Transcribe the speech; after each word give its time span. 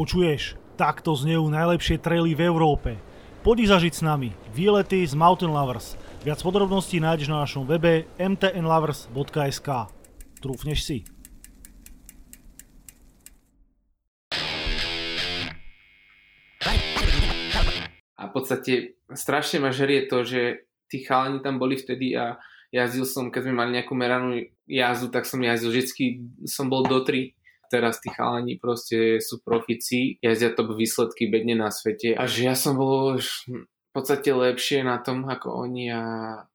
Počuješ? 0.00 0.56
Takto 0.80 1.12
znejú 1.12 1.52
najlepšie 1.52 2.00
traily 2.00 2.32
v 2.32 2.48
Európe. 2.48 2.96
Poď 3.44 3.76
zažiť 3.76 4.00
s 4.00 4.00
nami. 4.00 4.32
Výlety 4.56 5.04
z 5.04 5.12
Mountain 5.12 5.52
Lovers. 5.52 5.92
Viac 6.24 6.40
podrobností 6.40 7.04
nájdeš 7.04 7.28
na 7.28 7.44
našom 7.44 7.68
webe 7.68 8.08
mtnlovers.sk. 8.16 9.68
Trúfneš 10.40 10.80
si? 10.80 10.98
A 18.16 18.22
v 18.24 18.32
podstate 18.32 18.96
strašne 19.12 19.60
ma 19.60 19.68
žerie 19.68 20.08
to, 20.08 20.24
že 20.24 20.64
tí 20.88 21.04
chalani 21.04 21.44
tam 21.44 21.60
boli 21.60 21.76
vtedy 21.76 22.16
a 22.16 22.40
jazdil 22.72 23.04
som, 23.04 23.28
keď 23.28 23.52
sme 23.52 23.52
mali 23.52 23.76
nejakú 23.76 23.92
meranú 23.92 24.48
jazdu, 24.64 25.12
tak 25.12 25.28
som 25.28 25.44
jazdil 25.44 25.68
vždycky, 25.68 26.24
som 26.48 26.72
bol 26.72 26.88
do 26.88 27.04
3 27.04 27.36
teraz 27.70 28.02
tí 28.02 28.10
chalani 28.10 28.58
proste 28.58 29.22
sú 29.22 29.38
profici, 29.38 30.18
jazdia 30.18 30.50
top 30.50 30.74
výsledky 30.74 31.30
bedne 31.30 31.54
na 31.54 31.70
svete 31.70 32.18
a 32.18 32.26
že 32.26 32.50
ja 32.50 32.58
som 32.58 32.74
bol 32.74 33.14
už 33.14 33.46
v 33.46 33.92
podstate 33.94 34.34
lepšie 34.34 34.82
na 34.82 34.98
tom 34.98 35.22
ako 35.30 35.70
oni 35.70 35.94
a 35.94 36.02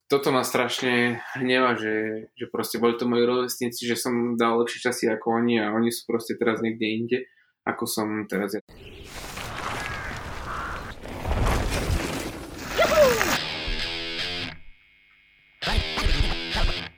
toto 0.06 0.30
ma 0.30 0.46
strašne 0.46 1.24
hneva, 1.40 1.74
že, 1.74 2.30
že 2.38 2.46
proste 2.52 2.78
boli 2.78 2.94
to 3.00 3.10
moji 3.10 3.26
rovesníci, 3.26 3.90
že 3.90 3.98
som 3.98 4.38
dal 4.38 4.62
lepšie 4.62 4.92
časy 4.92 5.10
ako 5.10 5.42
oni 5.42 5.58
a 5.64 5.74
oni 5.74 5.90
sú 5.90 6.06
proste 6.06 6.38
teraz 6.38 6.62
niekde 6.62 6.86
inde, 6.86 7.18
ako 7.66 7.90
som 7.90 8.08
teraz 8.30 8.54
ja. 8.54 8.62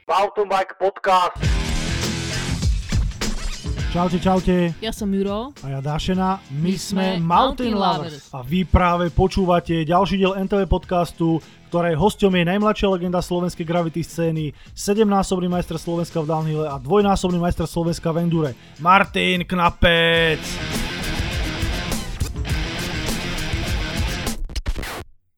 Mountain 0.08 0.48
Bike 0.48 0.74
Podcast. 0.80 1.57
Čaute, 3.98 4.22
čaute. 4.22 4.56
Ja 4.78 4.94
som 4.94 5.10
Juro. 5.10 5.50
A 5.58 5.74
ja 5.74 5.82
Dášena. 5.82 6.38
My, 6.54 6.70
My 6.70 6.74
sme 6.78 7.06
Mountain 7.18 7.26
Mountain 7.26 7.74
Lovers. 7.74 8.30
Lovers. 8.30 8.30
A 8.30 8.46
vy 8.46 8.62
práve 8.62 9.10
počúvate 9.10 9.82
ďalší 9.82 10.22
diel 10.22 10.38
NTV 10.38 10.70
podcastu, 10.70 11.42
ktorej 11.66 11.98
hosťom 11.98 12.30
je 12.30 12.46
najmladšia 12.46 12.94
legenda 12.94 13.18
slovenskej 13.18 13.66
gravity 13.66 14.06
scény, 14.06 14.54
sedemnásobný 14.70 15.50
majster 15.50 15.82
Slovenska 15.82 16.22
v 16.22 16.30
downhille 16.30 16.70
a 16.70 16.78
dvojnásobný 16.78 17.42
majster 17.42 17.66
Slovenska 17.66 18.14
v 18.14 18.22
endure, 18.22 18.54
Martin 18.78 19.42
Knapec. 19.42 20.46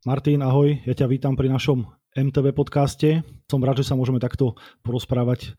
Martin, 0.05 0.45
ahoj, 0.45 0.85
ja 0.85 0.93
ťa 0.93 1.09
vítam 1.09 1.33
pri 1.33 1.49
našom 1.49 1.89
MTV 2.13 2.53
podcaste. 2.53 3.25
Som 3.49 3.65
rád, 3.65 3.81
že 3.81 3.89
sa 3.89 3.97
môžeme 3.97 4.21
takto 4.21 4.53
porozprávať 4.85 5.57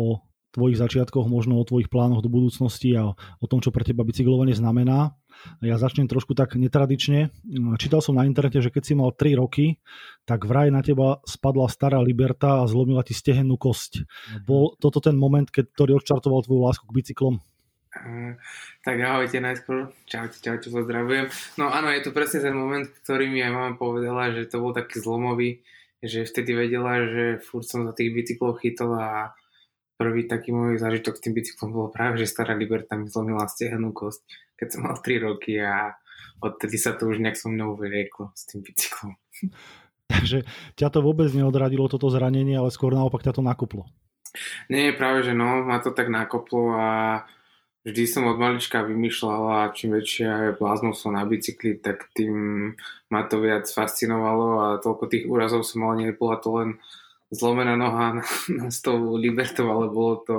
o 0.00 0.24
tvojich 0.58 0.82
začiatkoch, 0.82 1.30
možno 1.30 1.62
o 1.62 1.62
tvojich 1.62 1.86
plánoch 1.86 2.18
do 2.18 2.26
budúcnosti 2.26 2.90
a 2.98 3.14
o 3.14 3.46
tom, 3.46 3.62
čo 3.62 3.70
pre 3.70 3.86
teba 3.86 4.02
bicyklovanie 4.02 4.58
znamená. 4.58 5.14
Ja 5.62 5.78
začnem 5.78 6.10
trošku 6.10 6.34
tak 6.34 6.58
netradične. 6.58 7.30
Čítal 7.78 8.02
som 8.02 8.18
na 8.18 8.26
internete, 8.26 8.58
že 8.58 8.74
keď 8.74 8.82
si 8.82 8.98
mal 8.98 9.14
3 9.14 9.38
roky, 9.38 9.78
tak 10.26 10.50
vraj 10.50 10.74
na 10.74 10.82
teba 10.82 11.22
spadla 11.22 11.70
stará 11.70 12.02
Liberta 12.02 12.66
a 12.66 12.66
zlomila 12.66 13.06
ti 13.06 13.14
stehennú 13.14 13.54
kosť. 13.54 14.02
Bol 14.42 14.74
toto 14.82 14.98
ten 14.98 15.14
moment, 15.14 15.46
keď 15.46 15.70
ktorý 15.70 16.02
odštartoval 16.02 16.42
tvoju 16.42 16.60
lásku 16.66 16.84
k 16.90 16.96
bicyklom? 16.98 17.38
Uh, 17.94 18.34
tak 18.82 19.00
ahojte 19.00 19.38
najskôr, 19.40 19.94
čaute, 20.10 20.42
čaute, 20.42 20.68
pozdravujem. 20.68 21.30
No 21.56 21.70
áno, 21.70 21.88
je 21.94 22.02
to 22.02 22.10
presne 22.10 22.42
ten 22.42 22.52
moment, 22.52 22.84
ktorý 23.06 23.30
mi 23.30 23.40
aj 23.40 23.52
mama 23.54 23.72
povedala, 23.78 24.34
že 24.34 24.50
to 24.50 24.58
bol 24.60 24.74
taký 24.74 25.00
zlomový, 25.00 25.64
že 26.02 26.28
vtedy 26.28 26.52
vedela, 26.52 27.06
že 27.06 27.24
furt 27.42 27.64
som 27.64 27.88
za 27.88 27.94
tých 27.96 28.12
bicyklov 28.12 28.60
chytol 28.60 28.92
a 28.98 29.32
prvý 29.98 30.30
taký 30.30 30.54
môj 30.54 30.78
zážitok 30.78 31.18
s 31.18 31.22
tým 31.26 31.34
bicyklom 31.34 31.74
bolo 31.74 31.88
práve, 31.90 32.22
že 32.22 32.30
stará 32.30 32.54
Liberta 32.54 32.94
mi 32.94 33.10
zlomila 33.10 33.50
stehnú 33.50 33.90
kosť, 33.90 34.22
keď 34.54 34.68
som 34.70 34.80
mal 34.86 34.96
3 35.02 35.26
roky 35.26 35.58
a 35.58 35.98
odtedy 36.38 36.78
sa 36.78 36.94
to 36.94 37.10
už 37.10 37.18
nejak 37.18 37.34
so 37.34 37.50
mnou 37.50 37.74
vyrieklo 37.74 38.30
s 38.32 38.46
tým 38.46 38.62
bicyklom. 38.62 39.18
Takže 40.14 40.48
ťa 40.78 40.88
to 40.88 41.04
vôbec 41.04 41.28
neodradilo 41.34 41.90
toto 41.90 42.08
zranenie, 42.08 42.56
ale 42.56 42.72
skôr 42.72 42.96
naopak 42.96 43.20
ťa 43.20 43.36
to 43.36 43.42
nakoplo. 43.44 43.84
Nie, 44.72 44.96
práve 44.96 45.26
že 45.26 45.36
no, 45.36 45.66
ma 45.66 45.82
to 45.82 45.92
tak 45.92 46.08
nakoplo 46.08 46.72
a 46.78 46.88
vždy 47.84 48.04
som 48.08 48.28
od 48.28 48.40
malička 48.40 48.84
vymýšľal 48.84 49.42
a 49.48 49.58
čím 49.72 49.96
väčšia 49.96 50.56
bláznou 50.56 50.92
som 50.92 51.16
na 51.16 51.24
bicykli, 51.24 51.80
tak 51.80 52.08
tým 52.12 52.34
ma 53.08 53.20
to 53.28 53.40
viac 53.40 53.68
fascinovalo 53.68 54.48
a 54.60 54.66
toľko 54.80 55.04
tých 55.08 55.24
úrazov 55.28 55.64
som 55.64 55.84
mal, 55.84 55.96
nebola 55.96 56.36
to 56.40 56.48
len 56.56 56.70
zlomená 57.28 57.76
noha 57.76 58.20
na, 58.20 58.24
na 58.48 58.66
s 58.72 58.80
tou 58.80 59.16
libertou, 59.16 59.68
ale 59.68 59.92
bolo 59.92 60.14
to 60.24 60.36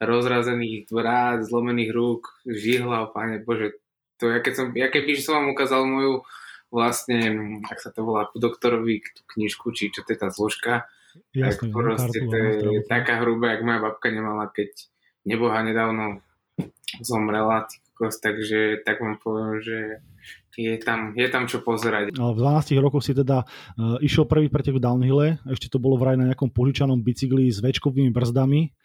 rozrazených 0.00 0.88
vrát, 0.92 1.44
zlomených 1.44 1.90
rúk, 1.92 2.40
žihla, 2.44 3.12
páne 3.12 3.40
Bože, 3.40 3.80
to 4.20 4.32
ja 4.32 4.40
keď 4.40 4.52
som, 4.56 4.66
ja 4.72 4.88
keby 4.88 5.16
som 5.20 5.40
vám 5.40 5.52
ukázal 5.52 5.84
moju 5.84 6.14
vlastne, 6.72 7.18
ak 7.64 7.78
sa 7.80 7.94
to 7.94 8.04
volá, 8.04 8.28
ku 8.28 8.36
doktorovi 8.42 9.00
tú 9.00 9.22
knižku, 9.36 9.72
či 9.72 9.92
čo 9.92 10.02
to 10.04 10.12
je 10.12 10.18
tá 10.18 10.28
zložka, 10.28 10.88
Jasne, 11.32 11.72
tak 11.72 11.72
proste 11.72 12.18
kartu, 12.20 12.32
to 12.32 12.36
je 12.76 12.80
taká 12.84 13.24
hrubá, 13.24 13.56
jak 13.56 13.64
moja 13.64 13.80
babka 13.80 14.12
nemala, 14.12 14.52
keď 14.52 14.68
neboha 15.24 15.64
nedávno 15.64 16.20
zomrela, 17.00 17.64
ty 17.64 17.80
kokos, 17.96 18.20
takže 18.20 18.84
tak 18.84 19.00
vám 19.00 19.16
poviem, 19.16 19.64
že 19.64 19.78
je 20.60 20.76
tam, 20.76 21.16
je 21.16 21.28
tam 21.32 21.48
čo 21.48 21.64
pozerať. 21.64 22.12
V 22.12 22.20
12 22.20 22.76
rokoch 22.84 23.00
si 23.00 23.16
teda 23.16 23.48
uh, 23.48 23.96
išiel 24.04 24.28
prvý 24.28 24.52
pretek 24.52 24.76
v 24.76 24.84
downhille, 24.84 25.40
ešte 25.48 25.72
to 25.72 25.80
bolo 25.80 25.96
vraj 25.96 26.20
na 26.20 26.28
nejakom 26.28 26.52
požičanom 26.52 27.00
bicykli 27.00 27.48
s 27.48 27.64
väčkovými 27.64 28.12
brzdami. 28.12 28.76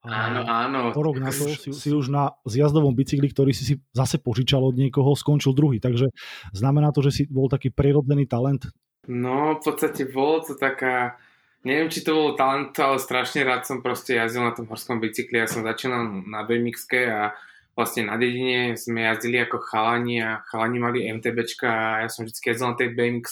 Áno, 0.00 0.48
áno. 0.48 0.96
O 0.96 1.02
rok 1.02 1.20
na 1.20 1.28
to 1.28 1.44
si, 1.44 1.76
si 1.76 1.90
už 1.92 2.08
na 2.08 2.32
zjazdovom 2.48 2.96
bicykli, 2.96 3.28
ktorý 3.28 3.52
si 3.52 3.68
si 3.68 3.74
zase 3.92 4.16
požičal 4.16 4.64
od 4.64 4.78
niekoho, 4.78 5.12
skončil 5.12 5.52
druhý. 5.52 5.76
Takže 5.76 6.08
znamená 6.56 6.88
to, 6.88 7.04
že 7.04 7.12
si 7.12 7.22
bol 7.28 7.52
taký 7.52 7.68
prirodzený 7.68 8.24
talent. 8.24 8.64
No, 9.04 9.60
v 9.60 9.60
podstate 9.60 10.08
bolo 10.08 10.40
to 10.40 10.56
taká, 10.56 11.20
neviem, 11.68 11.92
či 11.92 12.00
to 12.00 12.16
bolo 12.16 12.32
talent, 12.32 12.72
ale 12.80 12.96
strašne 12.96 13.44
rád 13.44 13.68
som 13.68 13.84
proste 13.84 14.16
jazdil 14.16 14.40
na 14.40 14.56
tom 14.56 14.72
horskom 14.72 15.04
bicykli. 15.04 15.36
Ja 15.36 15.44
som 15.44 15.68
začínal 15.68 16.24
na 16.24 16.48
bmx 16.48 16.88
a 17.12 17.36
vlastne 17.74 18.10
na 18.10 18.20
dedine 18.20 18.76
sme 18.76 19.06
jazdili 19.06 19.40
ako 19.40 19.62
chalani 19.62 20.20
a 20.20 20.44
chalani 20.48 20.78
mali 20.78 21.08
MTBčka 21.08 21.70
a 21.70 21.92
ja 22.04 22.08
som 22.10 22.26
vždy 22.26 22.38
jazdil 22.38 22.68
na 22.70 22.76
tej 22.76 22.92
bmx 22.92 23.28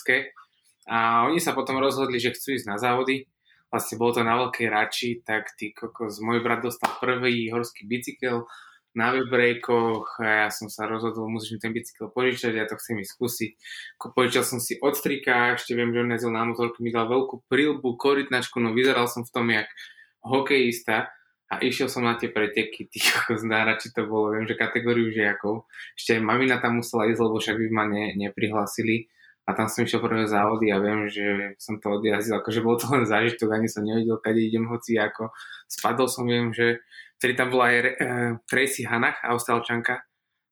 a 0.88 1.28
oni 1.28 1.38
sa 1.38 1.52
potom 1.52 1.76
rozhodli, 1.76 2.16
že 2.16 2.32
chcú 2.32 2.56
ísť 2.56 2.66
na 2.66 2.80
závody. 2.80 3.28
Vlastne 3.68 4.00
bolo 4.00 4.16
to 4.16 4.24
na 4.24 4.40
Veľkej 4.40 4.68
Rači, 4.72 5.10
tak 5.20 5.52
ty 5.60 5.76
kokos, 5.76 6.24
môj 6.24 6.40
brat 6.40 6.64
dostal 6.64 6.88
prvý 6.96 7.52
horský 7.52 7.84
bicykel 7.84 8.48
na 8.96 9.12
webbrejkoch 9.12 10.24
a 10.24 10.48
ja 10.48 10.50
som 10.50 10.72
sa 10.72 10.88
rozhodol, 10.88 11.28
musím 11.28 11.60
ten 11.60 11.76
bicykel 11.76 12.08
požičať, 12.08 12.56
ja 12.56 12.64
to 12.64 12.80
chcem 12.80 12.96
ísť 13.04 13.12
skúsiť. 13.12 13.50
Požičal 14.16 14.44
som 14.48 14.58
si 14.64 14.80
od 14.80 14.96
strika, 14.96 15.60
ešte 15.60 15.76
viem, 15.76 15.92
že 15.92 16.00
on 16.00 16.12
jazdil 16.16 16.32
na 16.32 16.48
motorku, 16.48 16.80
mi 16.80 16.88
dal 16.88 17.12
veľkú 17.12 17.44
prilbu, 17.52 18.00
korytnačku, 18.00 18.56
no 18.56 18.72
vyzeral 18.72 19.04
som 19.04 19.28
v 19.28 19.32
tom 19.36 19.52
jak 19.52 19.68
hokejista 20.24 21.12
a 21.48 21.64
išiel 21.64 21.88
som 21.88 22.04
na 22.04 22.20
tie 22.20 22.28
preteky, 22.28 22.92
ty 22.92 22.98
kokos, 23.00 23.40
na 23.44 23.64
Rači 23.64 23.88
to 23.92 24.04
bolo, 24.04 24.36
viem, 24.36 24.44
že 24.44 24.56
kategóriu 24.56 25.08
žiakov. 25.08 25.64
Ešte 25.96 26.20
aj 26.20 26.22
mamina 26.22 26.60
tam 26.60 26.84
musela 26.84 27.08
ísť, 27.08 27.20
lebo 27.24 27.36
však 27.40 27.56
by 27.56 27.66
ma 27.72 27.84
ne, 27.88 28.04
neprihlásili 28.20 29.08
a 29.48 29.56
tam 29.56 29.64
som 29.64 29.88
išiel 29.88 30.04
prvé 30.04 30.28
závody 30.28 30.68
a 30.68 30.76
viem, 30.76 31.08
že 31.08 31.56
som 31.56 31.80
to 31.80 31.96
odjazdil, 31.96 32.36
akože 32.36 32.60
bol 32.60 32.76
to 32.76 32.84
len 32.92 33.08
zážitok, 33.08 33.48
ani 33.48 33.64
som 33.64 33.80
nevedel, 33.80 34.20
kade 34.20 34.44
idem, 34.44 34.68
hoci 34.68 35.00
ako. 35.00 35.32
Spadol 35.64 36.04
som, 36.04 36.28
viem, 36.28 36.52
že 36.52 36.84
vtedy 37.16 37.32
tam 37.32 37.48
bola 37.48 37.72
aj 37.72 37.76
uh, 37.80 37.90
Tracy 38.44 38.84
Hanach, 38.84 39.16
austrálčanka, 39.24 40.04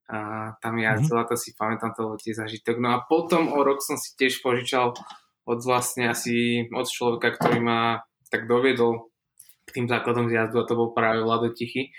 a 0.06 0.54
tam 0.62 0.78
jazdila, 0.78 1.26
to 1.26 1.34
si 1.34 1.50
pamätám, 1.58 1.90
to 1.92 2.06
bol 2.06 2.16
tiež 2.16 2.38
zážitok. 2.38 2.78
No 2.78 2.94
a 2.94 3.02
potom 3.02 3.50
o 3.50 3.58
rok 3.66 3.82
som 3.82 3.98
si 3.98 4.14
tiež 4.14 4.38
požičal 4.38 4.94
od 5.46 5.58
vlastne 5.66 6.06
asi 6.06 6.66
od 6.70 6.86
človeka, 6.86 7.34
ktorý 7.34 7.58
ma 7.58 8.06
tak 8.30 8.46
doviedol 8.46 9.10
k 9.10 9.15
tým 9.72 9.90
základom 9.90 10.30
zjazdu 10.30 10.62
a 10.62 10.68
to 10.68 10.78
bol 10.78 10.94
práve 10.94 11.22
Vlado 11.22 11.50
Tichy 11.50 11.90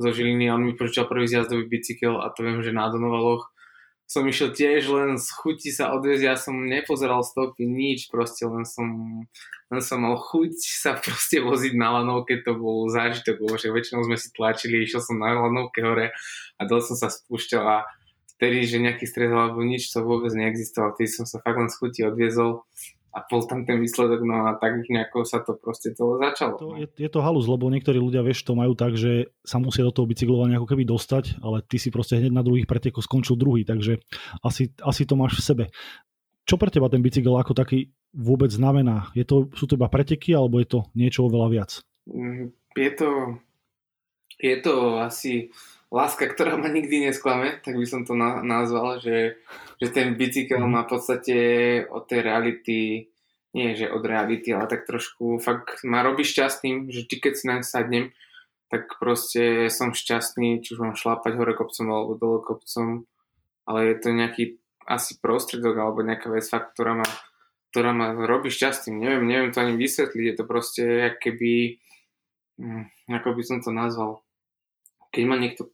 zo 0.00 0.10
Žiliny. 0.10 0.50
A 0.50 0.56
on 0.58 0.66
mi 0.66 0.74
požičal 0.74 1.06
prvý 1.06 1.30
zjazdový 1.30 1.70
bicykel 1.70 2.18
a 2.18 2.30
to 2.34 2.42
viem, 2.42 2.62
že 2.62 2.74
na 2.74 2.90
Donovaloch 2.90 3.52
som 4.12 4.28
išiel 4.28 4.52
tiež 4.52 4.92
len 4.92 5.16
z 5.16 5.24
chuti 5.40 5.72
sa 5.72 5.96
odviezť, 5.96 6.24
ja 6.28 6.36
som 6.36 6.52
nepozeral 6.68 7.24
stopy, 7.24 7.64
nič, 7.64 8.12
proste 8.12 8.44
len 8.44 8.68
som, 8.68 8.84
len 9.72 9.80
som 9.80 10.04
mal 10.04 10.20
chuť 10.20 10.52
sa 10.60 10.92
proste 11.00 11.40
voziť 11.40 11.72
na 11.72 11.96
lanovke, 11.96 12.44
to 12.44 12.52
bol 12.52 12.92
zážitok, 12.92 13.40
lebo 13.40 13.56
však 13.56 13.72
väčšinou 13.72 14.04
sme 14.04 14.20
si 14.20 14.28
tlačili, 14.36 14.84
išiel 14.84 15.00
som 15.00 15.16
na 15.16 15.32
lanovke 15.32 15.80
hore 15.80 16.12
a 16.60 16.62
dole 16.68 16.84
som 16.84 16.92
sa 16.92 17.08
spúšťal 17.08 17.64
a 17.64 17.88
vtedy, 18.36 18.68
že 18.68 18.84
nejaký 18.84 19.08
stres 19.08 19.32
alebo 19.32 19.64
nič, 19.64 19.88
to 19.88 20.04
vôbec 20.04 20.28
neexistoval, 20.36 20.92
vtedy 20.92 21.08
som 21.08 21.24
sa 21.24 21.40
fakt 21.40 21.56
len 21.56 21.72
z 21.72 21.78
chuti 21.80 22.00
odviezol 22.04 22.68
a 23.12 23.18
bol 23.28 23.44
tam 23.44 23.68
ten 23.68 23.76
výsledok, 23.76 24.24
no 24.24 24.48
a 24.48 24.56
tak 24.56 24.80
už 24.80 24.88
nejako 24.88 25.28
sa 25.28 25.44
to 25.44 25.52
proste 25.60 25.92
celé 25.92 26.16
začalo. 26.16 26.56
To 26.56 26.72
no. 26.72 26.80
je, 26.80 26.88
je 26.88 27.10
to 27.12 27.20
halus, 27.20 27.44
lebo 27.44 27.68
niektorí 27.68 28.00
ľudia, 28.00 28.24
vieš, 28.24 28.48
to 28.48 28.56
majú 28.56 28.72
tak, 28.72 28.96
že 28.96 29.28
sa 29.44 29.60
musia 29.60 29.84
do 29.84 29.92
toho 29.92 30.08
bicyklovania 30.08 30.56
ako 30.56 30.68
keby 30.72 30.88
dostať, 30.88 31.44
ale 31.44 31.60
ty 31.60 31.76
si 31.76 31.92
proste 31.92 32.16
hneď 32.16 32.32
na 32.32 32.40
druhých 32.40 32.64
pretekoch 32.64 33.04
skončil 33.04 33.36
druhý, 33.36 33.68
takže 33.68 34.00
asi, 34.40 34.72
asi 34.80 35.02
to 35.04 35.14
máš 35.20 35.36
v 35.36 35.44
sebe. 35.44 35.64
Čo 36.48 36.56
pre 36.56 36.72
teba 36.72 36.88
ten 36.88 37.04
bicykel 37.04 37.36
ako 37.36 37.52
taký 37.52 37.92
vôbec 38.16 38.48
znamená? 38.48 39.12
Je 39.12 39.28
to, 39.28 39.52
sú 39.52 39.68
to 39.68 39.76
iba 39.76 39.92
preteky, 39.92 40.32
alebo 40.32 40.58
je 40.58 40.68
to 40.72 40.80
niečo 40.96 41.28
oveľa 41.28 41.48
viac? 41.52 41.70
Mm, 42.08 42.50
Je 42.72 42.90
to, 42.96 43.10
je 44.40 44.56
to 44.64 44.74
asi 45.04 45.52
láska, 45.92 46.24
ktorá 46.24 46.56
ma 46.56 46.72
nikdy 46.72 47.06
nesklame, 47.06 47.60
tak 47.60 47.76
by 47.76 47.84
som 47.84 48.08
to 48.08 48.16
na, 48.16 48.40
nazval, 48.40 48.96
že, 48.96 49.36
že 49.76 49.92
ten 49.92 50.16
bicykel 50.16 50.64
má 50.64 50.88
v 50.88 50.90
podstate 50.96 51.36
od 51.84 52.08
tej 52.08 52.20
reality, 52.24 52.78
nie 53.52 53.76
že 53.76 53.92
od 53.92 54.00
reality, 54.00 54.56
ale 54.56 54.64
tak 54.72 54.88
trošku 54.88 55.36
fakt 55.36 55.84
ma 55.84 56.00
robí 56.00 56.24
šťastným, 56.24 56.88
že 56.88 57.04
či 57.04 57.20
keď 57.20 57.32
si 57.36 57.44
naň 57.44 57.60
sadnem, 57.60 58.16
tak 58.72 58.88
proste 58.96 59.68
som 59.68 59.92
šťastný, 59.92 60.64
či 60.64 60.72
už 60.72 60.80
mám 60.80 60.96
šlápať 60.96 61.36
hore 61.36 61.52
kopcom 61.52 61.86
alebo 61.92 62.16
dole 62.16 62.40
kopcom, 62.40 63.04
ale 63.68 63.92
je 63.92 63.96
to 64.00 64.08
nejaký 64.16 64.44
asi 64.88 65.20
prostredok 65.20 65.76
alebo 65.76 66.00
nejaká 66.00 66.32
vec 66.32 66.48
fakt, 66.48 66.72
ktorá 66.72 66.96
ma, 66.96 67.06
ktorá 67.68 67.92
ma 67.92 68.16
robí 68.16 68.48
šťastným. 68.48 68.96
Neviem, 68.96 69.24
neviem 69.28 69.52
to 69.52 69.60
ani 69.60 69.76
vysvetliť, 69.76 70.24
je 70.24 70.36
to 70.40 70.44
proste 70.48 70.84
keby, 71.20 71.84
hm, 72.56 72.88
ako 73.12 73.36
by 73.36 73.42
som 73.44 73.60
to 73.60 73.68
nazval, 73.68 74.24
keď 75.12 75.22
ma 75.28 75.36
niekto 75.36 75.68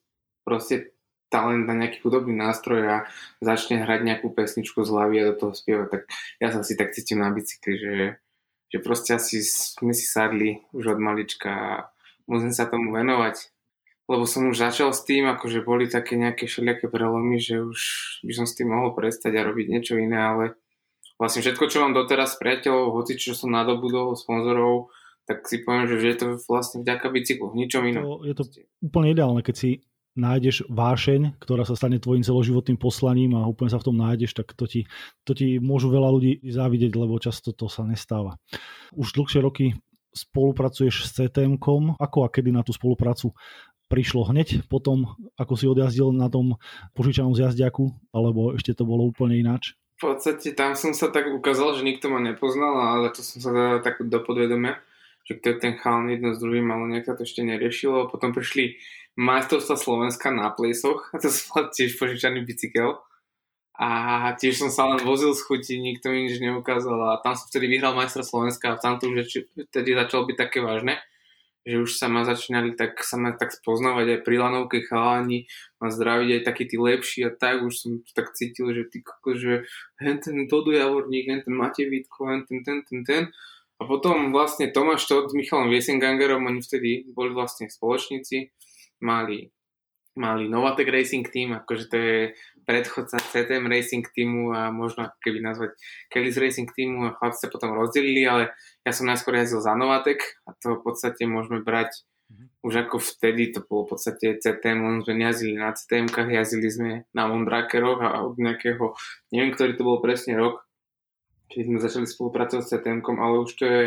proste 0.48 0.96
talent 1.28 1.68
na 1.68 1.76
nejaký 1.76 2.00
hudobný 2.00 2.32
nástroj 2.32 2.82
a 2.88 2.96
začne 3.44 3.84
hrať 3.84 4.00
nejakú 4.00 4.32
pesničku 4.32 4.80
z 4.80 4.88
hlavy 4.88 5.16
a 5.20 5.28
do 5.32 5.34
toho 5.36 5.52
spieva, 5.52 5.84
tak 5.84 6.08
ja 6.40 6.48
sa 6.48 6.64
si 6.64 6.72
tak 6.72 6.96
cítim 6.96 7.20
na 7.20 7.28
bicykli, 7.28 7.76
že, 7.76 7.96
že 8.72 8.78
proste 8.80 9.12
asi 9.12 9.44
sme 9.44 9.92
si 9.92 10.08
sadli 10.08 10.64
už 10.72 10.96
od 10.96 11.00
malička 11.00 11.50
a 11.52 11.72
musím 12.24 12.52
sa 12.52 12.64
tomu 12.64 12.96
venovať. 12.96 13.52
Lebo 14.08 14.24
som 14.24 14.48
už 14.48 14.56
začal 14.56 14.96
s 14.96 15.04
tým, 15.04 15.28
akože 15.28 15.60
boli 15.60 15.84
také 15.84 16.16
nejaké 16.16 16.48
všelijaké 16.48 16.88
prelomy, 16.88 17.36
že 17.36 17.60
už 17.60 17.80
by 18.24 18.32
som 18.32 18.48
s 18.48 18.56
tým 18.56 18.72
mohol 18.72 18.96
prestať 18.96 19.36
a 19.36 19.44
robiť 19.44 19.68
niečo 19.68 20.00
iné, 20.00 20.16
ale 20.16 20.44
vlastne 21.20 21.44
všetko, 21.44 21.68
čo 21.68 21.84
mám 21.84 21.92
doteraz 21.92 22.40
priateľov, 22.40 22.96
hoci 22.96 23.20
čo 23.20 23.36
som 23.36 23.52
nadobudol, 23.52 24.16
sponzorov, 24.16 24.88
tak 25.28 25.44
si 25.44 25.60
poviem, 25.60 25.84
že 25.84 26.00
je 26.00 26.16
to 26.16 26.26
vlastne 26.48 26.80
vďaka 26.80 27.04
bicyklu, 27.12 27.52
ničom 27.52 27.84
inom. 27.84 28.24
je 28.24 28.32
to 28.32 28.48
úplne 28.80 29.12
ideálne, 29.12 29.44
keď 29.44 29.54
si 29.60 29.70
nájdeš 30.18 30.66
vášeň, 30.66 31.38
ktorá 31.38 31.62
sa 31.62 31.78
stane 31.78 32.02
tvojim 32.02 32.26
celoživotným 32.26 32.76
poslaním 32.76 33.38
a 33.38 33.46
úplne 33.46 33.70
sa 33.70 33.78
v 33.78 33.86
tom 33.88 33.96
nájdeš, 33.96 34.34
tak 34.34 34.52
to 34.58 34.66
ti, 34.66 34.90
to 35.22 35.32
ti 35.32 35.62
môžu 35.62 35.88
veľa 35.94 36.10
ľudí 36.10 36.32
závidieť, 36.42 36.92
lebo 36.98 37.22
často 37.22 37.54
to 37.54 37.70
sa 37.70 37.86
nestáva. 37.86 38.36
Už 38.98 39.14
dlhšie 39.14 39.38
roky 39.38 39.78
spolupracuješ 40.12 41.06
s 41.06 41.10
CTM-kom. 41.16 41.94
Ako 42.00 42.26
a 42.26 42.28
kedy 42.28 42.50
na 42.50 42.66
tú 42.66 42.74
spoluprácu 42.74 43.36
prišlo 43.88 44.28
hneď 44.28 44.68
potom, 44.68 45.16
ako 45.40 45.54
si 45.56 45.64
odjazdil 45.64 46.12
na 46.12 46.28
tom 46.28 46.60
požičanom 46.92 47.32
zjazdiaku, 47.32 47.94
alebo 48.12 48.52
ešte 48.52 48.76
to 48.76 48.84
bolo 48.84 49.08
úplne 49.08 49.40
ináč? 49.40 49.78
V 49.98 50.14
podstate 50.14 50.54
tam 50.54 50.78
som 50.78 50.94
sa 50.94 51.10
tak 51.10 51.26
ukázal, 51.26 51.74
že 51.74 51.82
nikto 51.82 52.06
ma 52.06 52.22
nepoznal 52.22 52.74
a 52.78 52.86
začal 53.10 53.24
som 53.24 53.38
sa 53.42 53.50
teda 53.50 53.74
tak 53.82 53.98
do 54.06 54.18
podvedomia, 54.22 54.78
že 55.26 55.42
kto 55.42 55.46
je 55.50 55.56
ten 55.58 55.74
chalan 55.74 56.06
jedno 56.14 56.36
s 56.36 56.38
druhým, 56.38 56.70
ale 56.70 56.84
nejak 56.86 57.18
to 57.18 57.26
ešte 57.26 57.42
neriešilo. 57.42 58.06
Potom 58.06 58.30
prišli 58.30 58.78
majstrovstva 59.18 59.74
Slovenska 59.74 60.30
na 60.30 60.54
plesoch, 60.54 61.10
a 61.10 61.18
to 61.18 61.26
som 61.34 61.66
tiež 61.74 61.98
požičaný 61.98 62.46
bicykel. 62.46 63.02
A 63.78 64.34
tiež 64.34 64.58
som 64.58 64.70
sa 64.74 64.90
len 64.90 65.06
vozil 65.06 65.30
z 65.38 65.42
chuti, 65.46 65.78
nikto 65.78 66.10
mi 66.10 66.26
nič 66.26 66.42
neukázal 66.42 66.98
a 67.14 67.22
tam 67.22 67.38
som 67.38 67.46
vtedy 67.46 67.70
vyhral 67.70 67.94
majstra 67.94 68.26
Slovenska 68.26 68.74
a 68.74 68.80
tam 68.80 68.98
to 68.98 69.06
už 69.06 69.30
vtedy 69.70 69.94
začalo 69.94 70.26
byť 70.26 70.34
také 70.34 70.58
vážne, 70.58 70.98
že 71.62 71.78
už 71.78 71.94
sa 71.94 72.10
ma 72.10 72.26
začínali 72.26 72.74
tak, 72.74 72.98
sa 73.06 73.14
ma 73.14 73.38
tak 73.38 73.54
spoznávať 73.54 74.18
aj 74.18 74.20
pri 74.26 74.36
lanovke 74.42 74.82
chalani, 74.82 75.46
ma 75.78 75.94
zdraviť 75.94 76.28
aj 76.34 76.42
takí 76.42 76.66
tí 76.66 76.74
lepší 76.74 77.22
a 77.22 77.30
tak, 77.30 77.62
už 77.62 77.74
som 77.78 78.02
tak 78.18 78.34
cítil, 78.34 78.74
že 78.74 78.90
ty 78.90 78.98
že 79.38 79.62
hen 80.02 80.18
ten 80.18 80.50
Dodo 80.50 80.74
Javorník, 80.74 81.30
hen 81.30 81.46
ten 81.46 81.54
Matej 81.54 81.86
Vítko, 81.86 82.34
hen 82.34 82.50
ten, 82.50 82.66
ten, 82.66 82.82
ten, 82.82 83.06
ten. 83.06 83.22
A 83.78 83.86
potom 83.86 84.34
vlastne 84.34 84.74
Tomáš 84.74 85.06
Todt 85.06 85.30
s 85.30 85.38
Michalom 85.38 85.70
Wiesengangerom, 85.70 86.42
oni 86.42 86.66
vtedy 86.66 87.14
boli 87.14 87.30
vlastne 87.30 87.70
spoločníci, 87.70 88.50
mali, 89.00 89.50
mali 90.18 90.50
Novatec 90.50 90.88
Racing 90.90 91.26
Team, 91.30 91.54
akože 91.54 91.84
to 91.90 91.96
je 91.96 92.18
predchodca 92.68 93.16
CTM 93.16 93.70
Racing 93.70 94.04
Teamu 94.12 94.52
a 94.52 94.68
možno 94.68 95.08
keby 95.24 95.40
nazvať 95.40 95.72
Kellys 96.12 96.36
Racing 96.36 96.68
Teamu 96.68 97.08
a 97.08 97.16
chlapci 97.16 97.46
sa 97.46 97.48
potom 97.48 97.72
rozdelili, 97.72 98.28
ale 98.28 98.52
ja 98.84 98.92
som 98.92 99.08
najskôr 99.08 99.40
jazdil 99.40 99.64
za 99.64 99.72
Novatec 99.72 100.20
a 100.44 100.52
to 100.60 100.76
v 100.76 100.84
podstate 100.84 101.24
môžeme 101.24 101.64
brať 101.64 102.04
mm-hmm. 102.28 102.48
už 102.60 102.74
ako 102.84 102.96
vtedy, 103.00 103.56
to 103.56 103.64
bolo 103.64 103.88
v 103.88 103.96
podstate 103.96 104.36
CTM, 104.36 104.78
len 104.84 104.96
sme 105.00 105.14
nejazdili 105.16 105.56
na 105.56 105.72
CTM-kách, 105.72 106.28
jazdili 106.28 106.68
sme 106.68 106.90
na 107.16 107.24
Mondrakeroch 107.24 108.04
a 108.04 108.20
od 108.20 108.36
nejakého, 108.36 108.92
neviem, 109.32 109.54
ktorý 109.56 109.72
to 109.80 109.86
bol 109.88 110.04
presne 110.04 110.36
rok, 110.36 110.68
keď 111.48 111.62
sme 111.64 111.78
začali 111.80 112.04
spolupracovať 112.04 112.62
s 112.66 112.70
CTM-kom, 112.76 113.16
ale 113.16 113.48
už 113.48 113.50
to 113.56 113.64
je 113.64 113.82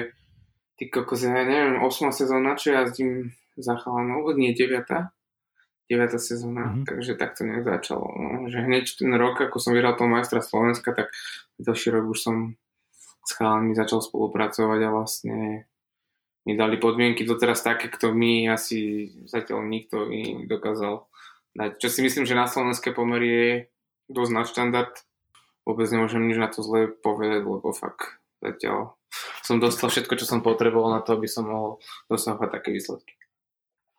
ty 0.81 0.89
kokos, 0.89 1.21
ja 1.21 1.45
neviem, 1.45 1.77
8 1.85 2.09
sezóna, 2.09 2.57
čo 2.57 2.73
jazdím 2.73 3.29
za 3.61 3.77
chalanou, 3.77 4.25
nie 4.33 4.53
9. 4.53 4.85
9. 5.91 6.15
sezóna, 6.15 6.71
mm-hmm. 6.71 6.85
takže 6.87 7.19
takto 7.19 7.43
nejak 7.43 7.67
začalo. 7.67 8.07
No, 8.15 8.47
že 8.47 8.63
hneď 8.63 8.95
ten 8.95 9.11
rok, 9.11 9.43
ako 9.43 9.59
som 9.59 9.75
vyhral 9.75 9.99
toho 9.99 10.07
majstra 10.07 10.39
Slovenska, 10.39 10.95
tak 10.95 11.11
ďalší 11.59 11.91
rok 11.91 12.15
už 12.15 12.19
som 12.23 12.35
s 13.27 13.31
chalami 13.35 13.75
začal 13.75 13.99
spolupracovať 13.99 14.79
a 14.87 14.89
vlastne 14.89 15.67
mi 16.47 16.53
dali 16.57 16.79
podmienky 16.79 17.27
doteraz 17.27 17.61
také, 17.61 17.91
kto 17.91 18.15
mi 18.15 18.47
asi 18.47 19.11
zatiaľ 19.27 19.67
nikto 19.67 20.09
i 20.09 20.47
dokázal 20.47 21.05
dať. 21.59 21.77
Čo 21.77 21.87
si 21.91 21.99
myslím, 22.07 22.23
že 22.23 22.39
na 22.39 22.47
slovenské 22.47 22.95
pomery 22.95 23.27
je 23.27 23.49
dosť 24.09 24.31
nadštandard. 24.31 24.95
Vôbec 25.67 25.85
nemôžem 25.93 26.25
nič 26.25 26.41
na 26.41 26.49
to 26.49 26.65
zle 26.65 26.89
povedať, 26.89 27.45
lebo 27.45 27.69
fakt 27.75 28.17
zatiaľ 28.41 28.97
som 29.43 29.61
dostal 29.61 29.91
všetko, 29.91 30.17
čo 30.17 30.25
som 30.25 30.41
potreboval 30.41 30.97
na 30.97 31.01
to, 31.03 31.19
aby 31.19 31.27
som 31.27 31.45
mohol 31.45 31.83
dosahovať 32.09 32.49
také 32.49 32.73
výsledky 32.73 33.20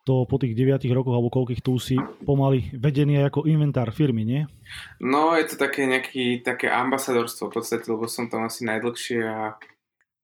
to 0.03 0.27
po 0.27 0.35
tých 0.35 0.51
9 0.55 0.83
rokoch 0.91 1.15
alebo 1.15 1.31
koľkých 1.31 1.63
tu 1.63 1.79
si 1.79 1.95
pomaly 2.27 2.75
vedenie 2.75 3.23
ako 3.23 3.47
inventár 3.47 3.95
firmy, 3.95 4.27
nie? 4.27 4.41
No, 4.99 5.31
je 5.35 5.47
to 5.47 5.55
také 5.55 5.87
nejaké 5.87 6.43
také 6.43 6.67
ambasadorstvo 6.67 7.47
v 7.47 7.55
podstate, 7.59 7.87
lebo 7.87 8.07
som 8.11 8.27
tam 8.27 8.43
asi 8.43 8.67
najdlhšie 8.67 9.19
a 9.23 9.55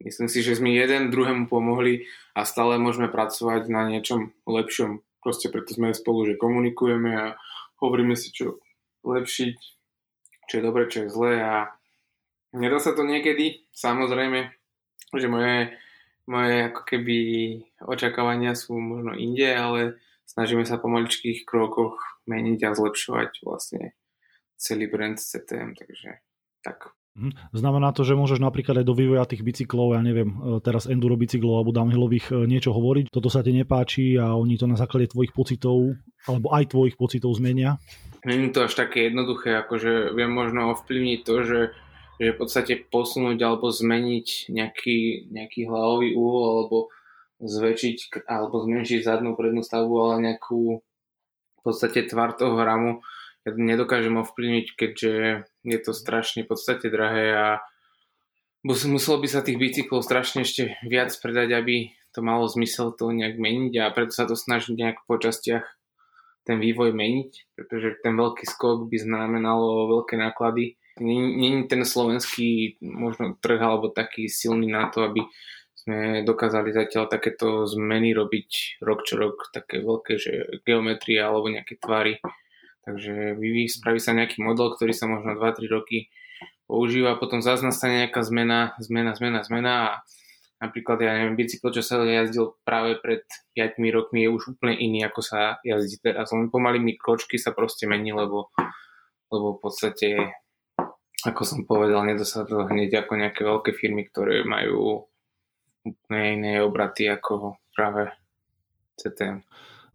myslím 0.03 0.27
si, 0.27 0.43
že 0.43 0.59
sme 0.59 0.75
jeden 0.75 1.07
druhému 1.11 1.47
pomohli 1.47 2.03
a 2.35 2.43
stále 2.43 2.75
môžeme 2.75 3.07
pracovať 3.07 3.71
na 3.71 3.87
niečom 3.87 4.35
lepšom. 4.43 4.99
Proste 5.23 5.47
preto 5.47 5.75
sme 5.75 5.95
spolu, 5.95 6.27
že 6.27 6.39
komunikujeme 6.39 7.11
a 7.15 7.25
hovoríme 7.79 8.19
si, 8.19 8.35
čo 8.35 8.59
lepšiť, 9.07 9.55
čo 10.51 10.53
je 10.59 10.63
dobre, 10.63 10.91
čo 10.91 11.07
je 11.07 11.13
zlé 11.13 11.33
a 11.39 11.55
nedá 12.51 12.83
sa 12.83 12.91
to 12.91 13.07
niekedy, 13.07 13.63
samozrejme, 13.71 14.51
že 15.15 15.27
moje 15.31 15.71
moje 16.29 16.69
ako 16.69 16.81
keby 16.85 17.17
očakávania 17.81 18.53
sú 18.53 18.77
možno 18.77 19.17
inde, 19.17 19.49
ale 19.49 19.97
snažíme 20.29 20.61
sa 20.63 20.77
po 20.77 20.85
maličkých 20.85 21.41
krokoch 21.43 21.97
meniť 22.29 22.59
a 22.69 22.77
zlepšovať 22.77 23.41
vlastne 23.41 23.97
celý 24.61 24.85
brand 24.85 25.17
CTM, 25.17 25.73
takže 25.73 26.21
tak. 26.61 26.93
Mhm. 27.17 27.51
Znamená 27.51 27.89
to, 27.91 28.05
že 28.05 28.13
môžeš 28.13 28.37
napríklad 28.37 28.79
aj 28.79 28.85
do 28.85 28.93
vývoja 28.93 29.25
tých 29.25 29.41
bicyklov, 29.41 29.97
ja 29.97 30.01
neviem, 30.05 30.29
e, 30.29 30.61
teraz 30.61 30.85
enduro 30.85 31.17
bicyklov 31.17 31.65
alebo 31.65 31.75
downhillových 31.75 32.31
e, 32.31 32.33
niečo 32.45 32.71
hovoriť, 32.71 33.09
toto 33.09 33.27
sa 33.33 33.41
ti 33.41 33.51
nepáči 33.51 34.15
a 34.15 34.37
oni 34.37 34.55
to 34.55 34.69
na 34.69 34.77
základe 34.77 35.09
tvojich 35.09 35.33
pocitov 35.33 35.97
alebo 36.29 36.53
aj 36.53 36.69
tvojich 36.69 36.95
pocitov 36.95 37.33
zmenia? 37.35 37.81
Není 38.23 38.53
to 38.53 38.69
až 38.69 38.77
také 38.77 39.09
jednoduché, 39.09 39.57
akože 39.57 40.13
viem 40.13 40.31
možno 40.31 40.71
ovplyvniť 40.77 41.19
to, 41.25 41.35
že 41.43 41.59
že 42.19 42.35
v 42.35 42.39
podstate 42.39 42.73
posunúť 42.91 43.39
alebo 43.39 43.71
zmeniť 43.71 44.51
nejaký, 44.51 45.31
nejaký 45.31 45.71
hlavový 45.71 46.19
úhol 46.19 46.43
alebo 46.51 46.77
zväčšiť 47.39 48.27
alebo 48.27 48.59
zmenšiť 48.67 48.99
zadnú 49.07 49.39
prednú 49.39 49.63
stavbu, 49.63 49.95
ale 50.03 50.15
nejakú 50.27 50.83
v 51.59 51.61
podstate 51.63 52.03
tvar 52.11 52.35
toho 52.35 52.59
hramu. 52.59 52.99
Ja 53.47 53.55
nedokážem 53.55 54.19
ovplyvniť, 54.19 54.75
keďže 54.75 55.13
je 55.63 55.79
to 55.79 55.91
strašne 55.95 56.43
v 56.43 56.51
podstate 56.51 56.91
drahé 56.91 57.25
a 57.31 57.47
muselo 58.67 59.23
by 59.23 59.27
sa 59.31 59.39
tých 59.39 59.55
bicyklov 59.55 60.03
strašne 60.03 60.43
ešte 60.43 60.75
viac 60.83 61.15
predať, 61.23 61.55
aby 61.55 61.95
to 62.11 62.19
malo 62.19 62.51
zmysel 62.51 62.91
to 62.91 63.15
nejak 63.15 63.39
meniť 63.39 63.73
a 63.79 63.93
preto 63.95 64.11
sa 64.11 64.27
to 64.27 64.35
snažím 64.35 64.75
nejak 64.75 64.99
po 65.07 65.15
častiach 65.15 65.63
ten 66.43 66.59
vývoj 66.59 66.91
meniť, 66.91 67.31
pretože 67.55 68.01
ten 68.03 68.17
veľký 68.17 68.43
skok 68.43 68.91
by 68.91 68.97
znamenalo 68.99 69.87
veľké 69.87 70.19
náklady 70.19 70.78
není 70.99 71.67
ten 71.67 71.81
slovenský 71.87 72.79
možno 72.83 73.35
trh 73.39 73.59
alebo 73.59 73.89
taký 73.89 74.27
silný 74.27 74.67
na 74.69 74.91
to, 74.91 75.03
aby 75.07 75.23
sme 75.79 76.21
dokázali 76.27 76.75
zatiaľ 76.75 77.07
takéto 77.07 77.63
zmeny 77.65 78.11
robiť 78.11 78.81
rok 78.83 79.07
čo 79.07 79.15
rok, 79.15 79.49
také 79.55 79.79
veľké, 79.79 80.13
že 80.19 80.31
geometrie 80.67 81.17
alebo 81.17 81.47
nejaké 81.47 81.79
tvary. 81.79 82.19
Takže 82.83 83.37
vyvíj, 83.39 83.79
spraví 83.79 83.99
sa 84.01 84.17
nejaký 84.17 84.43
model, 84.43 84.75
ktorý 84.75 84.91
sa 84.91 85.07
možno 85.07 85.39
2-3 85.39 85.65
roky 85.71 86.11
používa, 86.69 87.17
potom 87.17 87.41
zase 87.41 87.65
nastane 87.65 88.05
nejaká 88.05 88.21
zmena, 88.21 88.77
zmena, 88.77 89.17
zmena, 89.17 89.39
zmena 89.41 89.73
a 89.73 89.89
napríklad, 90.59 90.99
ja 91.01 91.15
neviem, 91.15 91.39
bicykel, 91.39 91.71
čo 91.73 91.81
sa 91.81 92.03
jazdil 92.03 92.59
práve 92.67 92.99
pred 92.99 93.23
5 93.55 93.79
rokmi, 93.95 94.27
je 94.27 94.29
už 94.29 94.43
úplne 94.55 94.75
iný, 94.75 95.07
ako 95.07 95.23
sa 95.23 95.57
jazdí 95.63 95.97
teraz. 96.03 96.29
Len 96.35 96.51
pomaly 96.51 96.77
mi 96.77 96.93
kročky 96.99 97.39
sa 97.39 97.55
proste 97.55 97.87
mení, 97.87 98.11
lebo, 98.11 98.51
lebo 99.31 99.57
v 99.57 99.59
podstate 99.63 100.07
ako 101.25 101.41
som 101.43 101.59
povedal, 101.67 102.05
nedá 102.07 102.23
sa 102.23 102.47
to 102.47 102.63
hneď 102.67 103.03
ako 103.03 103.13
nejaké 103.19 103.41
veľké 103.43 103.71
firmy, 103.75 104.07
ktoré 104.07 104.47
majú 104.47 105.07
úplne 105.83 106.25
iné 106.39 106.53
obraty 106.63 107.07
ako 107.11 107.59
práve 107.75 108.11
CTM. 108.99 109.43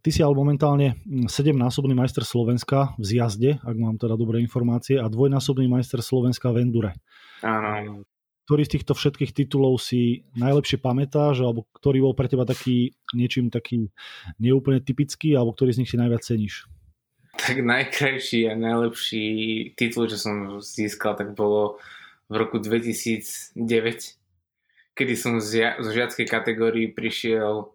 Ty 0.05 0.09
si 0.13 0.21
ale 0.21 0.37
momentálne 0.37 1.01
7-násobný 1.09 1.97
majster 1.97 2.29
Slovenska 2.29 2.93
v 3.01 3.05
zjazde, 3.09 3.51
ak 3.65 3.77
mám 3.81 3.97
teda 3.97 4.21
dobré 4.21 4.45
informácie, 4.45 5.01
a 5.01 5.09
dvojnásobný 5.09 5.65
majster 5.65 6.05
Slovenska 6.05 6.53
v 6.53 6.61
endure. 6.61 6.93
Áno. 7.41 8.05
Ktorý 8.45 8.69
z 8.69 8.77
týchto 8.77 8.93
všetkých 8.93 9.33
titulov 9.33 9.81
si 9.81 10.29
najlepšie 10.37 10.77
pamätáš, 10.77 11.41
alebo 11.41 11.65
ktorý 11.73 12.05
bol 12.05 12.13
pre 12.13 12.29
teba 12.29 12.45
taký 12.45 12.93
niečím 13.17 13.49
taký 13.49 13.89
neúplne 14.37 14.85
typický, 14.85 15.33
alebo 15.33 15.57
ktorý 15.57 15.73
z 15.73 15.81
nich 15.81 15.89
si 15.89 15.97
najviac 15.97 16.21
ceníš? 16.21 16.69
Tak 17.45 17.61
najkrajší 17.61 18.49
a 18.49 18.57
najlepší 18.57 19.27
titul, 19.77 20.09
čo 20.09 20.17
som 20.17 20.65
získal, 20.65 21.13
tak 21.13 21.37
bolo 21.37 21.77
v 22.33 22.41
roku 22.41 22.57
2009, 22.57 23.53
kedy 24.97 25.13
som 25.13 25.45
z, 25.45 25.77
z 25.77 25.87
žiackej 25.93 26.25
kategórii 26.25 26.89
prišiel 26.89 27.69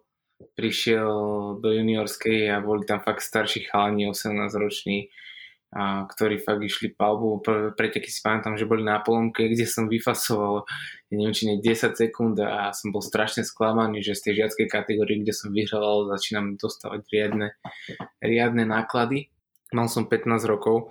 prišiel 0.56 1.12
do 1.60 1.68
juniorskej 1.72 2.48
a 2.48 2.64
boli 2.64 2.88
tam 2.88 3.04
fakt 3.04 3.20
starší 3.20 3.68
chalani, 3.68 4.08
18 4.08 4.56
roční, 4.56 5.12
a, 5.70 6.08
ktorí 6.08 6.40
fakt 6.40 6.64
išli 6.64 6.96
palbu. 6.96 7.44
Prvé 7.44 7.70
preteky 7.76 8.08
si 8.10 8.24
pamätám, 8.24 8.56
že 8.56 8.66
boli 8.66 8.82
na 8.82 8.98
polomke, 9.04 9.46
kde 9.46 9.68
som 9.68 9.86
vyfasoval, 9.86 10.64
neviem, 11.12 11.36
či 11.36 11.46
nie 11.46 11.62
10 11.62 11.94
sekúnd 11.94 12.40
a 12.40 12.72
som 12.72 12.90
bol 12.90 13.04
strašne 13.04 13.44
sklamaný, 13.44 14.02
že 14.02 14.16
z 14.16 14.30
tej 14.30 14.34
žiackej 14.44 14.66
kategórie, 14.66 15.22
kde 15.22 15.36
som 15.36 15.52
vyhrával, 15.52 16.10
začínam 16.10 16.56
dostávať 16.56 17.04
riadne, 17.12 17.48
riadne 18.18 18.64
náklady. 18.66 19.30
Mal 19.70 19.86
som 19.86 20.06
15 20.06 20.26
rokov 20.50 20.90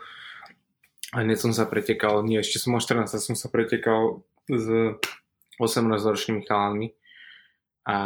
a 1.11 1.25
hneď 1.25 1.37
som 1.41 1.51
sa 1.51 1.65
pretekal, 1.65 2.21
nie, 2.21 2.39
ešte 2.39 2.61
som 2.61 2.77
o 2.77 2.81
14 2.81 3.09
som 3.17 3.35
sa 3.35 3.49
pretekal 3.49 4.21
s 4.45 4.65
18-ročnými 5.59 6.45
chalami 6.45 6.93
a 7.89 7.97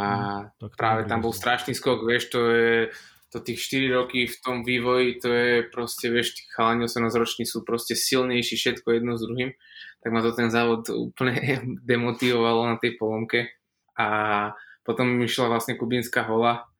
mm, 0.56 0.72
práve 0.74 1.04
tam 1.04 1.20
bol 1.20 1.36
strašný 1.36 1.76
skok, 1.76 2.08
vieš, 2.08 2.32
to 2.32 2.40
je 2.48 2.74
to 3.34 3.42
tých 3.42 3.60
4 3.60 3.98
roky 3.98 4.30
v 4.30 4.36
tom 4.40 4.62
vývoji, 4.62 5.18
to 5.18 5.28
je 5.28 5.54
proste, 5.68 6.06
vieš, 6.06 6.38
tí 6.38 6.42
chalani 6.54 6.86
18 6.86 7.10
roční 7.18 7.44
sú 7.44 7.66
proste 7.66 7.98
silnejší 7.98 8.54
všetko 8.56 8.88
jedno 8.94 9.18
s 9.18 9.26
druhým, 9.26 9.50
tak 10.00 10.10
ma 10.14 10.22
to 10.22 10.32
ten 10.32 10.48
závod 10.48 10.86
úplne 10.88 11.34
demotivovalo 11.90 12.70
na 12.70 12.76
tej 12.78 12.96
polomke. 12.96 13.52
A 13.98 14.06
potom 14.86 15.06
mi 15.06 15.26
išla 15.26 15.50
vlastne 15.50 15.74
Kubinská 15.74 16.24
hola, 16.30 16.70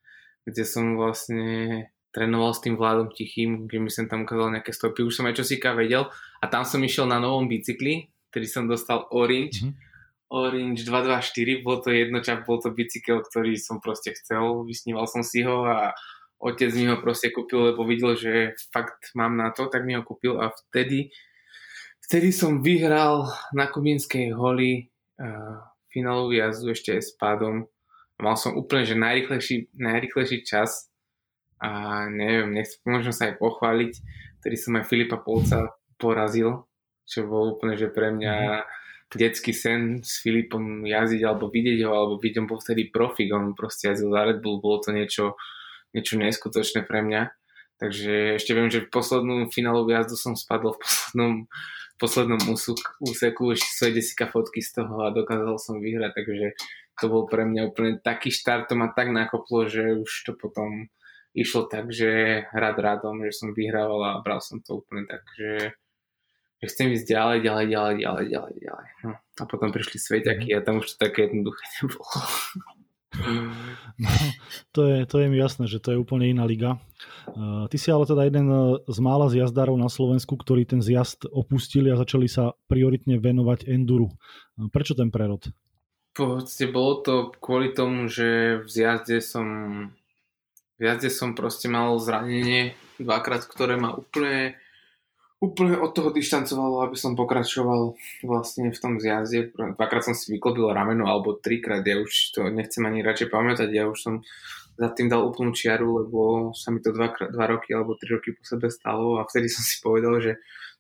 kde 0.47 0.63
som 0.63 0.95
vlastne 0.95 1.89
trénoval 2.15 2.55
s 2.55 2.63
tým 2.63 2.79
Vládom 2.79 3.11
Tichým, 3.11 3.67
kde 3.67 3.83
mi 3.83 3.91
som 3.91 4.07
tam 4.07 4.23
ukázal 4.23 4.55
nejaké 4.55 4.71
stopy, 4.71 5.03
už 5.03 5.19
som 5.19 5.27
aj 5.27 5.43
čosíka 5.43 5.75
vedel. 5.75 6.07
A 6.39 6.47
tam 6.47 6.63
som 6.63 6.79
išiel 6.79 7.11
na 7.11 7.19
novom 7.19 7.51
bicykli, 7.51 8.07
ktorý 8.31 8.47
som 8.47 8.71
dostal 8.71 9.11
Orange, 9.11 9.67
mm-hmm 9.67 9.93
Orange 10.35 10.83
224, 10.83 11.63
bol 11.63 11.79
to 11.79 11.95
jednočap, 11.95 12.43
bol 12.43 12.59
to 12.59 12.75
bicykel, 12.75 13.23
ktorý 13.23 13.55
som 13.55 13.79
proste 13.79 14.11
chcel, 14.19 14.67
vysníval 14.67 15.07
som 15.07 15.23
si 15.23 15.47
ho 15.47 15.63
a 15.63 15.95
otec 16.43 16.75
mi 16.75 16.91
ho 16.91 16.99
proste 16.99 17.31
kúpil, 17.31 17.71
lebo 17.71 17.87
videl, 17.87 18.19
že 18.19 18.59
fakt 18.75 19.15
mám 19.15 19.39
na 19.39 19.55
to, 19.55 19.71
tak 19.71 19.87
mi 19.87 19.95
ho 19.95 20.03
kúpil 20.03 20.43
a 20.43 20.51
vtedy, 20.51 21.15
vtedy 22.03 22.35
som 22.35 22.67
vyhral 22.67 23.31
na 23.55 23.71
Kubinskej 23.71 24.35
holi 24.35 24.91
uh, 25.23 25.63
finálovú 25.95 26.35
jazdu 26.35 26.75
ešte 26.75 26.99
aj 26.99 27.03
s 27.05 27.13
pádom. 27.15 27.71
Mal 28.19 28.35
som 28.35 28.59
úplne, 28.59 28.83
že 28.83 28.99
najrychlejší, 28.99 29.77
najrychlejší 29.79 30.43
čas 30.43 30.91
a 31.65 32.05
neviem, 32.13 32.53
nechcem 32.53 32.85
možno 32.85 33.17
sa 33.17 33.33
aj 33.33 33.41
pochváliť, 33.41 33.93
ktorý 34.45 34.57
som 34.61 34.77
aj 34.77 34.85
Filipa 34.85 35.17
Polca 35.17 35.73
porazil, 35.97 36.69
čo 37.09 37.25
bol 37.25 37.57
úplne, 37.57 37.81
že 37.81 37.89
pre 37.89 38.13
mňa 38.13 38.35
mm 38.37 38.83
detský 39.15 39.55
sen 39.55 40.03
s 40.03 40.19
Filipom 40.21 40.83
jazdiť 40.83 41.23
alebo 41.23 41.49
vidieť 41.49 41.87
ho, 41.87 41.91
alebo 41.95 42.15
vidieť 42.19 42.45
ho 42.45 42.57
vtedy 42.59 42.91
profik, 42.91 43.31
on 43.31 43.55
proste 43.55 43.93
jazdil 43.93 44.11
za 44.11 44.27
Red 44.27 44.39
Bull, 44.43 44.59
bolo 44.59 44.83
to 44.83 44.91
niečo, 44.91 45.39
niečo 45.95 46.19
neskutočné 46.19 46.83
pre 46.85 47.01
mňa. 47.03 47.31
Takže 47.79 48.39
ešte 48.39 48.55
viem, 48.55 48.71
že 48.71 48.87
v 48.87 48.93
poslednú 48.93 49.51
finálovú 49.51 49.91
jazdu 49.91 50.15
som 50.15 50.39
spadol 50.39 50.79
v 50.79 50.83
poslednom, 50.83 51.35
poslednom 51.99 52.43
úsuk, 52.51 52.79
úseku, 53.03 53.55
ešte 53.55 53.71
svoje 53.71 53.93
desika 53.99 54.27
fotky 54.31 54.63
z 54.63 54.83
toho 54.83 55.07
a 55.07 55.15
dokázal 55.15 55.59
som 55.59 55.83
vyhrať, 55.83 56.13
takže 56.15 56.47
to 57.03 57.05
bol 57.11 57.27
pre 57.27 57.43
mňa 57.43 57.71
úplne 57.71 57.99
taký 57.99 58.31
štart, 58.31 58.71
to 58.71 58.79
ma 58.79 58.91
tak 58.95 59.11
nakoplo, 59.11 59.67
že 59.67 59.99
už 59.99 60.11
to 60.27 60.33
potom 60.39 60.91
išlo 61.35 61.67
tak, 61.67 61.91
že 61.91 62.43
rad 62.55 62.79
radom, 62.79 63.21
že 63.27 63.35
som 63.35 63.51
vyhrával 63.53 64.01
a 64.01 64.23
bral 64.23 64.39
som 64.39 64.63
to 64.63 64.81
úplne 64.81 65.05
tak, 65.11 65.27
že 65.35 65.75
že 66.65 66.73
chcem 66.73 66.97
ísť 66.97 67.05
ďalej, 67.05 67.39
ďalej, 67.45 67.67
ďalej, 67.69 67.95
ďalej, 68.01 68.27
ďalej, 68.33 68.55
ďalej. 68.65 68.89
No. 69.05 69.13
A 69.21 69.43
potom 69.45 69.69
prišli 69.69 70.01
sveťaky 70.01 70.49
a 70.57 70.65
tam 70.65 70.81
už 70.81 70.97
to 70.97 70.97
také 70.97 71.29
jednoduché 71.29 71.61
nebolo. 71.77 72.09
No, 73.95 74.11
to, 74.75 74.81
je, 74.91 74.99
to 75.07 75.17
je 75.23 75.27
mi 75.31 75.39
jasné, 75.39 75.71
že 75.71 75.79
to 75.79 75.95
je 75.95 76.01
úplne 76.01 76.27
iná 76.27 76.43
liga. 76.49 76.83
Uh, 77.31 77.71
ty 77.71 77.79
si 77.79 77.93
ale 77.93 78.09
teda 78.09 78.27
jeden 78.27 78.51
z 78.89 78.99
mála 78.99 79.31
zjazdárov 79.31 79.79
na 79.79 79.87
Slovensku, 79.87 80.35
ktorí 80.35 80.67
ten 80.67 80.83
zjazd 80.83 81.29
opustili 81.31 81.93
a 81.93 82.01
začali 82.01 82.27
sa 82.27 82.59
prioritne 82.67 83.21
venovať 83.23 83.71
enduru. 83.71 84.11
Uh, 84.57 84.67
prečo 84.73 84.99
ten 84.99 85.15
prerod? 85.15 85.47
V 86.15 86.43
podstate 86.43 86.75
bolo 86.75 87.07
to 87.07 87.15
kvôli 87.39 87.71
tomu, 87.71 88.11
že 88.11 88.59
v 88.63 88.67
zjazde 88.67 89.23
som 89.23 89.47
v 90.81 91.09
som 91.11 91.39
proste 91.39 91.71
mal 91.71 91.95
zranenie 92.03 92.75
dvakrát, 92.99 93.47
ktoré 93.47 93.79
ma 93.79 93.95
úplne 93.95 94.59
úplne 95.45 95.77
od 95.77 95.93
toho 95.93 96.09
dištancovalo, 96.09 96.89
aby 96.89 96.97
som 96.97 97.13
pokračoval 97.13 97.93
vlastne 98.25 98.73
v 98.73 98.79
tom 98.81 98.97
zjazde. 98.97 99.53
Dvakrát 99.53 100.09
som 100.09 100.17
si 100.17 100.33
vyklobil 100.33 100.73
rameno, 100.73 101.05
alebo 101.05 101.37
trikrát, 101.37 101.85
ja 101.85 102.01
už 102.01 102.33
to 102.33 102.49
nechcem 102.49 102.81
ani 102.89 103.05
radšej 103.05 103.29
pamätať, 103.29 103.69
ja 103.69 103.85
už 103.85 103.99
som 104.01 104.15
za 104.75 104.89
tým 104.91 105.13
dal 105.13 105.23
úplnú 105.23 105.55
čiaru, 105.55 106.03
lebo 106.03 106.51
sa 106.57 106.73
mi 106.73 106.83
to 106.83 106.91
dva, 106.91 107.13
dva 107.15 107.47
roky 107.47 107.77
alebo 107.77 107.95
tri 107.95 108.11
roky 108.11 108.35
po 108.35 108.43
sebe 108.43 108.73
stalo 108.73 109.23
a 109.23 109.29
vtedy 109.29 109.47
som 109.47 109.63
si 109.63 109.79
povedal, 109.79 110.19
že 110.19 110.33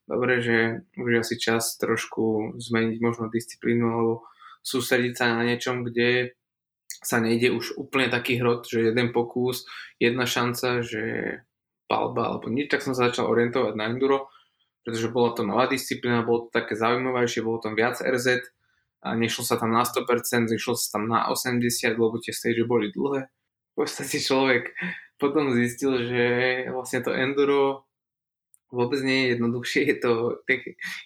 dobre, 0.08 0.42
že 0.42 0.82
už 0.98 1.08
je 1.14 1.22
asi 1.22 1.36
čas 1.38 1.78
trošku 1.78 2.56
zmeniť 2.58 2.98
možno 2.98 3.30
disciplínu 3.30 3.86
alebo 3.86 4.26
sústrediť 4.66 5.14
sa 5.14 5.38
na 5.38 5.46
niečom, 5.46 5.86
kde 5.86 6.34
sa 7.04 7.20
nejde 7.20 7.52
už 7.52 7.76
úplne 7.76 8.08
taký 8.08 8.40
hrot, 8.40 8.66
že 8.68 8.90
jeden 8.92 9.12
pokus, 9.12 9.68
jedna 10.00 10.24
šanca, 10.24 10.82
že 10.82 11.02
palba 11.88 12.32
alebo 12.32 12.48
nič, 12.48 12.72
tak 12.72 12.80
som 12.80 12.96
sa 12.96 13.12
začal 13.12 13.28
orientovať 13.28 13.76
na 13.76 13.92
enduro 13.92 14.32
pretože 14.84 15.08
bola 15.08 15.32
to 15.32 15.42
nová 15.42 15.64
disciplína, 15.64 16.28
bolo 16.28 16.46
to 16.46 16.60
také 16.60 16.76
zaujímavejšie, 16.76 17.40
bolo 17.40 17.58
tam 17.58 17.72
viac 17.72 18.04
RZ 18.04 18.44
a 19.00 19.16
nešlo 19.16 19.42
sa 19.42 19.56
tam 19.56 19.72
na 19.72 19.82
100%, 19.82 20.52
nešlo 20.52 20.76
sa 20.76 21.00
tam 21.00 21.08
na 21.08 21.24
80%, 21.32 21.96
lebo 21.96 22.20
tie 22.20 22.36
stage 22.36 22.68
boli 22.68 22.92
dlhé. 22.92 23.32
V 23.72 23.74
podstate 23.74 24.20
človek 24.20 24.76
potom 25.16 25.56
zistil, 25.56 26.04
že 26.04 26.24
vlastne 26.68 27.00
to 27.00 27.16
enduro 27.16 27.88
vôbec 28.68 29.00
nie 29.00 29.24
je 29.24 29.26
jednoduchšie, 29.38 29.82
je 29.88 29.96
to, 30.04 30.12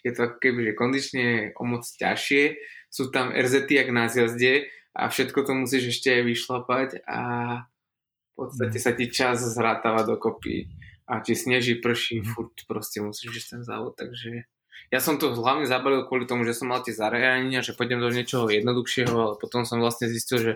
je 0.02 0.10
to 0.10 0.20
ako 0.26 0.36
keby, 0.42 0.60
že 0.66 0.78
kondične 0.78 1.26
o 1.54 1.62
moc 1.62 1.86
ťažšie, 1.86 2.58
sú 2.90 3.14
tam 3.14 3.30
RZ 3.30 3.70
jak 3.70 3.88
na 3.94 4.10
zjazde 4.10 4.66
a 4.98 5.06
všetko 5.06 5.46
to 5.46 5.52
musíš 5.54 5.94
ešte 5.94 6.26
vyšlapať 6.26 7.06
a 7.06 7.20
v 7.62 8.32
podstate 8.34 8.78
sa 8.82 8.90
ti 8.90 9.06
čas 9.06 9.38
zrátava 9.38 10.02
dokopy 10.02 10.66
a 11.06 11.22
či 11.22 11.38
sneží, 11.38 11.78
prší, 11.78 12.20
mm. 12.20 12.26
furt 12.34 12.56
proste 12.66 12.98
musíš 12.98 13.46
ísť 13.46 13.48
ten 13.54 13.62
závod, 13.62 13.94
takže 13.94 14.50
ja 14.88 14.98
som 15.04 15.20
to 15.20 15.36
hlavne 15.36 15.68
zabalil 15.68 16.06
kvôli 16.08 16.24
tomu, 16.24 16.48
že 16.48 16.56
som 16.56 16.70
mal 16.70 16.80
tie 16.80 16.96
zariadenia, 16.96 17.60
že 17.60 17.76
pôjdem 17.76 18.00
do 18.00 18.08
niečoho 18.08 18.48
jednoduchšieho, 18.48 19.14
ale 19.14 19.34
potom 19.36 19.62
som 19.68 19.82
vlastne 19.82 20.08
zistil, 20.08 20.38
že 20.38 20.52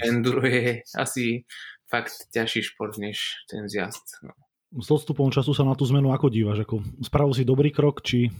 enduro 0.00 0.42
je 0.42 0.80
asi 0.96 1.44
fakt 1.86 2.30
ťažší 2.32 2.72
šport 2.72 2.96
než 2.98 3.46
ten 3.46 3.68
zjazd. 3.68 4.22
No. 4.24 4.32
S 4.82 4.90
odstupom 4.90 5.30
času 5.30 5.54
sa 5.54 5.62
na 5.62 5.78
tú 5.78 5.86
zmenu 5.86 6.10
ako 6.10 6.26
dívaš? 6.32 6.66
Ako 6.66 6.82
spravil 7.04 7.32
si 7.36 7.46
dobrý 7.46 7.70
krok, 7.70 8.02
či... 8.02 8.32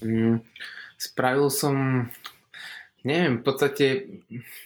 Mm, 0.00 0.40
spravil 0.96 1.52
som... 1.52 2.06
Neviem, 3.04 3.40
v 3.40 3.44
podstate 3.44 3.84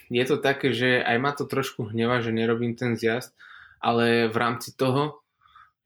je 0.07 0.23
to 0.23 0.39
také, 0.39 0.71
že 0.71 1.03
aj 1.03 1.17
ma 1.19 1.31
to 1.35 1.43
trošku 1.43 1.91
hneva, 1.91 2.23
že 2.23 2.31
nerobím 2.31 2.73
ten 2.73 2.95
zjazd, 2.95 3.35
ale 3.83 4.31
v 4.31 4.37
rámci 4.39 4.71
toho 4.71 5.19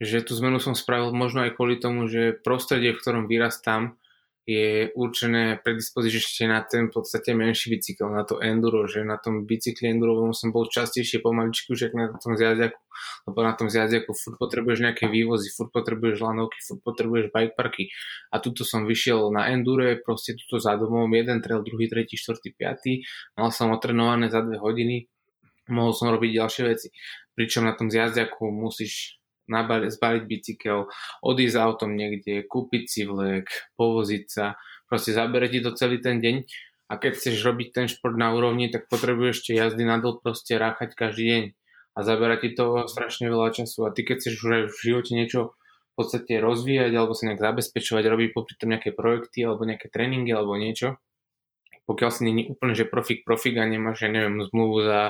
že 0.02 0.26
tú 0.26 0.34
zmenu 0.34 0.58
som 0.58 0.74
spravil 0.74 1.14
možno 1.14 1.46
aj 1.46 1.54
kvôli 1.54 1.78
tomu, 1.78 2.10
že 2.10 2.34
prostredie, 2.34 2.92
v 2.92 3.00
ktorom 3.00 3.24
vyrastám, 3.30 3.94
je 4.44 4.92
určené 4.92 5.56
predispozíšte 5.64 6.44
na 6.44 6.60
ten 6.60 6.92
v 6.92 7.00
podstate 7.00 7.32
menší 7.32 7.72
bicykel, 7.72 8.12
na 8.12 8.28
to 8.28 8.36
enduro, 8.44 8.84
že 8.84 9.00
na 9.00 9.16
tom 9.16 9.48
bicykli 9.48 9.88
endurovom 9.88 10.36
som 10.36 10.52
bol 10.52 10.68
častejšie 10.68 11.24
pomaličky 11.24 11.72
už 11.72 11.96
na 11.96 12.12
tom 12.20 12.36
zjazdiaku, 12.36 12.76
lebo 13.24 13.38
na 13.40 13.56
tom 13.56 13.72
zjazdiaku 13.72 14.12
furt 14.12 14.36
potrebuješ 14.36 14.84
nejaké 14.84 15.08
vývozy, 15.08 15.48
furt 15.48 15.72
potrebuješ 15.72 16.20
lanovky, 16.20 16.60
furt 16.60 16.84
potrebuješ 16.84 17.32
bike 17.32 17.56
parky. 17.56 17.88
A 18.28 18.36
tuto 18.36 18.68
som 18.68 18.84
vyšiel 18.84 19.32
na 19.32 19.48
endure, 19.48 19.96
proste 19.96 20.36
tuto 20.36 20.60
za 20.60 20.76
domom, 20.76 21.08
jeden 21.16 21.40
trail, 21.40 21.64
druhý, 21.64 21.88
tretí, 21.88 22.20
štvrtý, 22.20 22.52
piatý, 22.52 23.00
mal 23.40 23.48
som 23.48 23.72
otrenované 23.72 24.28
za 24.28 24.44
dve 24.44 24.60
hodiny, 24.60 25.08
mohol 25.72 25.96
som 25.96 26.12
robiť 26.12 26.30
ďalšie 26.36 26.62
veci, 26.68 26.92
pričom 27.32 27.64
na 27.64 27.72
tom 27.72 27.88
zjazdiaku 27.88 28.52
musíš 28.52 29.23
nabali, 29.50 29.92
zbaliť 29.92 30.22
bicykel, 30.24 30.88
odísť 31.20 31.56
autom 31.60 31.94
niekde, 31.94 32.44
kúpiť 32.44 32.84
si 32.88 33.02
vlek, 33.04 33.48
povoziť 33.76 34.24
sa, 34.28 34.56
proste 34.88 35.12
zabere 35.16 35.48
ti 35.48 35.64
to 35.64 35.74
celý 35.74 35.98
ten 36.00 36.20
deň. 36.20 36.44
A 36.92 37.00
keď 37.00 37.16
chceš 37.16 37.40
robiť 37.48 37.68
ten 37.72 37.86
šport 37.88 38.12
na 38.14 38.36
úrovni, 38.36 38.68
tak 38.68 38.92
potrebuješ 38.92 39.40
ešte 39.40 39.52
jazdy 39.56 39.88
nadol 39.88 40.20
proste 40.20 40.60
ráchať 40.60 40.92
každý 40.92 41.24
deň. 41.24 41.44
a 41.94 42.02
zabera 42.02 42.34
ti 42.36 42.50
to 42.50 42.90
strašne 42.90 43.30
veľa 43.30 43.54
času. 43.54 43.86
A 43.86 43.94
ty 43.94 44.02
keď 44.02 44.20
chceš 44.20 44.42
už 44.42 44.50
aj 44.50 44.64
v 44.68 44.76
živote 44.82 45.12
niečo 45.14 45.40
v 45.94 46.02
podstate 46.02 46.42
rozvíjať 46.42 46.92
alebo 46.92 47.14
sa 47.14 47.30
nejak 47.30 47.40
zabezpečovať, 47.40 48.02
robiť 48.02 48.28
popri 48.34 48.54
tom 48.58 48.74
nejaké 48.74 48.90
projekty 48.90 49.46
alebo 49.46 49.62
nejaké 49.62 49.88
tréningy 49.94 50.34
alebo 50.34 50.58
niečo, 50.58 50.98
pokiaľ 51.86 52.10
si 52.10 52.22
není 52.26 52.42
úplne, 52.50 52.74
že 52.74 52.88
profik 52.88 53.22
profik 53.22 53.56
a 53.60 53.64
nemáš, 53.64 54.04
ja 54.04 54.10
neviem, 54.10 54.42
zmluvu 54.42 54.76
za 54.84 55.00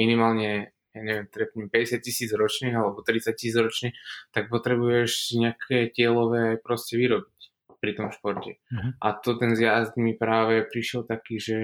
minimálne 0.00 0.73
ja 0.94 1.02
neviem, 1.02 1.26
trepnem 1.26 1.66
50 1.66 1.98
tisíc 2.00 2.30
ročne 2.30 2.70
alebo 2.70 3.02
30 3.02 3.34
tisíc 3.34 3.58
ročne, 3.58 3.92
tak 4.30 4.46
potrebuješ 4.46 5.34
nejaké 5.34 5.90
tielové 5.90 6.56
proste 6.62 6.94
vyrobiť 6.94 7.38
pri 7.82 7.92
tom 7.98 8.08
športe. 8.14 8.56
Uh-huh. 8.72 8.96
A 9.02 9.12
to 9.18 9.36
ten 9.36 9.58
zjazd 9.58 9.98
mi 10.00 10.16
práve 10.16 10.64
prišiel 10.64 11.04
taký, 11.04 11.42
že 11.42 11.60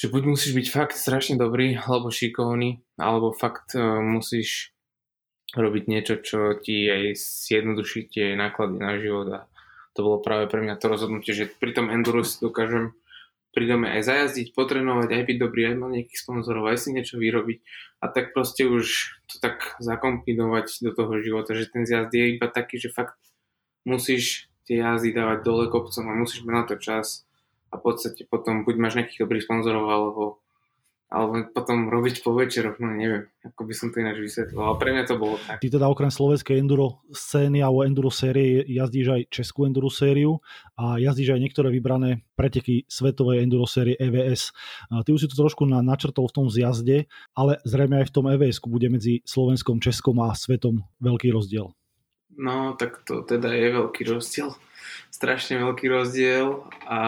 že 0.00 0.08
buď 0.08 0.32
musíš 0.32 0.56
byť 0.56 0.66
fakt 0.72 0.96
strašne 0.96 1.36
dobrý 1.36 1.76
alebo 1.76 2.08
šikovný, 2.08 2.80
alebo 2.96 3.36
fakt 3.36 3.76
uh, 3.76 4.00
musíš 4.00 4.72
robiť 5.52 5.84
niečo, 5.92 6.14
čo 6.24 6.56
ti 6.56 6.88
aj 6.88 7.20
zjednoduší 7.20 8.08
tie 8.08 8.32
náklady 8.32 8.76
na 8.80 8.96
život 8.96 9.28
a 9.28 9.40
to 9.92 10.00
bolo 10.06 10.22
práve 10.22 10.46
pre 10.46 10.62
mňa 10.62 10.78
to 10.78 10.86
rozhodnutie, 10.86 11.34
že 11.34 11.50
pri 11.50 11.74
tom 11.74 11.90
enduro 11.90 12.22
si 12.22 12.38
dokážem 12.38 12.94
pri 13.50 13.64
dome 13.66 13.90
aj 13.90 14.06
zajazdiť, 14.06 14.54
potrenovať, 14.54 15.10
aj 15.10 15.24
byť 15.26 15.36
dobrý, 15.42 15.62
aj 15.70 15.76
mať 15.82 15.90
nejakých 15.90 16.22
sponzorov, 16.22 16.70
aj 16.70 16.78
si 16.78 16.88
niečo 16.94 17.18
vyrobiť 17.18 17.58
a 17.98 18.06
tak 18.06 18.30
proste 18.30 18.66
už 18.66 18.86
to 19.26 19.42
tak 19.42 19.74
zakombinovať 19.82 20.86
do 20.86 20.90
toho 20.94 21.18
života, 21.18 21.58
že 21.58 21.66
ten 21.66 21.82
zjazd 21.82 22.14
je 22.14 22.38
iba 22.38 22.46
taký, 22.46 22.78
že 22.78 22.94
fakt 22.94 23.18
musíš 23.82 24.46
tie 24.70 24.78
jazdy 24.78 25.10
dávať 25.10 25.42
dole 25.42 25.66
kopcom 25.66 26.06
a 26.06 26.14
musíš 26.14 26.46
mať 26.46 26.54
na 26.54 26.64
to 26.64 26.74
čas 26.78 27.26
a 27.74 27.78
v 27.78 27.82
podstate 27.82 28.22
potom 28.26 28.62
buď 28.62 28.74
máš 28.78 28.94
nejakých 28.98 29.26
dobrých 29.26 29.44
sponzorov 29.46 29.86
alebo 29.90 30.22
alebo 31.10 31.42
potom 31.50 31.90
robiť 31.90 32.22
po 32.22 32.38
večeroch, 32.38 32.78
no 32.78 32.94
neviem, 32.94 33.26
ako 33.42 33.66
by 33.66 33.74
som 33.74 33.90
to 33.90 33.98
ináč 33.98 34.22
vysvetlil, 34.22 34.62
ale 34.62 34.78
pre 34.78 34.90
mňa 34.94 35.04
to 35.10 35.18
bolo 35.18 35.42
tak. 35.42 35.58
Ty 35.58 35.68
teda 35.74 35.90
okrem 35.90 36.06
slovenskej 36.06 36.62
enduro 36.62 37.02
scény 37.10 37.58
alebo 37.66 37.82
enduro 37.82 38.14
série 38.14 38.62
jazdíš 38.70 39.06
aj 39.10 39.22
českú 39.26 39.66
enduro 39.66 39.90
sériu 39.90 40.38
a 40.78 41.02
jazdíš 41.02 41.34
aj 41.34 41.42
niektoré 41.42 41.74
vybrané 41.74 42.22
preteky 42.38 42.86
svetovej 42.86 43.42
enduro 43.42 43.66
série 43.66 43.98
EVS. 43.98 44.54
Ty 44.86 45.10
už 45.10 45.26
si 45.26 45.28
to 45.28 45.34
trošku 45.34 45.66
na, 45.66 45.82
načrtol 45.82 46.30
v 46.30 46.36
tom 46.38 46.46
zjazde, 46.46 47.10
ale 47.34 47.58
zrejme 47.66 48.06
aj 48.06 48.06
v 48.06 48.14
tom 48.14 48.30
EVS 48.30 48.62
bude 48.70 48.86
medzi 48.86 49.26
Slovenskom, 49.26 49.82
Českom 49.82 50.14
a 50.22 50.30
svetom 50.38 50.86
veľký 51.02 51.34
rozdiel. 51.34 51.74
No, 52.38 52.78
tak 52.78 53.02
to 53.02 53.26
teda 53.26 53.50
je 53.50 53.68
veľký 53.74 54.06
rozdiel. 54.06 54.54
Strašne 55.10 55.58
veľký 55.58 55.90
rozdiel 55.90 56.70
a 56.86 57.00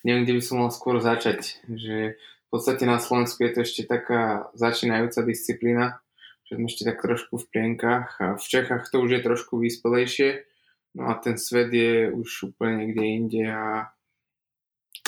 neviem, 0.00 0.24
kde 0.24 0.36
by 0.40 0.42
som 0.42 0.56
mal 0.64 0.72
skôr 0.72 0.96
začať. 0.96 1.60
Že 1.68 2.16
v 2.48 2.56
podstate 2.56 2.88
na 2.88 2.96
Slovensku 2.96 3.44
je 3.44 3.52
to 3.52 3.60
ešte 3.60 3.82
taká 3.84 4.48
začínajúca 4.56 5.20
disciplína, 5.20 6.00
že 6.48 6.56
sme 6.56 6.64
ešte 6.64 6.88
tak 6.88 7.04
trošku 7.04 7.36
v 7.36 7.48
plienkach 7.52 8.16
a 8.24 8.26
v 8.40 8.44
Čechách 8.48 8.88
to 8.88 9.04
už 9.04 9.20
je 9.20 9.20
trošku 9.20 9.60
vyspelejšie, 9.60 10.48
no 10.96 11.12
a 11.12 11.20
ten 11.20 11.36
svet 11.36 11.68
je 11.76 12.08
už 12.08 12.56
úplne 12.56 12.88
niekde 12.88 13.04
inde 13.04 13.44
a, 13.52 13.92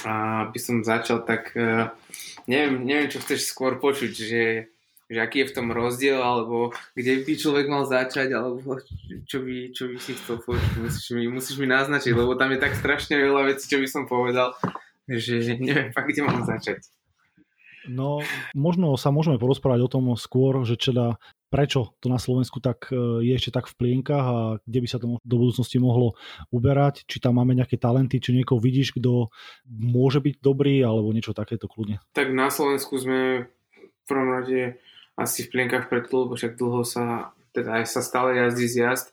a 0.05 0.13
by 0.53 0.59
som 0.61 0.85
začal 0.85 1.25
tak, 1.25 1.57
e, 1.57 1.89
neviem, 2.45 2.85
neviem 2.85 3.09
čo 3.09 3.25
chceš 3.25 3.49
skôr 3.49 3.81
počuť, 3.81 4.13
že, 4.13 4.69
že 5.09 5.17
aký 5.17 5.41
je 5.41 5.49
v 5.49 5.57
tom 5.57 5.73
rozdiel, 5.73 6.21
alebo 6.21 6.77
kde 6.93 7.25
by 7.25 7.33
človek 7.41 7.73
mal 7.73 7.89
začať, 7.89 8.37
alebo 8.37 8.85
čo 9.25 9.41
by, 9.41 9.73
čo 9.73 9.89
by 9.89 9.97
si 9.97 10.13
chcel 10.13 10.45
počuť, 10.45 10.77
musíš 10.77 11.09
mi, 11.17 11.25
musíš 11.25 11.57
mi 11.57 11.65
naznačiť, 11.65 12.13
lebo 12.13 12.37
tam 12.37 12.53
je 12.53 12.61
tak 12.61 12.77
strašne 12.77 13.17
veľa 13.17 13.49
vecí, 13.49 13.65
čo 13.65 13.81
by 13.81 13.89
som 13.89 14.05
povedal, 14.05 14.53
že 15.09 15.57
neviem 15.57 15.89
fakt, 15.97 16.13
kde 16.13 16.21
mám 16.21 16.45
začať. 16.45 17.00
No, 17.89 18.21
možno 18.53 18.93
sa 19.01 19.09
môžeme 19.09 19.41
porozprávať 19.41 19.81
o 19.87 19.93
tom 19.93 20.05
skôr, 20.19 20.65
že 20.69 20.77
teda 20.77 21.17
prečo 21.51 21.99
to 21.99 22.07
na 22.07 22.17
Slovensku 22.17 22.63
tak 22.63 22.89
e, 22.95 23.27
je 23.27 23.33
ešte 23.35 23.51
tak 23.51 23.67
v 23.67 23.75
plienkach 23.75 24.27
a 24.27 24.39
kde 24.63 24.79
by 24.81 24.89
sa 24.89 25.03
to 25.03 25.19
do 25.19 25.37
budúcnosti 25.37 25.83
mohlo 25.83 26.15
uberať, 26.55 27.03
či 27.11 27.19
tam 27.19 27.43
máme 27.43 27.59
nejaké 27.59 27.75
talenty, 27.77 28.23
či 28.23 28.31
niekoho 28.37 28.63
vidíš, 28.63 28.95
kto 28.95 29.35
môže 29.67 30.23
byť 30.23 30.39
dobrý, 30.39 30.79
alebo 30.87 31.11
niečo 31.11 31.35
takéto 31.35 31.67
kľudne. 31.67 31.99
Tak 32.15 32.31
na 32.31 32.49
Slovensku 32.55 32.95
sme 33.03 33.51
v 33.75 34.05
prvom 34.07 34.31
rade 34.31 34.79
asi 35.19 35.45
v 35.45 35.51
plienkach 35.53 35.91
preto, 35.91 36.25
lebo 36.25 36.39
však 36.39 36.55
dlho 36.55 36.87
sa, 36.87 37.35
teda 37.51 37.83
aj 37.83 37.85
sa 37.91 38.01
stále 38.01 38.39
jazdí 38.39 38.71
zjazd. 38.71 39.11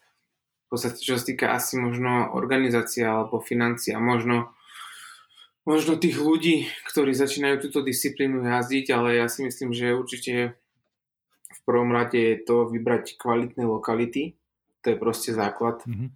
V 0.70 0.76
podstate, 0.76 1.00
čo 1.02 1.18
sa 1.18 1.26
týka 1.26 1.56
asi 1.56 1.80
možno 1.80 2.36
organizácia 2.36 3.08
alebo 3.08 3.42
financia, 3.42 3.98
možno 3.98 4.54
možno 5.68 6.00
tých 6.00 6.16
ľudí, 6.16 6.72
ktorí 6.88 7.12
začínajú 7.12 7.68
túto 7.68 7.84
disciplínu 7.84 8.48
jazdiť, 8.48 8.96
ale 8.96 9.20
ja 9.20 9.28
si 9.28 9.44
myslím, 9.44 9.76
že 9.76 9.92
určite 9.92 10.56
v 11.52 11.60
prvom 11.68 11.92
rade 11.92 12.16
je 12.16 12.40
to 12.48 12.72
vybrať 12.72 13.20
kvalitné 13.20 13.68
lokality, 13.68 14.40
to 14.80 14.96
je 14.96 14.98
proste 14.98 15.36
základ. 15.36 15.84
Mm-hmm. 15.84 16.10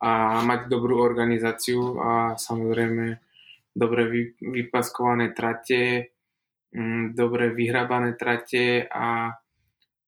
A 0.00 0.40
mať 0.40 0.72
dobrú 0.72 1.04
organizáciu 1.04 2.00
a 2.00 2.40
samozrejme 2.40 3.20
dobre 3.76 4.32
vypaskované 4.40 5.36
trate, 5.36 6.12
mm, 6.72 7.12
dobre 7.12 7.52
vyhrabané 7.52 8.16
trate 8.16 8.88
a 8.88 9.36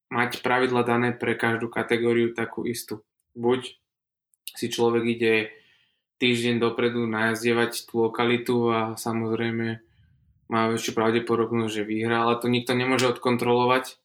mať 0.08 0.40
pravidla 0.40 0.82
dané 0.86 1.12
pre 1.12 1.36
každú 1.36 1.68
kategóriu 1.68 2.32
takú 2.32 2.64
istú. 2.64 3.04
Buď 3.36 3.76
si 4.56 4.72
človek 4.72 5.04
ide 5.04 5.34
týždeň 6.16 6.60
dopredu 6.62 7.04
najazdievať 7.04 7.88
tú 7.88 8.08
lokalitu 8.08 8.56
a 8.72 8.80
samozrejme 8.96 9.80
má 10.46 10.60
väčšiu 10.70 10.92
pravdepodobnosť, 10.94 11.72
že 11.82 11.88
vyhrá, 11.88 12.24
ale 12.24 12.38
to 12.38 12.46
nikto 12.46 12.72
nemôže 12.72 13.10
odkontrolovať. 13.10 13.98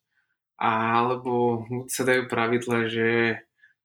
Alebo 0.62 1.66
sa 1.90 2.06
dajú 2.06 2.30
pravidla, 2.30 2.86
že 2.86 3.08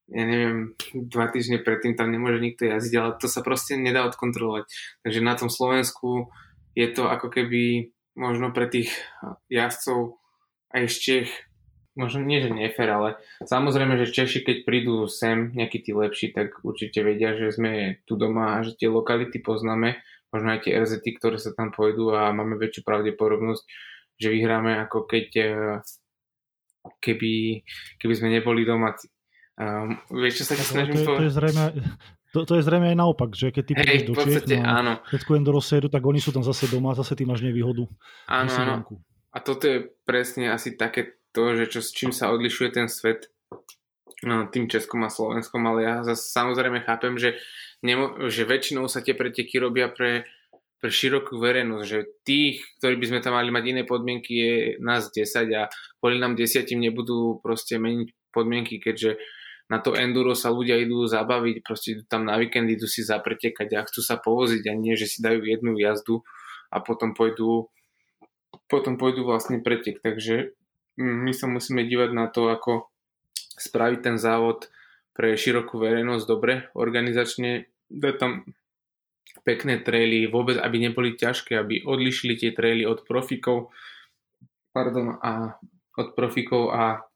ja 0.07 0.23
neviem, 0.23 0.79
dva 0.95 1.27
týždne 1.33 1.59
predtým 1.59 1.99
tam 1.99 2.15
nemôže 2.15 2.39
nikto 2.39 2.69
jazdiť, 2.69 2.95
ale 2.95 3.11
to 3.19 3.27
sa 3.27 3.43
proste 3.43 3.75
nedá 3.75 4.07
odkontrolovať. 4.07 4.71
Takže 5.03 5.21
na 5.25 5.35
tom 5.35 5.51
Slovensku 5.51 6.31
je 6.79 6.87
to 6.93 7.11
ako 7.11 7.33
keby 7.33 7.91
možno 8.15 8.55
pre 8.55 8.71
tých 8.71 8.93
jazdcov 9.51 10.21
aj 10.71 10.85
z 10.89 10.97
Čech 10.97 11.31
možno 11.97 12.23
nie, 12.23 12.45
že 12.45 12.53
nefér, 12.53 12.93
ale 12.93 13.11
samozrejme, 13.43 13.97
že 13.99 14.13
Češi, 14.13 14.45
keď 14.45 14.57
prídu 14.69 15.09
sem 15.09 15.51
nejakí 15.57 15.81
tí 15.81 15.97
lepší, 15.97 16.37
tak 16.37 16.61
určite 16.63 17.01
vedia, 17.01 17.33
že 17.35 17.57
sme 17.57 18.05
tu 18.05 18.21
doma 18.21 18.61
a 18.61 18.63
že 18.63 18.77
tie 18.77 18.93
lokality 18.93 19.41
poznáme, 19.41 19.99
možno 20.31 20.49
aj 20.53 20.69
tie 20.69 20.77
RZ, 20.77 21.01
ktoré 21.17 21.41
sa 21.41 21.57
tam 21.57 21.73
pôjdu 21.73 22.13
a 22.13 22.31
máme 22.37 22.61
väčšiu 22.61 22.85
pravdepodobnosť, 22.85 23.65
že 24.21 24.29
vyhráme 24.29 24.77
ako 24.85 25.09
keď 25.09 25.29
eh, 25.41 25.51
keby, 27.01 27.65
keby 27.99 28.15
sme 28.15 28.29
neboli 28.31 28.69
domáci. 28.69 29.09
Um, 29.57 29.97
vieš, 30.13 30.45
čo 30.45 30.53
sa 30.53 30.55
ti 30.61 30.69
snažím 30.69 31.01
to, 31.01 31.17
to, 31.17 31.25
je 31.25 31.33
zrejme, 31.33 31.65
to, 32.29 32.39
to 32.45 32.53
je 32.61 32.63
zrejme 32.69 32.93
aj 32.93 32.99
naopak, 33.01 33.33
že 33.33 33.49
keď 33.49 33.65
ty 33.65 33.73
hey, 33.73 34.05
do 34.05 34.13
Čech 34.13 34.45
na 34.61 34.85
áno. 34.85 34.93
Českú 35.09 35.33
Enduro 35.33 35.65
séru, 35.65 35.89
tak 35.89 36.05
oni 36.05 36.21
sú 36.21 36.29
tam 36.29 36.45
zase 36.45 36.69
doma, 36.69 36.93
zase 36.93 37.17
ty 37.17 37.25
máš 37.25 37.41
nevýhodu. 37.41 37.89
Áno, 38.29 38.53
áno. 38.53 38.77
A 39.33 39.41
toto 39.41 39.65
je 39.65 39.89
presne 40.05 40.53
asi 40.53 40.77
také 40.77 41.16
to, 41.37 41.53
že 41.53 41.65
čo, 41.69 41.81
s 41.85 41.93
čím 41.93 42.17
sa 42.17 42.33
odlišuje 42.33 42.73
ten 42.73 42.89
svet 42.89 43.29
no, 44.25 44.49
tým 44.49 44.73
Českom 44.73 45.05
a 45.05 45.13
Slovenskom, 45.13 45.61
ale 45.69 45.85
ja 45.85 45.95
zase 46.01 46.33
samozrejme 46.33 46.81
chápem, 46.89 47.21
že, 47.21 47.37
nemo, 47.85 48.33
že 48.33 48.49
väčšinou 48.49 48.89
sa 48.89 49.05
tie 49.05 49.13
preteky 49.13 49.61
robia 49.61 49.93
pre, 49.93 50.25
pre 50.81 50.89
širokú 50.89 51.37
verejnosť, 51.37 51.85
že 51.85 51.99
tých, 52.25 52.65
ktorí 52.81 52.97
by 52.97 53.07
sme 53.13 53.21
tam 53.21 53.37
mali 53.37 53.53
mať 53.53 53.65
iné 53.69 53.83
podmienky, 53.85 54.33
je 54.33 54.53
nás 54.81 55.13
10 55.13 55.53
a 55.53 55.69
kvôli 56.01 56.17
nám 56.17 56.41
desiatim 56.41 56.81
nebudú 56.81 57.45
proste 57.45 57.77
meniť 57.77 58.33
podmienky, 58.33 58.81
keďže 58.81 59.21
na 59.67 59.83
to 59.83 59.99
enduro 59.99 60.33
sa 60.33 60.55
ľudia 60.55 60.79
idú 60.79 61.05
zabaviť, 61.05 61.61
proste 61.61 61.99
idú 61.99 62.03
tam 62.09 62.25
na 62.25 62.39
víkend, 62.41 62.71
idú 62.71 62.89
si 62.89 63.03
zapretekať 63.05 63.77
a 63.77 63.85
chcú 63.85 64.01
sa 64.01 64.17
povoziť 64.17 64.63
a 64.71 64.73
nie, 64.79 64.95
že 64.97 65.11
si 65.11 65.19
dajú 65.21 65.43
jednu 65.43 65.77
jazdu 65.77 66.23
a 66.71 66.81
potom 66.81 67.13
pôjdu 67.13 67.69
potom 68.73 68.97
pôjdu 68.97 69.27
vlastne 69.27 69.61
pretek. 69.61 70.01
Takže 70.01 70.57
my 70.97 71.33
sa 71.33 71.47
musíme 71.49 71.85
dívať 71.85 72.11
na 72.17 72.27
to, 72.29 72.49
ako 72.49 72.89
spraviť 73.57 74.01
ten 74.01 74.17
závod 74.17 74.69
pre 75.17 75.33
širokú 75.37 75.81
verejnosť 75.81 76.25
dobre, 76.29 76.69
organizačne, 76.77 77.69
dať 77.89 78.15
tam 78.21 78.33
pekné 79.47 79.81
traily, 79.81 80.29
vôbec 80.29 80.61
aby 80.61 80.77
neboli 80.77 81.17
ťažké, 81.17 81.57
aby 81.57 81.85
odlišili 81.85 82.37
tie 82.37 82.51
traily 82.53 82.85
od 82.85 83.07
profikov, 83.09 83.73
pardon, 84.77 85.17
a 85.23 85.57
od 85.97 86.13
profikov 86.13 86.75
a 86.75 87.07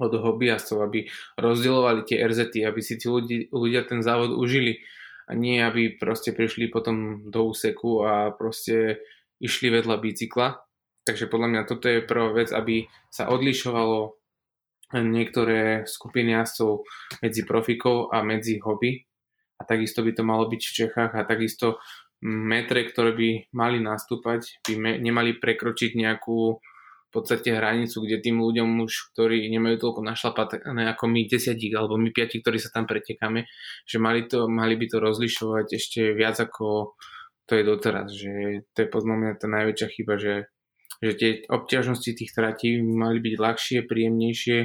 od 0.00 0.12
hobbyastov, 0.16 0.80
aby 0.88 1.10
rozdielovali 1.36 2.08
tie 2.08 2.24
RZ, 2.24 2.56
aby 2.64 2.80
si 2.80 2.96
tí 2.96 3.06
ľudia, 3.10 3.52
ľudia 3.52 3.82
ten 3.84 4.00
závod 4.00 4.32
užili 4.32 4.80
a 5.28 5.36
nie 5.36 5.60
aby 5.60 6.00
proste 6.00 6.32
prišli 6.32 6.72
potom 6.72 7.28
do 7.28 7.52
úseku 7.52 8.02
a 8.02 8.32
proste 8.32 9.04
išli 9.38 9.68
vedľa 9.68 9.96
bicykla, 10.00 10.48
Takže 11.02 11.26
podľa 11.26 11.48
mňa 11.50 11.62
toto 11.66 11.90
je 11.90 12.06
prvá 12.06 12.30
vec, 12.30 12.54
aby 12.54 12.86
sa 13.10 13.26
odlišovalo 13.30 14.14
niektoré 14.92 15.88
skupiny 15.88 16.36
jazdcov 16.36 16.86
medzi 17.24 17.42
profikov 17.42 18.12
a 18.12 18.22
medzi 18.22 18.60
hobby. 18.62 19.02
A 19.58 19.66
takisto 19.66 20.02
by 20.02 20.10
to 20.14 20.22
malo 20.22 20.46
byť 20.46 20.62
v 20.62 20.76
Čechách 20.84 21.12
a 21.14 21.26
takisto 21.26 21.82
metre, 22.22 22.86
ktoré 22.86 23.14
by 23.14 23.28
mali 23.54 23.82
nastúpať, 23.82 24.62
by 24.62 24.74
me, 24.78 24.92
nemali 25.02 25.38
prekročiť 25.42 25.98
nejakú 25.98 26.62
podstate 27.12 27.52
hranicu, 27.52 28.00
kde 28.00 28.24
tým 28.24 28.40
ľuďom 28.40 28.88
už, 28.88 29.12
ktorí 29.12 29.44
nemajú 29.52 29.76
toľko 29.76 30.00
našlapané 30.00 30.96
ako 30.96 31.04
my 31.12 31.28
desiatí 31.28 31.68
alebo 31.76 32.00
my 32.00 32.08
piati, 32.08 32.40
ktorí 32.40 32.56
sa 32.56 32.72
tam 32.72 32.88
pretekáme, 32.88 33.44
že 33.84 34.00
mali, 34.00 34.24
to, 34.24 34.48
mali 34.48 34.80
by 34.80 34.88
to 34.88 34.98
rozlišovať 34.98 35.66
ešte 35.76 36.00
viac 36.16 36.40
ako 36.40 36.96
to 37.44 37.52
je 37.60 37.62
doteraz, 37.68 38.08
že 38.16 38.64
to 38.72 38.78
je 38.80 38.88
podľa 38.88 39.14
mňa 39.20 39.30
tá 39.36 39.46
najväčšia 39.52 39.88
chyba, 39.92 40.14
že, 40.16 40.34
že 41.02 41.18
tie 41.18 41.30
obťažnosti 41.50 42.10
tých 42.14 42.30
tratí 42.30 42.78
mali 42.78 43.18
byť 43.18 43.34
ľahšie, 43.34 43.78
príjemnejšie. 43.90 44.58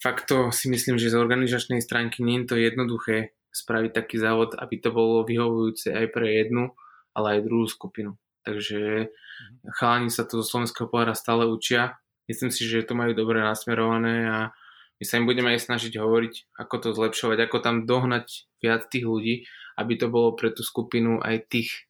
Fakt 0.00 0.32
to 0.32 0.48
si 0.48 0.72
myslím, 0.72 0.96
že 0.96 1.12
z 1.12 1.20
organizačnej 1.20 1.84
stránky 1.84 2.24
nie 2.24 2.40
je 2.42 2.48
to 2.48 2.56
jednoduché 2.56 3.36
spraviť 3.52 3.92
taký 3.92 4.16
závod, 4.16 4.56
aby 4.56 4.80
to 4.80 4.90
bolo 4.90 5.22
vyhovujúce 5.28 5.92
aj 5.92 6.06
pre 6.10 6.26
jednu, 6.42 6.72
ale 7.12 7.38
aj 7.38 7.46
druhú 7.46 7.68
skupinu. 7.68 8.16
Takže 8.42 9.12
chalani 9.76 10.08
sa 10.08 10.24
to 10.26 10.40
zo 10.42 10.44
slovenského 10.44 10.88
pohľada 10.88 11.14
stále 11.14 11.46
učia. 11.46 12.00
Myslím 12.26 12.48
si, 12.48 12.64
že 12.64 12.84
to 12.84 12.96
majú 12.96 13.12
dobre 13.12 13.44
nasmerované 13.44 14.26
a 14.26 14.38
my 15.00 15.04
sa 15.04 15.20
im 15.20 15.28
budeme 15.28 15.52
aj 15.52 15.68
snažiť 15.68 16.00
hovoriť, 16.00 16.56
ako 16.56 16.74
to 16.80 16.88
zlepšovať, 16.96 17.38
ako 17.44 17.56
tam 17.60 17.84
dohnať 17.84 18.48
viac 18.64 18.88
tých 18.88 19.04
ľudí, 19.04 19.44
aby 19.76 19.92
to 20.00 20.08
bolo 20.08 20.32
pre 20.32 20.48
tú 20.48 20.64
skupinu 20.64 21.20
aj 21.20 21.50
tých 21.52 21.88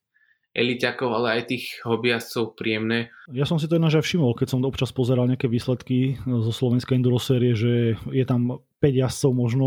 eliťakov, 0.55 1.11
ale 1.11 1.29
aj 1.43 1.43
tých 1.51 1.65
hobbyastcov 1.83 2.55
príjemné. 2.55 3.11
Ja 3.35 3.43
som 3.43 3.59
si 3.59 3.67
to 3.67 3.75
ináč 3.75 3.99
aj 3.99 4.07
všimol, 4.07 4.39
keď 4.39 4.55
som 4.55 4.63
občas 4.63 4.95
pozeral 4.95 5.27
nejaké 5.27 5.51
výsledky 5.51 6.15
zo 6.23 6.53
slovenskej 6.55 6.95
enduro 6.95 7.19
série, 7.19 7.59
že 7.59 7.99
je 7.99 8.25
tam 8.25 8.63
5 8.79 9.03
jazdcov 9.03 9.33
možno, 9.35 9.67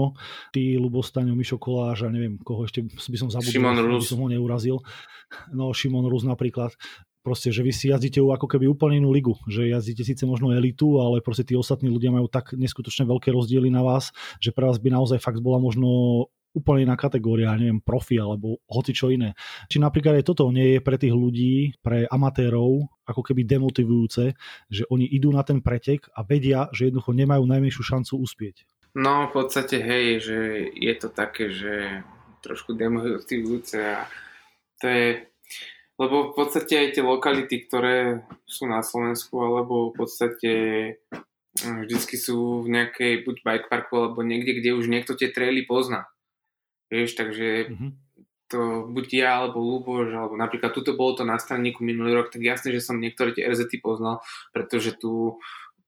ty, 0.55 0.79
Lubostaňo, 0.79 1.35
Mišo 1.35 1.59
Koláž 1.59 2.07
a 2.07 2.09
neviem, 2.09 2.39
koho 2.39 2.63
ešte 2.63 2.87
by 2.87 3.17
som 3.19 3.27
zabudol, 3.27 3.51
Šimon 3.51 3.77
Rus. 3.83 4.07
by 4.07 4.11
som 4.15 4.21
ho 4.23 4.27
neurazil. 4.31 4.77
No, 5.51 5.75
Šimon 5.75 6.07
Rus 6.07 6.23
napríklad 6.23 6.71
proste, 7.27 7.51
že 7.51 7.59
vy 7.59 7.75
si 7.75 7.91
jazdíte 7.91 8.23
ako 8.23 8.47
keby 8.47 8.71
úplne 8.71 9.03
inú 9.03 9.11
ligu, 9.11 9.35
že 9.51 9.67
jazdíte 9.67 10.07
síce 10.07 10.23
možno 10.23 10.55
elitu, 10.55 11.03
ale 11.03 11.19
proste 11.19 11.43
tí 11.43 11.59
ostatní 11.59 11.91
ľudia 11.91 12.07
majú 12.07 12.31
tak 12.31 12.55
neskutočne 12.55 13.03
veľké 13.03 13.35
rozdiely 13.35 13.67
na 13.67 13.83
vás, 13.83 14.15
že 14.39 14.55
pre 14.55 14.63
vás 14.63 14.79
by 14.79 14.95
naozaj 14.95 15.19
fakt 15.19 15.43
bola 15.43 15.59
možno 15.59 16.31
úplne 16.57 16.89
iná 16.89 16.97
kategória, 16.97 17.53
neviem, 17.53 17.77
profi 17.77 18.17
alebo 18.17 18.57
hoci 18.65 18.97
čo 18.97 19.13
iné. 19.13 19.37
Či 19.69 19.77
napríklad 19.77 20.17
aj 20.17 20.25
toto 20.33 20.49
nie 20.49 20.77
je 20.77 20.79
pre 20.81 20.97
tých 20.97 21.13
ľudí, 21.13 21.77
pre 21.85 22.09
amatérov, 22.09 22.89
ako 23.05 23.21
keby 23.21 23.45
demotivujúce, 23.45 24.33
že 24.67 24.83
oni 24.89 25.05
idú 25.05 25.29
na 25.29 25.45
ten 25.45 25.61
pretek 25.61 26.09
a 26.17 26.25
vedia, 26.25 26.67
že 26.73 26.89
jednoducho 26.89 27.13
nemajú 27.13 27.45
najmenšiu 27.45 27.83
šancu 27.85 28.17
uspieť. 28.19 28.65
No 28.97 29.29
v 29.29 29.45
podstate 29.45 29.77
hej, 29.77 30.07
že 30.25 30.39
je 30.73 30.93
to 30.97 31.13
také, 31.13 31.53
že 31.53 32.01
trošku 32.41 32.73
demotivujúce 32.73 33.77
a 33.77 34.09
to 34.81 34.85
je, 34.89 35.07
lebo 35.97 36.31
v 36.31 36.33
podstate 36.33 36.73
aj 36.77 36.87
tie 36.97 37.03
lokality, 37.05 37.65
ktoré 37.65 38.25
sú 38.45 38.69
na 38.69 38.81
Slovensku, 38.81 39.37
alebo 39.37 39.93
v 39.93 39.95
podstate 40.01 40.53
hm, 41.61 41.85
vždycky 41.85 42.15
sú 42.17 42.65
v 42.65 42.73
nejakej 42.73 43.25
buď 43.25 43.35
bike 43.45 43.69
alebo 43.93 44.21
niekde, 44.21 44.61
kde 44.61 44.77
už 44.77 44.89
niekto 44.89 45.13
tie 45.17 45.29
traily 45.29 45.65
pozná. 45.65 46.09
Vieš, 46.87 47.19
takže 47.19 47.47
mm-hmm. 47.67 47.89
to 48.47 48.87
buď 48.87 49.05
ja, 49.11 49.29
alebo 49.43 49.59
Luboš, 49.59 50.07
alebo 50.11 50.35
napríklad 50.39 50.71
tuto 50.71 50.95
bolo 50.95 51.19
to 51.19 51.23
na 51.27 51.35
straníku 51.35 51.83
minulý 51.83 52.15
rok, 52.15 52.31
tak 52.31 52.39
jasne, 52.39 52.71
že 52.71 52.79
som 52.79 52.99
niektoré 52.99 53.35
tie 53.35 53.43
RZ 53.43 53.67
poznal, 53.83 54.23
pretože 54.55 54.95
tu 54.95 55.39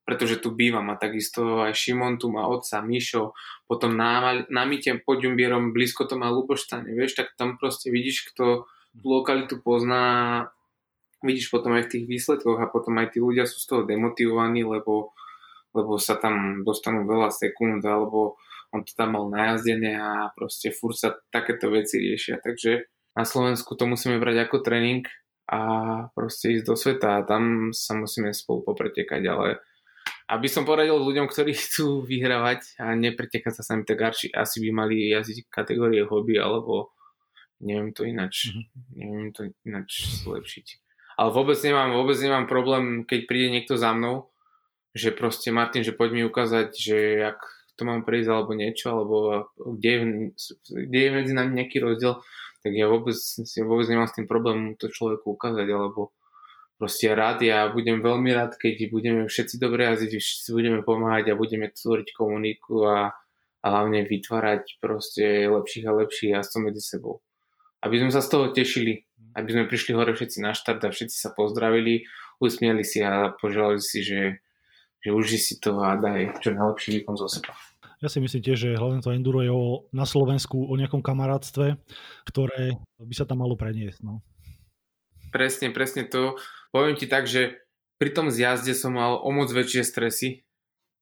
pretože 0.09 0.41
tu 0.41 0.49
bývam 0.49 0.89
a 0.89 0.97
takisto 0.97 1.61
aj 1.61 1.77
Šimon 1.77 2.17
tu 2.17 2.33
má 2.33 2.49
otca, 2.49 2.81
Mišo, 2.81 3.37
potom 3.69 3.93
na, 3.93 4.41
na 4.49 4.65
Mite 4.65 4.97
pod 5.05 5.21
Ďumbierom 5.21 5.69
blízko 5.69 6.09
to 6.09 6.17
má 6.17 6.33
Luboštane, 6.33 6.97
vieš, 6.97 7.13
tak 7.13 7.37
tam 7.37 7.61
proste 7.61 7.93
vidíš, 7.93 8.33
kto 8.33 8.65
tú 8.97 9.05
lokalitu 9.05 9.61
pozná, 9.61 10.49
vidíš 11.21 11.53
potom 11.53 11.77
aj 11.77 11.85
v 11.85 11.91
tých 11.93 12.05
výsledkoch 12.09 12.57
a 12.57 12.71
potom 12.71 12.97
aj 12.97 13.13
tí 13.13 13.21
ľudia 13.21 13.45
sú 13.45 13.61
z 13.61 13.69
toho 13.69 13.81
demotivovaní, 13.85 14.65
lebo, 14.65 15.13
lebo 15.77 16.01
sa 16.01 16.17
tam 16.17 16.65
dostanú 16.65 17.05
veľa 17.05 17.29
sekúnd 17.29 17.85
alebo 17.85 18.41
on 18.69 18.85
to 18.85 18.93
tam 18.93 19.17
mal 19.17 19.25
najazdené 19.33 19.97
a 19.97 20.29
proste 20.33 20.69
furt 20.69 20.97
sa 20.97 21.17
takéto 21.33 21.73
veci 21.73 21.97
riešia. 21.97 22.37
Takže 22.41 22.85
na 23.17 23.25
Slovensku 23.25 23.73
to 23.73 23.89
musíme 23.89 24.21
brať 24.21 24.45
ako 24.45 24.61
tréning 24.61 25.05
a 25.49 25.59
proste 26.13 26.53
ísť 26.53 26.65
do 26.65 26.75
sveta 26.77 27.09
a 27.19 27.25
tam 27.25 27.73
sa 27.73 27.97
musíme 27.97 28.29
spolu 28.31 28.61
popretekať, 28.69 29.21
ale 29.25 29.57
aby 30.29 30.45
som 30.45 30.61
poradil 30.61 31.01
ľuďom, 31.01 31.25
ktorí 31.25 31.57
chcú 31.65 32.05
vyhrávať 32.05 32.77
a 32.77 32.93
nepretekať 32.93 33.53
sa 33.57 33.63
sami, 33.65 33.83
tak 33.83 34.13
asi 34.13 34.57
by 34.61 34.69
mali 34.69 35.09
jazdiť 35.09 35.49
kategórie 35.49 36.05
hobby 36.05 36.37
alebo 36.37 36.93
neviem 37.59 37.91
to 37.91 38.07
inač, 38.07 38.53
mm-hmm. 38.53 38.65
neviem 38.95 39.29
to 39.35 39.41
inač 39.65 40.07
zlepšiť. 40.23 40.67
Ale 41.19 41.35
vôbec 41.35 41.59
nemám, 41.59 41.91
vôbec 41.91 42.15
nemám 42.15 42.47
problém, 42.47 43.03
keď 43.03 43.27
príde 43.27 43.51
niekto 43.51 43.75
za 43.75 43.91
mnou, 43.91 44.31
že 44.95 45.11
proste 45.11 45.51
Martin, 45.51 45.83
že 45.83 45.91
poď 45.91 46.09
mi 46.15 46.23
ukázať, 46.23 46.71
že 46.71 46.97
jak 47.27 47.39
to 47.79 47.87
mám 47.87 48.03
prejsť 48.03 48.29
alebo 48.29 48.51
niečo, 48.51 48.91
alebo 48.91 49.15
kde 49.55 49.89
je, 49.89 49.99
kde 50.83 50.99
je 50.99 51.09
medzi 51.15 51.31
nami 51.31 51.63
nejaký 51.63 51.79
rozdiel, 51.79 52.19
tak 52.59 52.75
ja 52.75 52.91
vôbec, 52.91 53.15
ja 53.39 53.63
vôbec 53.63 53.87
nemám 53.87 54.11
s 54.11 54.15
tým 54.19 54.27
problém 54.27 54.75
to 54.75 54.91
človeku 54.91 55.39
ukázať, 55.39 55.67
alebo 55.71 56.11
proste 56.75 57.11
rád, 57.11 57.43
ja 57.43 57.67
budem 57.71 57.99
veľmi 57.99 58.31
rád, 58.31 58.55
keď 58.55 58.91
budeme 58.91 59.21
všetci 59.27 59.55
dobre 59.59 59.87
jazdiť, 59.87 60.15
všetci 60.15 60.49
budeme 60.55 60.79
pomáhať 60.83 61.31
a 61.31 61.39
budeme 61.39 61.67
tvoriť 61.71 62.15
komuniku 62.15 62.87
a, 62.87 63.15
a 63.63 63.67
hlavne 63.67 64.07
vytvárať 64.07 64.79
proste 64.79 65.47
lepších 65.47 65.85
a 65.87 65.95
lepších 66.03 66.31
jazdcov 66.39 66.59
medzi 66.63 66.83
sebou. 66.83 67.23
Aby 67.79 68.03
sme 68.03 68.11
sa 68.11 68.19
z 68.19 68.31
toho 68.31 68.51
tešili, 68.51 69.07
aby 69.35 69.49
sme 69.51 69.71
prišli 69.71 69.91
hore 69.95 70.11
všetci 70.15 70.39
na 70.43 70.55
štart 70.55 70.83
a 70.83 70.91
všetci 70.91 71.15
sa 71.15 71.31
pozdravili, 71.35 72.07
usmieli 72.39 72.83
si 72.83 73.03
a 73.03 73.35
poželali 73.35 73.83
si, 73.83 74.03
že, 74.03 74.39
že 75.03 75.11
uži 75.11 75.39
si 75.39 75.53
to 75.59 75.79
a 75.83 75.99
daj 75.99 76.39
čo 76.39 76.55
najlepší 76.55 77.03
výkon 77.03 77.15
zo 77.19 77.27
seba. 77.27 77.55
Ja 77.99 78.07
si 78.07 78.23
myslím 78.23 78.39
tiež, 78.39 78.57
že 78.57 78.79
hlavne 78.79 79.03
to 79.03 79.11
enduro 79.11 79.43
je 79.43 79.51
o, 79.51 79.91
na 79.91 80.07
Slovensku 80.07 80.55
o 80.55 80.73
nejakom 80.79 81.03
kamarátstve, 81.03 81.75
ktoré 82.23 82.79
by 82.95 83.13
sa 83.15 83.27
tam 83.27 83.43
malo 83.43 83.59
preniesť. 83.59 84.07
No. 84.07 84.23
Presne, 85.35 85.75
presne 85.75 86.07
to. 86.07 86.39
Poviem 86.71 86.95
ti 86.95 87.11
tak, 87.11 87.27
že 87.27 87.59
pri 87.99 88.15
tom 88.15 88.31
zjazde 88.31 88.71
som 88.71 88.95
mal 88.95 89.19
o 89.19 89.29
moc 89.35 89.51
väčšie 89.51 89.83
stresy, 89.83 90.47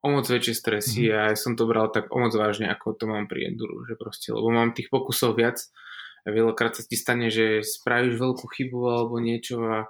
o 0.02 0.10
moc 0.10 0.26
väčšie 0.26 0.54
stresy 0.58 1.02
mm-hmm. 1.06 1.18
a 1.22 1.22
ja 1.32 1.38
som 1.38 1.54
to 1.54 1.70
bral 1.70 1.94
tak 1.94 2.10
o 2.10 2.18
moc 2.18 2.34
vážne, 2.34 2.66
ako 2.66 2.98
to 2.98 3.06
mám 3.06 3.30
pri 3.30 3.54
enduru, 3.54 3.86
že 3.86 3.94
proste, 3.94 4.34
lebo 4.34 4.50
mám 4.50 4.74
tých 4.74 4.90
pokusov 4.90 5.38
viac 5.38 5.62
a 6.26 6.34
veľakrát 6.34 6.74
sa 6.74 6.82
ti 6.82 6.98
stane, 6.98 7.30
že 7.30 7.62
spravíš 7.62 8.18
veľkú 8.18 8.46
chybu 8.50 8.80
alebo 8.90 9.22
niečo 9.22 9.62
a 9.62 9.86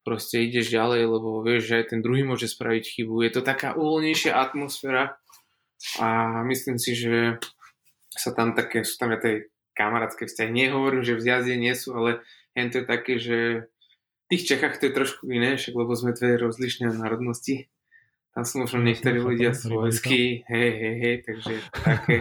proste 0.00 0.40
ideš 0.40 0.72
ďalej, 0.72 1.04
lebo 1.04 1.44
vieš, 1.44 1.68
že 1.68 1.84
aj 1.84 1.86
ten 1.92 2.00
druhý 2.00 2.24
môže 2.24 2.48
spraviť 2.48 2.84
chybu. 2.96 3.20
Je 3.28 3.30
to 3.36 3.44
taká 3.44 3.76
uvoľnejšia 3.76 4.32
atmosféra, 4.32 5.20
a 6.02 6.40
myslím 6.46 6.76
si, 6.78 6.98
že 6.98 7.38
sa 8.10 8.34
tam 8.34 8.54
také, 8.58 8.82
sú 8.82 8.98
tam 8.98 9.14
tej 9.14 9.50
kamarátske 9.78 10.26
vzťahy. 10.26 10.50
Nehovorím, 10.50 11.06
že 11.06 11.14
v 11.14 11.22
zjazde 11.22 11.54
nie 11.54 11.74
sú, 11.78 11.94
ale 11.94 12.26
jen 12.58 12.68
to 12.74 12.82
je 12.82 12.86
také, 12.86 13.14
že 13.22 13.38
v 14.26 14.26
tých 14.26 14.42
Čechách 14.50 14.82
to 14.82 14.90
je 14.90 14.96
trošku 14.98 15.22
iné, 15.30 15.54
však 15.54 15.72
lebo 15.78 15.94
sme 15.94 16.12
dve 16.12 16.36
rozlišné 16.36 16.98
národnosti. 16.98 17.70
Tam 18.34 18.42
sú 18.42 18.66
možno 18.66 18.82
niektorí 18.82 19.22
ľudia 19.22 19.54
svojskí, 19.54 20.46
hej, 20.46 20.70
hej, 20.74 20.94
hej, 21.00 21.16
takže 21.24 21.52
také. 21.72 22.16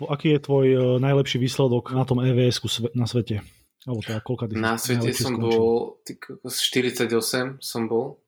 Aký 0.00 0.32
je 0.36 0.40
tvoj 0.40 0.66
e, 0.68 0.78
najlepší 1.00 1.36
výsledok 1.40 1.92
na 1.92 2.04
tom 2.08 2.24
evs 2.24 2.60
na 2.96 3.04
svete? 3.04 3.44
Alebo 3.88 4.00
teda 4.04 4.20
koľka 4.20 4.44
na 4.52 4.76
svete 4.76 5.12
som 5.16 5.40
skončil? 5.40 5.56
bol, 5.56 5.96
48 6.44 7.60
som 7.60 7.82
bol 7.88 8.20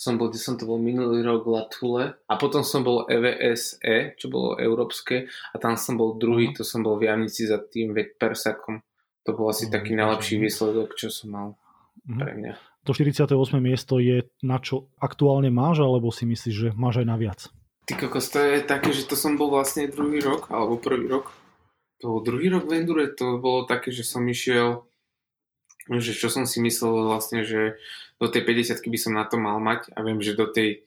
som 0.00 0.16
bol, 0.16 0.32
kde 0.32 0.40
som 0.40 0.56
to 0.56 0.64
bol 0.64 0.80
minulý 0.80 1.20
rok 1.20 1.44
Latule 1.44 2.16
a 2.24 2.34
potom 2.40 2.64
som 2.64 2.80
bol 2.80 3.04
EVSE, 3.04 4.16
čo 4.16 4.32
bolo 4.32 4.56
európske 4.56 5.28
a 5.52 5.56
tam 5.60 5.76
som 5.76 6.00
bol 6.00 6.16
druhý, 6.16 6.48
uh-huh. 6.48 6.56
to 6.56 6.62
som 6.64 6.80
bol 6.80 6.96
v 6.96 7.12
Jamnici 7.12 7.44
za 7.44 7.60
tým 7.60 7.92
Vek 7.92 8.16
Persakom. 8.16 8.80
To 9.28 9.36
bol 9.36 9.52
asi 9.52 9.68
uh-huh. 9.68 9.76
taký 9.76 9.92
najlepší 9.92 10.40
výsledok, 10.40 10.96
čo 10.96 11.12
som 11.12 11.28
mal 11.28 11.48
uh-huh. 11.52 12.16
pre 12.16 12.32
mňa. 12.32 12.52
To 12.88 12.96
48. 12.96 13.36
miesto 13.60 14.00
je 14.00 14.24
na 14.40 14.56
čo 14.56 14.88
aktuálne 14.96 15.52
máš, 15.52 15.84
alebo 15.84 16.08
si 16.08 16.24
myslíš, 16.24 16.54
že 16.56 16.68
máš 16.72 17.04
aj 17.04 17.06
na 17.12 17.16
viac? 17.20 17.52
Ty 17.84 18.00
kokos, 18.00 18.32
to 18.32 18.40
je 18.40 18.64
také, 18.64 18.96
že 18.96 19.04
to 19.04 19.20
som 19.20 19.36
bol 19.36 19.52
vlastne 19.52 19.84
druhý 19.92 20.24
rok, 20.24 20.48
alebo 20.48 20.80
prvý 20.80 21.12
rok. 21.12 21.28
To 22.00 22.16
bol 22.16 22.20
druhý 22.24 22.48
rok 22.48 22.64
v 22.64 22.80
Endure, 22.80 23.12
to 23.12 23.36
bolo 23.36 23.68
také, 23.68 23.92
že 23.92 24.08
som 24.08 24.24
išiel 24.24 24.88
že 25.98 26.14
čo 26.14 26.30
som 26.30 26.46
si 26.46 26.62
myslel 26.62 27.10
vlastne, 27.10 27.42
že 27.42 27.74
do 28.20 28.26
tej 28.28 28.44
50 28.44 28.84
by 28.84 28.98
som 29.00 29.12
na 29.16 29.24
to 29.24 29.40
mal 29.40 29.56
mať 29.58 29.90
a 29.96 30.04
viem, 30.04 30.20
že 30.20 30.36
do 30.36 30.44
tej 30.44 30.84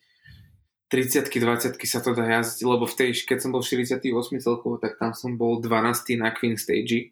30 0.93 1.34
20 1.34 1.82
sa 1.89 2.06
to 2.06 2.13
dá 2.13 2.22
jazdiť, 2.38 2.69
lebo 2.69 2.86
v 2.86 2.93
tej, 2.93 3.10
keď 3.26 3.38
som 3.41 3.50
bol 3.50 3.65
48 3.65 4.06
celkovo, 4.38 4.78
tak 4.78 5.02
tam 5.02 5.17
som 5.17 5.34
bol 5.41 5.58
12 5.58 6.22
na 6.22 6.30
Queen 6.30 6.54
Stage, 6.54 7.10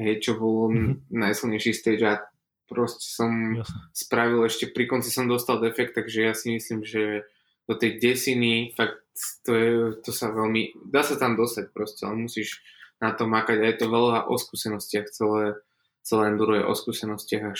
hej, 0.00 0.14
čo 0.24 0.40
bol 0.40 0.72
mm-hmm. 0.72 1.12
najsilnejší 1.12 1.72
stage 1.76 2.00
a 2.00 2.24
proste 2.64 3.04
som 3.04 3.60
Jasne. 3.60 3.76
spravil 3.92 4.40
ešte, 4.48 4.72
pri 4.72 4.88
konci 4.88 5.12
som 5.12 5.28
dostal 5.28 5.60
defekt, 5.60 5.92
takže 5.92 6.18
ja 6.24 6.32
si 6.32 6.56
myslím, 6.56 6.80
že 6.80 7.28
do 7.68 7.76
tej 7.76 8.00
desiny, 8.00 8.72
fakt 8.72 9.04
to, 9.44 9.52
je, 9.52 9.72
to 10.00 10.10
sa 10.10 10.32
veľmi, 10.32 10.72
dá 10.88 11.04
sa 11.04 11.20
tam 11.20 11.36
dostať 11.36 11.76
proste, 11.76 12.08
ale 12.08 12.24
musíš 12.24 12.64
na 13.04 13.12
to 13.12 13.28
makať 13.28 13.60
a 13.60 13.66
je 13.68 13.76
to 13.78 13.86
veľa 13.92 14.32
o 14.32 14.34
skúsenostiach 14.40 15.12
celé, 15.12 15.60
celé 16.04 16.30
enduro 16.30 16.52
je 16.54 16.68
o 16.68 16.74
skúsenostiach 16.76 17.44
a 17.48 17.58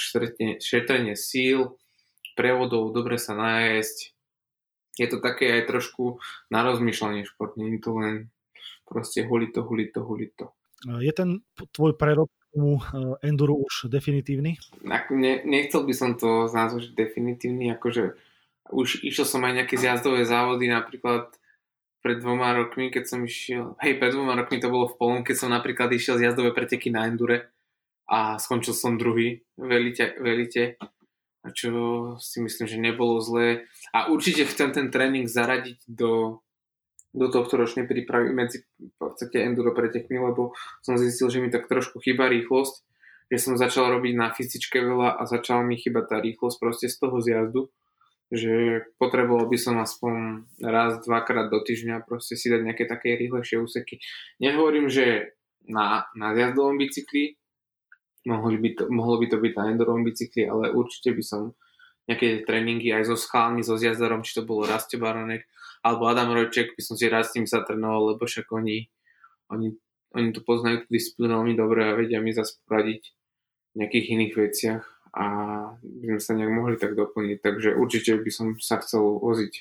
šetrenie 0.60 1.16
síl, 1.16 1.80
prevodov, 2.36 2.92
dobre 2.92 3.16
sa 3.16 3.32
nájsť 3.32 4.14
je 4.98 5.06
to 5.10 5.18
také 5.18 5.50
aj 5.60 5.62
trošku 5.66 6.22
na 6.50 6.62
rozmýšľanie 6.62 7.26
šport, 7.26 7.58
nie 7.58 7.74
je 7.74 7.80
to 7.82 7.90
len 7.98 8.14
proste 8.86 9.26
hulito, 9.26 9.66
hulito, 9.66 10.06
hulito. 10.06 10.54
Je 11.00 11.10
ten 11.10 11.40
tvoj 11.72 11.96
prerok 11.96 12.30
tomu 12.52 12.78
enduro 13.24 13.58
už 13.58 13.90
definitívny? 13.90 14.60
Ne, 14.84 15.32
nechcel 15.42 15.82
by 15.82 15.94
som 15.96 16.14
to 16.14 16.46
nazvať 16.52 16.94
definitívny, 16.94 17.74
akože 17.74 18.14
už 18.70 19.02
išiel 19.02 19.26
som 19.26 19.42
aj 19.42 19.64
nejaké 19.64 19.74
zjazdové 19.80 20.22
závody, 20.22 20.70
napríklad 20.70 21.34
pred 22.04 22.20
dvoma 22.20 22.52
rokmi, 22.52 22.92
keď 22.92 23.04
som 23.08 23.20
išiel, 23.24 23.80
hej, 23.80 23.96
pred 23.96 24.12
dvoma 24.12 24.36
rokmi 24.36 24.60
to 24.60 24.68
bolo 24.68 24.92
v 24.92 24.96
Polom, 25.00 25.20
keď 25.24 25.36
som 25.40 25.50
napríklad 25.50 25.88
išiel 25.90 26.20
zjazdové 26.20 26.52
preteky 26.52 26.92
na 26.92 27.08
endure 27.08 27.53
a 28.10 28.36
skončil 28.36 28.76
som 28.76 29.00
druhý 29.00 29.44
v 29.56 29.70
elite, 29.70 30.16
v 30.20 30.26
elite 30.28 30.64
čo 31.52 31.70
si 32.16 32.40
myslím, 32.40 32.64
že 32.64 32.80
nebolo 32.80 33.20
zlé. 33.20 33.68
A 33.92 34.08
určite 34.08 34.48
chcem 34.48 34.72
ten 34.72 34.88
tréning 34.88 35.28
zaradiť 35.28 35.84
do, 35.84 36.40
do 37.12 37.26
tohto 37.28 37.60
ročnej 37.60 37.84
prípravy 37.84 38.32
medzi 38.32 38.64
v 38.80 38.94
podstate 38.96 39.44
enduro 39.44 39.76
pretekmi, 39.76 40.16
lebo 40.16 40.56
som 40.80 40.96
zistil, 40.96 41.28
že 41.28 41.42
mi 41.44 41.52
tak 41.52 41.68
trošku 41.68 42.00
chýba 42.00 42.32
rýchlosť, 42.32 42.74
že 43.28 43.38
som 43.40 43.60
začal 43.60 43.92
robiť 43.92 44.14
na 44.16 44.32
fyzičke 44.32 44.80
veľa 44.80 45.20
a 45.20 45.22
začala 45.28 45.60
mi 45.64 45.76
chýbať 45.76 46.04
tá 46.08 46.16
rýchlosť 46.24 46.56
proste 46.56 46.86
z 46.88 46.96
toho 46.96 47.20
zjazdu, 47.20 47.68
že 48.32 48.84
potreboval 48.96 49.44
by 49.52 49.58
som 49.60 49.76
aspoň 49.80 50.48
raz, 50.64 51.04
dvakrát 51.04 51.52
do 51.52 51.60
týždňa 51.60 52.08
proste 52.08 52.40
si 52.40 52.48
dať 52.48 52.60
nejaké 52.64 52.84
také 52.88 53.20
rýchlejšie 53.20 53.60
úseky. 53.60 54.00
Nehovorím, 54.40 54.88
že 54.88 55.36
na, 55.68 56.08
na 56.16 56.32
zjazdovom 56.32 56.76
bicykli, 56.76 57.36
mohli 58.26 58.56
by 58.56 58.70
to, 58.76 58.82
mohlo 58.88 59.20
by 59.20 59.26
to 59.28 59.36
byť 59.40 59.52
na 59.56 59.64
endorovom 59.72 60.04
bicykli, 60.04 60.48
ale 60.48 60.72
určite 60.72 61.12
by 61.12 61.22
som 61.24 61.42
nejaké 62.04 62.44
tréningy 62.44 62.92
aj 62.92 63.12
so 63.12 63.16
schálmi, 63.16 63.64
so 63.64 63.80
zjazdorom, 63.80 64.24
či 64.24 64.36
to 64.36 64.42
bolo 64.44 64.68
Raste 64.68 65.00
Baronek 65.00 65.48
alebo 65.84 66.08
Adam 66.08 66.32
Rojček, 66.32 66.76
by 66.76 66.82
som 66.84 66.96
si 66.96 67.08
rád 67.08 67.28
s 67.28 67.36
tým 67.36 67.44
zatrenoval, 67.44 68.16
lebo 68.16 68.24
však 68.24 68.48
oni, 68.52 68.88
oni, 69.52 69.76
oni 70.16 70.28
to 70.32 70.40
poznajú 70.40 70.84
tú 70.84 70.88
disciplínu 70.88 71.36
veľmi 71.40 71.54
dobre 71.56 71.84
a 71.84 71.96
vedia 71.96 72.24
mi 72.24 72.32
zase 72.32 72.56
poradiť 72.64 73.02
v 73.72 73.84
nejakých 73.84 74.06
iných 74.16 74.34
veciach 74.36 74.84
a 75.14 75.24
by 75.80 76.04
sme 76.16 76.20
sa 76.20 76.32
nejak 76.32 76.52
mohli 76.52 76.76
tak 76.80 76.96
doplniť. 76.96 77.38
Takže 77.44 77.76
určite 77.76 78.16
by 78.16 78.30
som 78.32 78.46
sa 78.56 78.80
chcel 78.80 79.04
voziť 79.20 79.52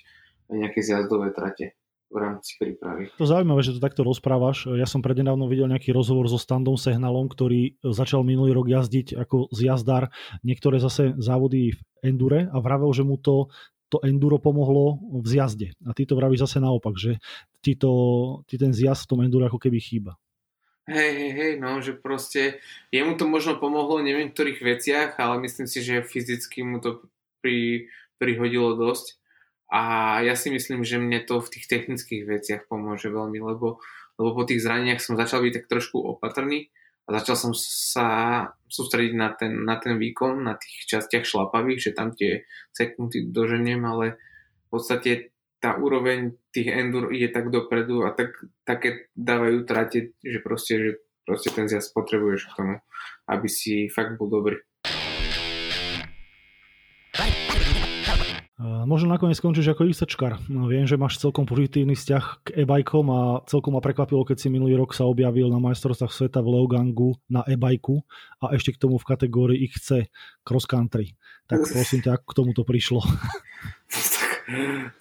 nejaké 0.56 0.80
zjazdové 0.80 1.36
trate 1.36 1.76
v 2.14 2.18
rámci 2.22 2.62
prípravy. 2.62 3.10
To 3.18 3.26
zaujímavé, 3.26 3.66
že 3.66 3.74
to 3.74 3.82
takto 3.82 4.06
rozprávaš. 4.06 4.70
Ja 4.78 4.86
som 4.86 5.02
prednedávno 5.02 5.50
videl 5.50 5.66
nejaký 5.66 5.90
rozhovor 5.90 6.30
so 6.30 6.38
Standom 6.38 6.78
Sehnalom, 6.78 7.26
ktorý 7.26 7.82
začal 7.82 8.22
minulý 8.22 8.54
rok 8.54 8.70
jazdiť 8.70 9.18
ako 9.18 9.50
zjazdár 9.50 10.14
niektoré 10.46 10.78
zase 10.78 11.18
závody 11.18 11.74
v 11.74 11.80
endure 12.06 12.46
a 12.54 12.58
vravel, 12.62 12.94
že 12.94 13.02
mu 13.02 13.18
to 13.18 13.50
to 13.94 14.02
enduro 14.02 14.42
pomohlo 14.42 14.98
v 15.22 15.26
zjazde. 15.30 15.78
A 15.86 15.94
ty 15.94 16.10
to 16.10 16.18
vravíš 16.18 16.50
zase 16.50 16.58
naopak, 16.58 16.98
že 16.98 17.22
ti, 17.62 17.78
to, 17.78 18.42
ti 18.50 18.58
ten 18.58 18.74
zjazd 18.74 19.06
v 19.06 19.10
tom 19.14 19.22
enduro 19.22 19.46
ako 19.46 19.62
keby 19.62 19.78
chýba. 19.78 20.18
Hej, 20.90 21.12
hej, 21.16 21.32
hej, 21.38 21.54
no, 21.62 21.78
že 21.78 21.94
proste 21.94 22.58
jemu 22.90 23.16
to 23.16 23.30
možno 23.30 23.56
pomohlo 23.62 24.02
v 24.02 24.10
niektorých 24.10 24.60
veciach, 24.60 25.16
ale 25.22 25.46
myslím 25.46 25.70
si, 25.70 25.80
že 25.86 26.02
fyzicky 26.04 26.66
mu 26.66 26.82
to 26.82 27.06
pri, 27.40 27.88
prihodilo 28.18 28.74
dosť. 28.76 29.22
A 29.74 30.22
ja 30.22 30.38
si 30.38 30.54
myslím, 30.54 30.86
že 30.86 31.02
mne 31.02 31.26
to 31.26 31.42
v 31.42 31.58
tých 31.58 31.66
technických 31.66 32.30
veciach 32.30 32.62
pomôže 32.70 33.10
veľmi, 33.10 33.42
lebo, 33.42 33.82
lebo 34.22 34.30
po 34.38 34.44
tých 34.46 34.62
zraneniach 34.62 35.02
som 35.02 35.18
začal 35.18 35.42
byť 35.42 35.54
tak 35.58 35.66
trošku 35.66 35.98
opatrný 35.98 36.70
a 37.10 37.18
začal 37.18 37.36
som 37.36 37.52
sa 37.58 38.08
sústrediť 38.70 39.14
na 39.18 39.34
ten, 39.34 39.66
na 39.66 39.82
ten 39.82 39.98
výkon, 39.98 40.46
na 40.46 40.62
tých 40.62 40.86
častiach 40.86 41.26
šlapavých, 41.26 41.90
že 41.90 41.98
tam 41.98 42.14
tie 42.14 42.46
seknuty 42.70 43.34
doženiem, 43.34 43.82
ale 43.82 44.22
v 44.66 44.68
podstate 44.70 45.34
tá 45.58 45.74
úroveň 45.80 46.38
tých 46.54 46.70
endur 46.70 47.10
ide 47.10 47.34
tak 47.34 47.50
dopredu 47.50 48.06
a 48.06 48.14
tak, 48.14 48.36
také 48.68 49.10
dávajú 49.18 49.66
trate, 49.66 50.14
že 50.22 50.40
proste, 50.44 50.74
že 50.78 50.90
proste 51.26 51.50
ten 51.50 51.66
zjazd 51.66 51.98
potrebuješ 51.98 52.52
k 52.52 52.56
tomu, 52.56 52.76
aby 53.32 53.48
si 53.50 53.90
fakt 53.90 54.22
bol 54.22 54.30
dobrý. 54.30 54.60
Možno 58.84 59.12
nakoniec 59.12 59.40
skončíš 59.40 59.76
ako 59.76 59.88
ISčkar. 59.92 60.40
No, 60.48 60.68
viem, 60.68 60.84
že 60.84 61.00
máš 61.00 61.20
celkom 61.20 61.44
pozitívny 61.44 61.96
vzťah 61.96 62.26
k 62.44 62.48
e-bajkom 62.64 63.06
a 63.12 63.22
celkom 63.48 63.76
ma 63.76 63.82
prekvapilo, 63.84 64.24
keď 64.28 64.38
si 64.40 64.48
minulý 64.48 64.80
rok 64.80 64.96
sa 64.96 65.08
objavil 65.08 65.52
na 65.52 65.60
majstrovstvách 65.60 66.12
sveta 66.12 66.40
v 66.42 66.52
Leogangu 66.58 67.20
na 67.28 67.44
e-bajku 67.44 68.02
a 68.42 68.56
ešte 68.56 68.76
k 68.76 68.82
tomu 68.82 68.96
v 68.98 69.08
kategórii 69.08 69.60
XC 69.68 70.08
cross 70.42 70.64
country. 70.64 71.16
Tak 71.48 71.66
prosím 71.76 72.02
ťa, 72.02 72.12
ako 72.18 72.26
k 72.26 72.38
tomu 72.40 72.52
to 72.56 72.64
prišlo? 72.64 73.02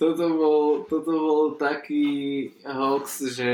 toto, 0.01 0.25
bol, 0.35 0.87
toto 0.91 1.13
bol 1.13 1.43
taký 1.59 2.51
hoax, 2.67 3.35
že 3.35 3.51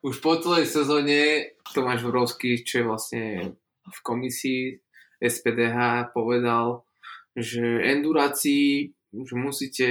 už 0.00 0.22
po 0.24 0.40
celej 0.40 0.70
sezóne 0.70 1.50
Tomáš 1.74 2.06
Vrovský, 2.06 2.64
čo 2.64 2.80
je 2.80 2.88
vlastne 2.88 3.24
v 3.86 3.98
komisii 4.02 4.80
SPDH, 5.20 6.10
povedal, 6.12 6.86
že 7.36 7.60
endurácii 7.60 8.95
že 9.24 9.34
musíte 9.38 9.88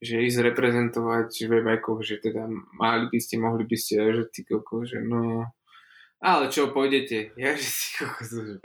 že 0.00 0.24
ísť 0.24 0.40
reprezentovať 0.52 1.28
v 1.44 1.52
bajkoch, 1.60 2.00
že 2.00 2.24
teda 2.24 2.48
mali 2.80 3.12
by 3.12 3.18
ste, 3.20 3.36
mohli 3.36 3.68
by 3.68 3.76
ste, 3.76 4.00
že 4.00 4.24
ty 4.32 4.40
koko, 4.48 4.88
že 4.88 5.04
no... 5.04 5.44
Ale 6.20 6.52
čo, 6.52 6.72
pôjdete? 6.72 7.32
Ja, 7.36 7.52
že 7.52 7.68
si 7.68 8.00
koko, 8.00 8.24
že 8.24 8.64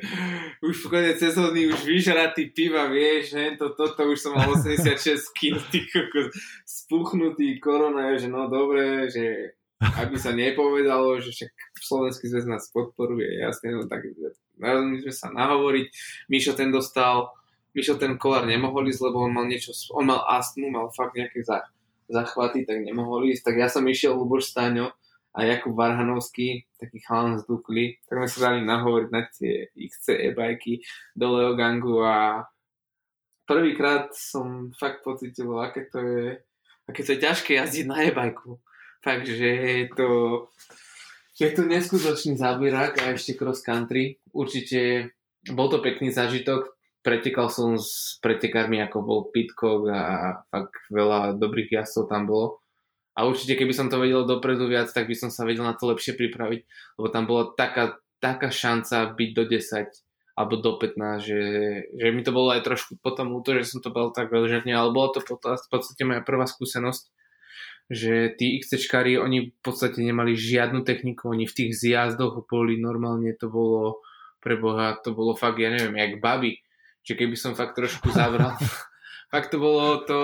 už 0.63 0.75
v 0.79 0.87
konec 0.87 1.19
sezóny 1.19 1.67
už 1.71 1.83
vyžratý 1.83 2.55
piva, 2.55 2.87
vieš, 2.87 3.35
že 3.35 3.59
to, 3.59 3.75
toto 3.75 4.07
už 4.07 4.19
som 4.19 4.31
mal 4.35 4.47
86 4.47 4.95
kg, 5.35 5.59
ty 5.67 5.83
koko, 5.91 6.31
spuchnutý 6.63 7.59
korona, 7.59 8.15
že 8.15 8.31
no 8.31 8.47
dobre, 8.47 9.11
že 9.11 9.59
aby 9.83 10.15
sa 10.15 10.31
nepovedalo, 10.31 11.19
že 11.19 11.35
však 11.35 11.51
Slovenský 11.83 12.31
zväz 12.31 12.47
nás 12.47 12.71
podporuje, 12.71 13.43
jasne, 13.43 13.75
no 13.75 13.83
tak 13.91 14.07
my 14.55 15.03
sme 15.03 15.11
sa 15.11 15.35
nahovoriť, 15.35 15.85
Mišo 16.31 16.55
ten 16.55 16.71
dostal 16.71 17.27
Mišo 17.75 17.99
ten 17.99 18.15
kolár 18.15 18.47
nemohol 18.47 18.87
ísť, 18.87 19.11
lebo 19.11 19.27
on 19.27 19.35
mal 19.35 19.45
niečo, 19.45 19.75
on 19.91 20.07
mal 20.07 20.23
astmu, 20.31 20.71
mal 20.71 20.87
fakt 20.95 21.19
nejaké 21.19 21.43
za, 21.43 21.67
zachvaty, 22.07 22.63
tak 22.63 22.79
nemohol 22.79 23.27
ísť. 23.27 23.51
Tak 23.51 23.55
ja 23.59 23.67
som 23.67 23.83
išiel 23.83 24.15
Luboš 24.15 24.55
Stáňo 24.55 24.95
a 25.35 25.43
Jakub 25.43 25.75
Varhanovský, 25.75 26.63
taký 26.79 27.03
chalan 27.03 27.35
z 27.35 27.43
Dukly, 27.43 27.99
tak 28.07 28.23
sme 28.23 28.29
sa 28.31 28.39
dali 28.49 28.63
nahovoriť 28.63 29.09
na 29.11 29.21
tie 29.27 29.67
XC 29.75 30.31
e-bajky 30.31 30.79
do 31.11 31.35
Leogangu 31.35 31.99
a 32.07 32.47
prvýkrát 33.43 34.15
som 34.15 34.71
fakt 34.71 35.03
pocitoval, 35.03 35.67
aké 35.67 35.91
to 35.91 35.99
je, 35.99 36.39
aké 36.87 37.01
to 37.03 37.11
je 37.11 37.19
ťažké 37.19 37.51
jazdiť 37.59 37.85
na 37.91 38.07
e-bajku. 38.07 38.63
Takže 39.03 39.51
je 39.83 39.87
to, 39.91 40.09
je 41.35 41.49
to 41.51 41.61
neskutočný 41.67 42.39
zábierak 42.39 43.03
a 43.03 43.13
ešte 43.13 43.35
cross 43.35 43.59
country. 43.59 44.23
Určite 44.31 45.11
bol 45.51 45.67
to 45.67 45.83
pekný 45.83 46.09
zážitok, 46.15 46.74
pretekal 47.05 47.53
som 47.53 47.77
s 47.77 48.17
pretekármi 48.17 48.81
ako 48.81 48.97
bol 49.05 49.19
Pitcock 49.29 49.85
a 49.93 50.41
fakt 50.49 50.89
veľa 50.89 51.37
dobrých 51.37 51.77
jazdcov 51.77 52.09
tam 52.09 52.25
bolo. 52.25 52.65
A 53.13 53.29
určite 53.29 53.55
keby 53.55 53.71
som 53.71 53.87
to 53.87 54.01
vedel 54.01 54.25
dopredu 54.25 54.65
viac, 54.65 54.89
tak 54.89 55.05
by 55.05 55.15
som 55.15 55.29
sa 55.29 55.45
vedel 55.45 55.63
na 55.63 55.77
to 55.77 55.87
lepšie 55.87 56.17
pripraviť, 56.17 56.61
lebo 56.99 57.07
tam 57.13 57.29
bola 57.29 57.53
taká, 57.53 58.01
taká 58.17 58.49
šanca 58.49 59.13
byť 59.13 59.29
do 59.37 59.43
10 59.47 60.35
alebo 60.35 60.59
do 60.59 60.75
15, 60.75 61.23
že, 61.23 61.41
že 61.95 62.07
mi 62.11 62.19
to 62.19 62.35
bolo 62.35 62.51
aj 62.51 62.67
trošku 62.67 62.99
potom 62.99 63.31
ľúto, 63.31 63.55
že 63.55 63.71
som 63.71 63.79
to 63.79 63.87
bol 63.87 64.11
tak 64.11 64.27
veľžerne, 64.33 64.67
ale 64.67 64.91
bolo 64.91 65.15
to 65.15 65.23
v 65.23 65.67
podstate 65.71 66.03
moja 66.03 66.19
prvá 66.27 66.43
skúsenosť, 66.43 67.07
že 67.87 68.35
tí 68.35 68.59
XCčkári, 68.59 69.15
oni 69.15 69.55
v 69.55 69.59
podstate 69.63 70.03
nemali 70.03 70.35
žiadnu 70.35 70.83
techniku, 70.83 71.31
oni 71.31 71.47
v 71.47 71.55
tých 71.55 71.71
zjazdoch 71.79 72.43
boli 72.51 72.75
normálne, 72.75 73.31
to 73.31 73.47
bolo 73.47 74.03
pre 74.43 74.59
Boha, 74.59 74.99
to 74.99 75.15
bolo 75.15 75.39
fakt, 75.39 75.55
ja 75.55 75.71
neviem, 75.71 75.95
jak 75.95 76.19
baby 76.19 76.64
že 77.05 77.13
keby 77.13 77.37
som 77.37 77.53
fakt 77.53 77.77
trošku 77.77 78.09
zavral. 78.09 78.57
fakt 79.33 79.51
to 79.51 79.57
bolo 79.61 80.01
to... 80.07 80.19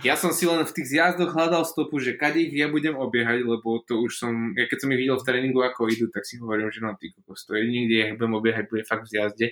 Ja 0.00 0.18
som 0.18 0.34
si 0.34 0.48
len 0.48 0.64
v 0.64 0.74
tých 0.74 0.98
zjazdoch 0.98 1.34
hľadal 1.34 1.62
stopu, 1.68 2.02
že 2.02 2.18
kade 2.18 2.40
ich 2.40 2.54
ja 2.54 2.66
budem 2.66 2.98
obiehať, 2.98 3.46
lebo 3.46 3.82
to 3.84 4.00
už 4.02 4.18
som... 4.18 4.56
Ja 4.58 4.66
keď 4.66 4.78
som 4.86 4.90
ich 4.94 5.00
videl 5.06 5.16
v 5.18 5.26
tréningu, 5.26 5.60
ako 5.62 5.92
idú, 5.92 6.08
tak 6.10 6.24
si 6.24 6.40
hovorím, 6.40 6.72
že 6.72 6.82
no 6.82 6.96
ty 6.98 7.12
kokos, 7.14 7.46
to 7.46 7.54
jediný, 7.54 7.86
kde 7.86 7.96
ja 7.96 8.06
budem 8.16 8.34
obiehať, 8.34 8.64
bude 8.72 8.82
fakt 8.88 9.06
v 9.06 9.12
zjazde, 9.12 9.46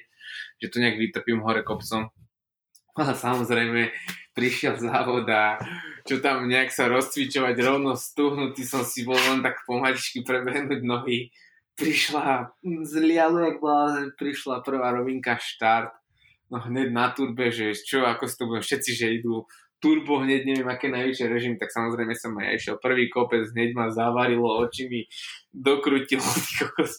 že 0.59 0.67
to 0.73 0.83
nejak 0.83 0.99
vytrpím 0.99 1.45
hore 1.45 1.61
kopcom. 1.61 2.11
A 2.99 3.11
samozrejme, 3.11 3.91
prišiel 4.39 4.79
závod 4.79 5.27
a 5.27 5.59
čo 6.07 6.23
tam 6.23 6.47
nejak 6.47 6.71
sa 6.71 6.87
rozcvičovať 6.87 7.59
rovno 7.59 7.99
stuhnutý 7.99 8.63
som 8.63 8.87
si 8.87 9.03
bol 9.03 9.19
len 9.19 9.43
tak 9.43 9.67
pomaličky 9.67 10.23
prebehnúť 10.23 10.79
nohy. 10.87 11.35
Prišla, 11.75 12.55
zlialo 12.87 13.43
jak 13.43 13.59
blázen, 13.59 14.15
prišla 14.15 14.63
prvá 14.63 14.95
rovinka 14.95 15.35
štart 15.35 15.91
no 16.51 16.59
hneď 16.61 16.89
na 16.93 17.13
turbe, 17.13 17.49
že 17.49 17.73
čo, 17.77 18.05
ako 18.05 18.25
si 18.29 18.35
to 18.37 18.45
budem, 18.49 18.65
všetci, 18.65 18.91
že 18.97 19.17
idú 19.21 19.45
turbo 19.85 20.25
hneď, 20.25 20.49
neviem, 20.49 20.69
aké 20.73 20.89
najvyššie 20.89 21.27
režim, 21.29 21.55
tak 21.61 21.69
samozrejme 21.69 22.17
som 22.17 22.33
aj 22.41 22.57
išiel 22.57 22.77
prvý 22.81 23.13
kopec, 23.13 23.45
hneď 23.53 23.77
ma 23.77 23.93
zavarilo, 23.93 24.65
oči 24.65 24.89
mi 24.89 25.05
dokrutilo, 25.53 26.25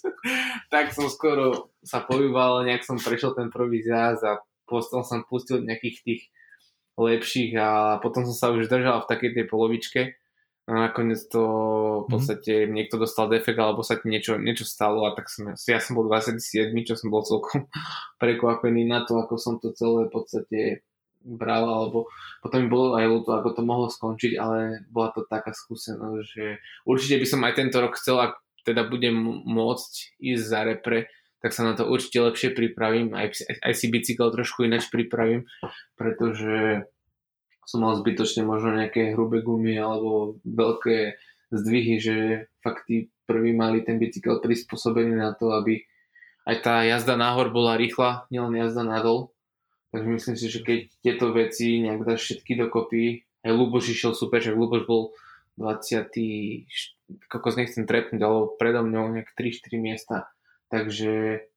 tak 0.73 0.93
som 0.93 1.09
skoro 1.09 1.73
sa 1.81 2.05
pojúval, 2.05 2.61
nejak 2.69 2.85
som 2.85 3.01
prešiel 3.01 3.33
ten 3.33 3.49
prvý 3.49 3.81
zjazd 3.81 4.21
a 4.21 4.37
potom 4.69 5.01
som 5.01 5.25
pustil 5.25 5.65
nejakých 5.65 5.97
tých 6.05 6.21
lepších 6.93 7.57
a 7.57 7.97
potom 7.99 8.23
som 8.29 8.35
sa 8.37 8.47
už 8.53 8.69
držal 8.69 9.03
v 9.03 9.09
takej 9.09 9.31
tej 9.33 9.45
polovičke 9.49 10.01
a 10.65 10.89
nakoniec 10.89 11.21
to 11.29 11.41
v 11.41 12.05
mhm. 12.05 12.09
podstate 12.09 12.53
mm-hmm. 12.65 12.73
niekto 12.73 12.95
dostal 12.97 13.29
defekt 13.29 13.61
alebo 13.61 13.85
sa 13.85 14.01
ti 14.01 14.09
niečo, 14.09 14.41
niečo 14.41 14.65
stalo 14.65 15.05
a 15.05 15.13
tak 15.13 15.29
som, 15.29 15.53
ja 15.53 15.77
som 15.77 15.93
bol 15.93 16.09
27, 16.09 16.73
čo 16.81 16.97
som 16.97 17.13
bol 17.13 17.21
celkom 17.21 17.69
prekvapený 18.21 18.89
na 18.89 19.05
to, 19.05 19.21
ako 19.21 19.37
som 19.37 19.61
to 19.61 19.69
celé 19.77 20.09
v 20.09 20.13
podstate 20.13 20.59
bral, 21.25 21.65
alebo 21.65 22.05
potom 22.45 22.65
mi 22.65 22.69
bolo 22.69 22.93
aj 22.93 23.05
ľúto, 23.09 23.33
ako 23.33 23.49
to 23.57 23.61
mohlo 23.65 23.87
skončiť, 23.89 24.37
ale 24.37 24.85
bola 24.93 25.09
to 25.09 25.25
taká 25.25 25.57
skúsenosť, 25.57 26.21
že 26.21 26.61
určite 26.85 27.17
by 27.17 27.25
som 27.25 27.41
aj 27.41 27.53
tento 27.57 27.77
rok 27.81 27.97
chcel, 27.97 28.21
ak 28.21 28.37
teda 28.61 28.85
budem 28.85 29.17
môcť 29.45 30.21
ísť 30.21 30.43
za 30.45 30.61
repre, 30.65 31.09
tak 31.41 31.53
sa 31.53 31.65
na 31.65 31.73
to 31.77 31.85
určite 31.89 32.21
lepšie 32.21 32.57
pripravím, 32.57 33.13
aj, 33.13 33.37
aj 33.61 33.73
si 33.73 33.89
bicykel 33.89 34.33
trošku 34.33 34.65
ináč 34.65 34.89
pripravím, 34.89 35.45
pretože 35.97 36.85
som 37.65 37.81
mal 37.81 37.97
zbytočne 37.97 38.45
možno 38.45 38.77
nejaké 38.77 39.13
hrubé 39.17 39.41
gumy 39.41 39.77
alebo 39.77 40.37
veľké 40.45 41.17
zdvihy, 41.49 41.95
že 42.01 42.15
fakt 42.61 42.89
tí 42.89 43.09
prví 43.25 43.53
mali 43.53 43.81
ten 43.81 43.97
bicykel 43.97 44.41
prispôsobený 44.41 45.17
na 45.17 45.33
to, 45.33 45.53
aby 45.53 45.81
aj 46.45 46.61
tá 46.61 46.85
jazda 46.85 47.17
nahor 47.17 47.49
bola 47.49 47.73
rýchla, 47.73 48.29
nielen 48.29 48.53
jazda 48.53 48.85
nadol, 48.85 49.35
Takže 49.95 50.11
myslím 50.11 50.35
si, 50.35 50.51
že 50.51 50.59
keď 50.59 50.79
tieto 50.99 51.31
veci 51.31 51.79
nejak 51.79 52.03
dáš 52.03 52.27
všetky 52.27 52.59
dokopy, 52.59 53.23
aj 53.47 53.51
Luboš 53.55 53.95
išiel 53.95 54.11
super, 54.11 54.43
že 54.43 54.51
Luboš 54.51 54.83
bol 54.83 55.15
20. 55.55 56.11
kokos 57.31 57.55
nechcem 57.55 57.87
trepnúť, 57.87 58.19
ale 58.19 58.51
predo 58.59 58.83
mňou 58.83 59.15
nejak 59.15 59.31
3-4 59.39 59.79
miesta. 59.79 60.27
Takže, 60.67 61.47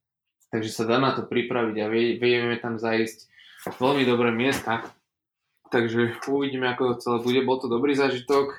takže 0.54 0.70
sa 0.70 0.86
dá 0.86 1.02
na 1.02 1.18
to 1.18 1.26
pripraviť 1.26 1.76
a 1.82 1.90
vieme 1.90 2.54
tam 2.62 2.78
zajsť 2.78 3.26
veľmi 3.74 4.06
dobré 4.06 4.30
miesta. 4.30 4.86
Takže 5.68 6.16
uvidíme, 6.28 6.72
ako 6.72 6.96
to 6.96 7.00
celé 7.00 7.16
bude. 7.20 7.40
Bol 7.44 7.61
to 7.61 7.68
dobrý 7.68 7.92
zážitok. 7.92 8.57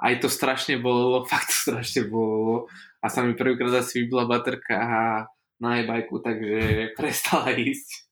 Aj 0.00 0.16
to 0.20 0.28
strašne 0.32 0.80
bolo, 0.80 1.24
fakt 1.32 1.52
strašne 1.52 2.08
bolo. 2.08 2.68
A 3.00 3.08
sa 3.08 3.24
mi 3.24 3.32
prvýkrát 3.32 3.80
asi 3.80 4.04
vybila 4.04 4.28
baterka 4.28 4.76
na 5.60 5.70
e-bajku, 5.80 6.20
takže 6.24 6.92
prestala 6.96 7.52
ísť. 7.72 8.08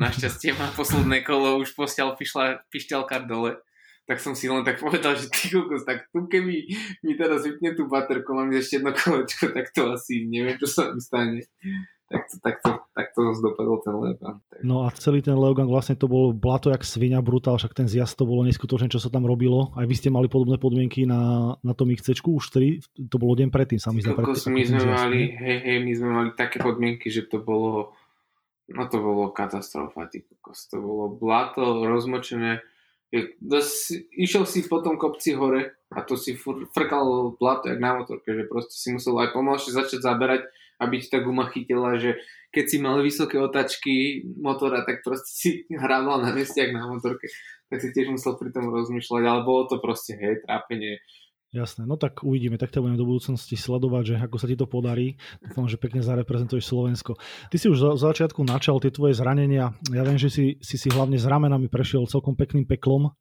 Našťastie 0.00 0.56
má 0.56 0.72
posledné 0.72 1.20
kolo, 1.20 1.60
už 1.60 1.76
postiaľ 1.76 2.16
pišla, 2.16 2.64
pišťalka 2.72 3.28
dole. 3.28 3.60
Tak 4.04 4.20
som 4.20 4.36
si 4.36 4.48
len 4.52 4.64
tak 4.64 4.80
povedal, 4.80 5.16
že 5.16 5.32
ty 5.32 5.48
kokos, 5.48 5.84
tak 5.88 6.12
tu 6.12 6.28
keby 6.28 6.68
mi 7.00 7.12
teraz 7.16 7.44
vypne 7.44 7.72
tú 7.72 7.88
baterku, 7.88 8.36
mám 8.36 8.52
ešte 8.52 8.80
jedno 8.80 8.92
kolečko, 8.92 9.52
tak 9.52 9.72
to 9.72 9.96
asi 9.96 10.28
neviem, 10.28 10.60
čo 10.60 10.68
sa 10.68 10.92
mi 10.92 11.00
stane. 11.00 11.40
Tak 12.14 12.62
to, 12.62 12.70
tak 12.94 13.06
to 13.10 13.20
dopadol 13.42 13.82
ten 13.82 13.94
Leogang. 13.98 14.38
No 14.62 14.86
a 14.86 14.94
celý 14.94 15.18
ten 15.18 15.34
Leogang 15.34 15.66
vlastne 15.66 15.98
to 15.98 16.06
bolo 16.06 16.30
blato 16.30 16.70
jak 16.70 16.86
svinia 16.86 17.18
brutál, 17.18 17.58
však 17.58 17.74
ten 17.74 17.90
zjazd 17.90 18.14
to 18.14 18.24
bolo 18.24 18.46
neskutočné, 18.46 18.86
čo 18.86 19.02
sa 19.02 19.10
tam 19.10 19.26
robilo. 19.26 19.74
Aj 19.74 19.82
vy 19.82 19.94
ste 19.98 20.14
mali 20.14 20.30
podobné 20.30 20.56
podmienky 20.62 21.04
na, 21.04 21.54
na 21.60 21.72
tom 21.74 21.90
XC, 21.90 22.22
už 22.22 22.54
tedy, 22.54 22.78
to 23.10 23.16
bolo 23.18 23.34
deň 23.34 23.50
predtým, 23.50 23.82
sami 23.82 24.00
zdá. 24.00 24.14
My 24.14 24.62
sme 24.62 24.82
mali, 24.86 25.34
hej, 25.34 25.58
hej, 25.66 25.78
my 25.82 25.92
sme 25.92 26.08
mali 26.10 26.30
také 26.38 26.62
podmienky, 26.62 27.10
že 27.10 27.26
to 27.26 27.42
bolo 27.42 27.94
No 28.68 28.88
to 28.88 28.96
bolo 28.96 29.28
katastrofa, 29.28 30.08
ty 30.08 30.24
kokos. 30.24 30.72
To 30.72 30.80
bolo 30.80 31.04
blato, 31.12 31.84
rozmočené. 31.84 32.64
Išiel 34.16 34.48
si 34.48 34.64
po 34.64 34.80
tom 34.80 34.96
kopci 34.96 35.36
hore 35.36 35.84
a 35.92 36.00
to 36.00 36.16
si 36.16 36.32
frkal 36.72 37.36
blato 37.36 37.68
jak 37.68 37.78
na 37.78 38.00
motorke, 38.00 38.32
že 38.32 38.48
proste 38.48 38.74
si 38.74 38.88
musel 38.90 39.20
aj 39.20 39.36
pomalšie 39.36 39.76
začať 39.76 40.00
zaberať, 40.00 40.48
aby 40.80 41.00
ti 41.02 41.08
tá 41.10 41.22
guma 41.22 41.50
chytila, 41.50 41.98
že 41.98 42.18
keď 42.54 42.64
si 42.70 42.76
mal 42.78 43.02
vysoké 43.02 43.36
otačky 43.38 44.22
motora, 44.38 44.86
tak 44.86 45.02
proste 45.02 45.30
si 45.30 45.48
hrával 45.82 46.22
na 46.22 46.34
jak 46.34 46.70
na 46.70 46.86
motorke. 46.86 47.26
Tak 47.68 47.82
si 47.82 47.90
tiež 47.90 48.12
musel 48.12 48.38
pri 48.38 48.54
tom 48.54 48.70
rozmýšľať, 48.70 49.22
ale 49.26 49.40
bolo 49.42 49.66
to 49.66 49.82
proste, 49.82 50.14
hej, 50.14 50.44
trápenie 50.46 51.02
Jasné, 51.54 51.86
no 51.86 51.94
tak 51.94 52.26
uvidíme, 52.26 52.58
tak 52.58 52.74
ťa 52.74 52.82
budeme 52.82 52.98
do 52.98 53.06
budúcnosti 53.06 53.54
sledovať, 53.54 54.02
že 54.02 54.14
ako 54.18 54.36
sa 54.42 54.50
ti 54.50 54.58
to 54.58 54.66
podarí. 54.66 55.22
Dúfam, 55.38 55.70
že 55.70 55.78
pekne 55.78 56.02
zareprezentuješ 56.02 56.66
Slovensko. 56.66 57.14
Ty 57.46 57.54
si 57.54 57.70
už 57.70 57.78
za 57.78 57.90
začiatku 57.94 58.42
načal 58.42 58.82
tie 58.82 58.90
tvoje 58.90 59.14
zranenia. 59.14 59.70
Ja 59.94 60.02
viem, 60.02 60.18
že 60.18 60.34
si, 60.34 60.58
si 60.58 60.74
si 60.74 60.90
hlavne 60.90 61.14
s 61.14 61.30
ramenami 61.30 61.70
prešiel 61.70 62.10
celkom 62.10 62.34
pekným 62.34 62.66
peklom. 62.66 63.14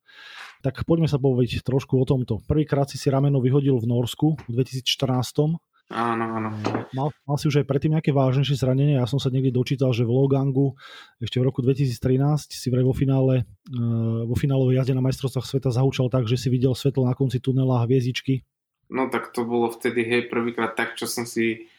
Tak 0.65 0.81
poďme 0.89 1.05
sa 1.05 1.21
povedať 1.21 1.61
trošku 1.61 1.93
o 1.93 2.05
tomto. 2.09 2.41
Prvýkrát 2.49 2.89
si 2.89 2.97
si 2.97 3.13
rameno 3.13 3.37
vyhodil 3.37 3.77
v 3.77 3.85
Norsku 3.85 4.33
v 4.49 4.65
2014 4.65 5.61
Áno, 5.93 6.25
áno. 6.25 6.49
Mal, 6.97 7.13
mal 7.13 7.37
si 7.37 7.45
už 7.45 7.61
aj 7.61 7.69
predtým 7.69 7.93
nejaké 7.93 8.09
vážnejšie 8.09 8.57
zranenie. 8.57 8.97
Ja 8.97 9.05
som 9.05 9.21
sa 9.21 9.29
niekde 9.29 9.53
dočítal, 9.53 9.93
že 9.93 10.01
v 10.01 10.09
Logangu 10.09 10.73
ešte 11.21 11.37
v 11.37 11.45
roku 11.45 11.61
2013 11.61 12.49
si 12.49 12.67
vraj 12.73 12.81
vo 12.81 12.97
finále 12.97 13.45
uh, 13.69 14.25
vo 14.25 14.33
finálovej 14.33 14.81
jazde 14.81 14.97
na 14.97 15.05
majstrovstvách 15.05 15.45
sveta 15.45 15.69
zahúčal 15.69 16.09
tak, 16.09 16.25
že 16.25 16.41
si 16.41 16.49
videl 16.49 16.73
svetlo 16.73 17.05
na 17.05 17.13
konci 17.13 17.37
tunela 17.37 17.77
a 17.77 17.85
hviezdičky. 17.85 18.41
No 18.89 19.13
tak 19.13 19.29
to 19.37 19.45
bolo 19.45 19.69
vtedy, 19.69 20.01
hej, 20.01 20.33
prvýkrát 20.33 20.73
tak, 20.73 20.97
čo 20.97 21.05
som 21.05 21.29
si... 21.29 21.69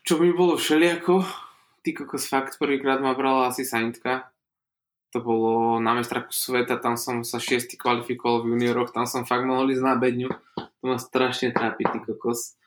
Čo 0.00 0.16
mi 0.16 0.32
bolo 0.32 0.56
všelijako. 0.56 1.20
Ty 1.84 1.90
kokos 1.92 2.24
fakt, 2.24 2.56
prvýkrát 2.56 3.04
ma 3.04 3.12
brala 3.12 3.52
asi 3.52 3.68
Saintka. 3.68 4.32
To 5.12 5.20
bolo 5.20 5.76
na 5.76 5.92
mestraku 5.92 6.32
sveta, 6.32 6.80
tam 6.80 6.96
som 6.96 7.20
sa 7.20 7.36
šiestý 7.36 7.76
kvalifikoval 7.76 8.48
v 8.48 8.56
junioroch, 8.56 8.96
tam 8.96 9.04
som 9.04 9.28
fakt 9.28 9.44
mohol 9.44 9.76
ísť 9.76 9.84
na 9.84 9.94
bedňu. 10.00 10.30
To 10.56 10.84
ma 10.88 10.96
strašne 10.96 11.52
trápi, 11.52 11.84
ty 11.84 12.00
kokos 12.00 12.59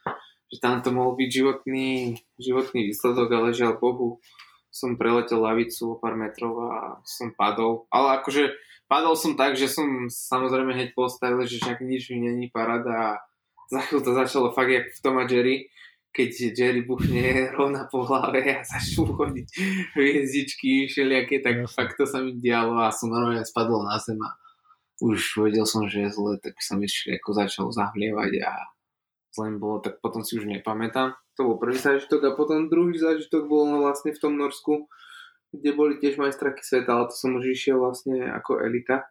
že 0.53 0.61
tam 0.61 0.85
to 0.85 0.93
mohol 0.93 1.17
byť 1.17 1.29
životný, 1.33 2.21
životný 2.37 2.93
výsledok, 2.93 3.25
ale 3.33 3.57
žiaľ 3.57 3.81
Bohu 3.81 4.21
som 4.69 4.97
preletel 4.97 5.41
lavicu 5.41 5.93
o 5.93 5.99
pár 6.01 6.13
metrov 6.13 6.53
a 6.69 7.01
som 7.01 7.33
padol. 7.33 7.89
Ale 7.89 8.21
akože 8.21 8.53
padol 8.85 9.17
som 9.17 9.33
tak, 9.33 9.57
že 9.57 9.65
som 9.65 10.05
samozrejme 10.05 10.77
hneď 10.77 10.89
postavil, 10.93 11.41
že 11.49 11.57
však 11.57 11.81
nič 11.81 12.13
mi 12.13 12.29
není 12.29 12.53
parada 12.53 13.17
a 13.17 13.21
za 13.73 13.81
chvíľu 13.81 14.01
to 14.05 14.11
začalo 14.13 14.47
fakt 14.53 14.69
jak 14.69 14.85
v 14.93 15.01
Tom 15.01 15.17
a 15.17 15.25
Jerry, 15.25 15.73
keď 16.13 16.29
Jerry 16.53 16.85
buchne 16.85 17.49
rovna 17.57 17.89
po 17.89 18.05
hlave 18.05 18.45
a 18.45 18.61
začnú 18.61 19.17
chodiť 19.17 19.47
hviezdičky 19.97 20.85
všelijaké, 20.85 21.41
tak 21.41 21.65
fakt 21.65 21.97
to 21.97 22.05
sa 22.05 22.21
mi 22.21 22.37
dialo 22.37 22.77
a 22.77 22.93
som 22.93 23.09
normálne 23.09 23.41
spadol 23.41 23.81
na 23.81 23.97
zem 23.97 24.21
a 24.21 24.37
už 25.01 25.41
vedel 25.41 25.65
som, 25.65 25.89
že 25.89 26.05
je 26.05 26.09
zle, 26.13 26.37
tak 26.37 26.53
sa 26.61 26.77
mi 26.77 26.85
ako 26.85 27.29
začal 27.33 27.65
zahlievať 27.73 28.45
a 28.45 28.51
zle 29.33 29.57
bolo, 29.57 29.81
tak 29.81 29.97
potom 29.99 30.21
si 30.21 30.37
už 30.37 30.45
nepamätám. 30.45 31.17
To 31.35 31.49
bol 31.49 31.57
prvý 31.57 31.75
zážitok 31.75 32.21
a 32.29 32.37
potom 32.37 32.69
druhý 32.69 32.93
zážitok 32.93 33.49
bol 33.49 33.81
vlastne 33.81 34.13
v 34.13 34.21
tom 34.21 34.37
Norsku, 34.37 34.85
kde 35.49 35.73
boli 35.73 35.97
tiež 35.97 36.21
majstraky 36.21 36.61
sveta, 36.61 36.93
ale 36.93 37.09
to 37.09 37.15
som 37.17 37.33
už 37.33 37.49
išiel 37.49 37.81
vlastne 37.81 38.29
ako 38.29 38.61
elita. 38.61 39.09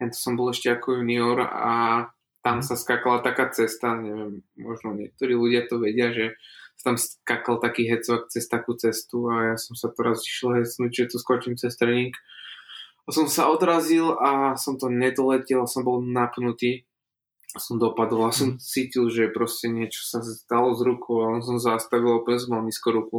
To 0.00 0.16
som 0.16 0.36
bol 0.36 0.52
ešte 0.52 0.72
ako 0.72 1.00
junior 1.00 1.44
a 1.44 2.08
tam 2.40 2.64
sa 2.64 2.78
skakala 2.78 3.20
taká 3.20 3.52
cesta, 3.52 3.96
neviem, 3.96 4.40
možno 4.56 4.96
niektorí 4.96 5.36
ľudia 5.36 5.68
to 5.68 5.82
vedia, 5.82 6.14
že 6.14 6.36
tam 6.86 6.94
skakal 6.94 7.58
taký 7.58 7.90
hecovak 7.90 8.30
cez 8.30 8.46
takú 8.46 8.78
cestu 8.78 9.26
a 9.26 9.52
ja 9.52 9.56
som 9.58 9.74
sa 9.74 9.90
to 9.90 9.98
raz 10.06 10.22
išiel 10.22 10.54
hecnúť, 10.54 10.92
že 10.94 11.10
tu 11.10 11.16
skočím 11.18 11.58
cez 11.58 11.74
tréning. 11.74 12.14
A 13.06 13.10
som 13.10 13.26
sa 13.26 13.50
odrazil 13.50 14.14
a 14.22 14.54
som 14.54 14.78
to 14.78 14.86
nedoletel, 14.86 15.66
som 15.66 15.82
bol 15.82 15.98
napnutý 15.98 16.85
som 17.56 17.80
dopadol 17.80 18.28
a 18.28 18.32
som 18.32 18.56
mhm. 18.56 18.60
cítil, 18.60 19.08
že 19.08 19.32
proste 19.32 19.68
niečo 19.68 20.04
sa 20.04 20.20
stalo 20.22 20.76
z 20.76 20.80
rukou 20.86 21.24
a 21.24 21.36
on 21.36 21.42
som 21.44 21.60
zastavil 21.60 22.22
opäť 22.22 22.48
mal 22.48 22.62
nízko 22.64 22.92
ruku 22.92 23.18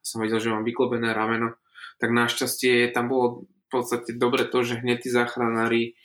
a 0.00 0.02
som 0.04 0.22
vedel, 0.22 0.38
že 0.38 0.52
mám 0.52 0.66
vyklobené 0.66 1.10
rameno. 1.16 1.58
Tak 1.96 2.12
našťastie 2.12 2.92
tam 2.92 3.08
bolo 3.08 3.48
v 3.48 3.68
podstate 3.72 4.14
dobre 4.14 4.46
to, 4.46 4.62
že 4.62 4.78
hneď 4.78 5.06
tí 5.06 5.10
záchranári 5.10 5.96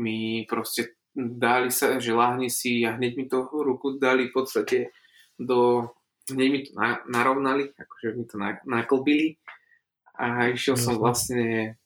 mi 0.00 0.48
proste 0.48 0.96
dali 1.14 1.68
sa, 1.68 2.00
že 2.00 2.16
láhni 2.16 2.48
si 2.48 2.80
a 2.88 2.96
hneď 2.96 3.12
mi 3.16 3.24
to 3.28 3.44
ruku 3.44 4.00
dali 4.00 4.32
v 4.32 4.32
podstate 4.32 4.88
do, 5.36 5.92
hneď 6.32 6.48
mi 6.48 6.60
to 6.64 6.72
na, 6.72 7.04
narovnali, 7.04 7.68
akože 7.76 8.08
mi 8.16 8.24
to 8.24 8.40
na, 8.40 8.56
naklbili 8.64 9.36
a 10.16 10.48
išiel 10.48 10.80
som 10.80 10.96
vlastne 10.96 11.76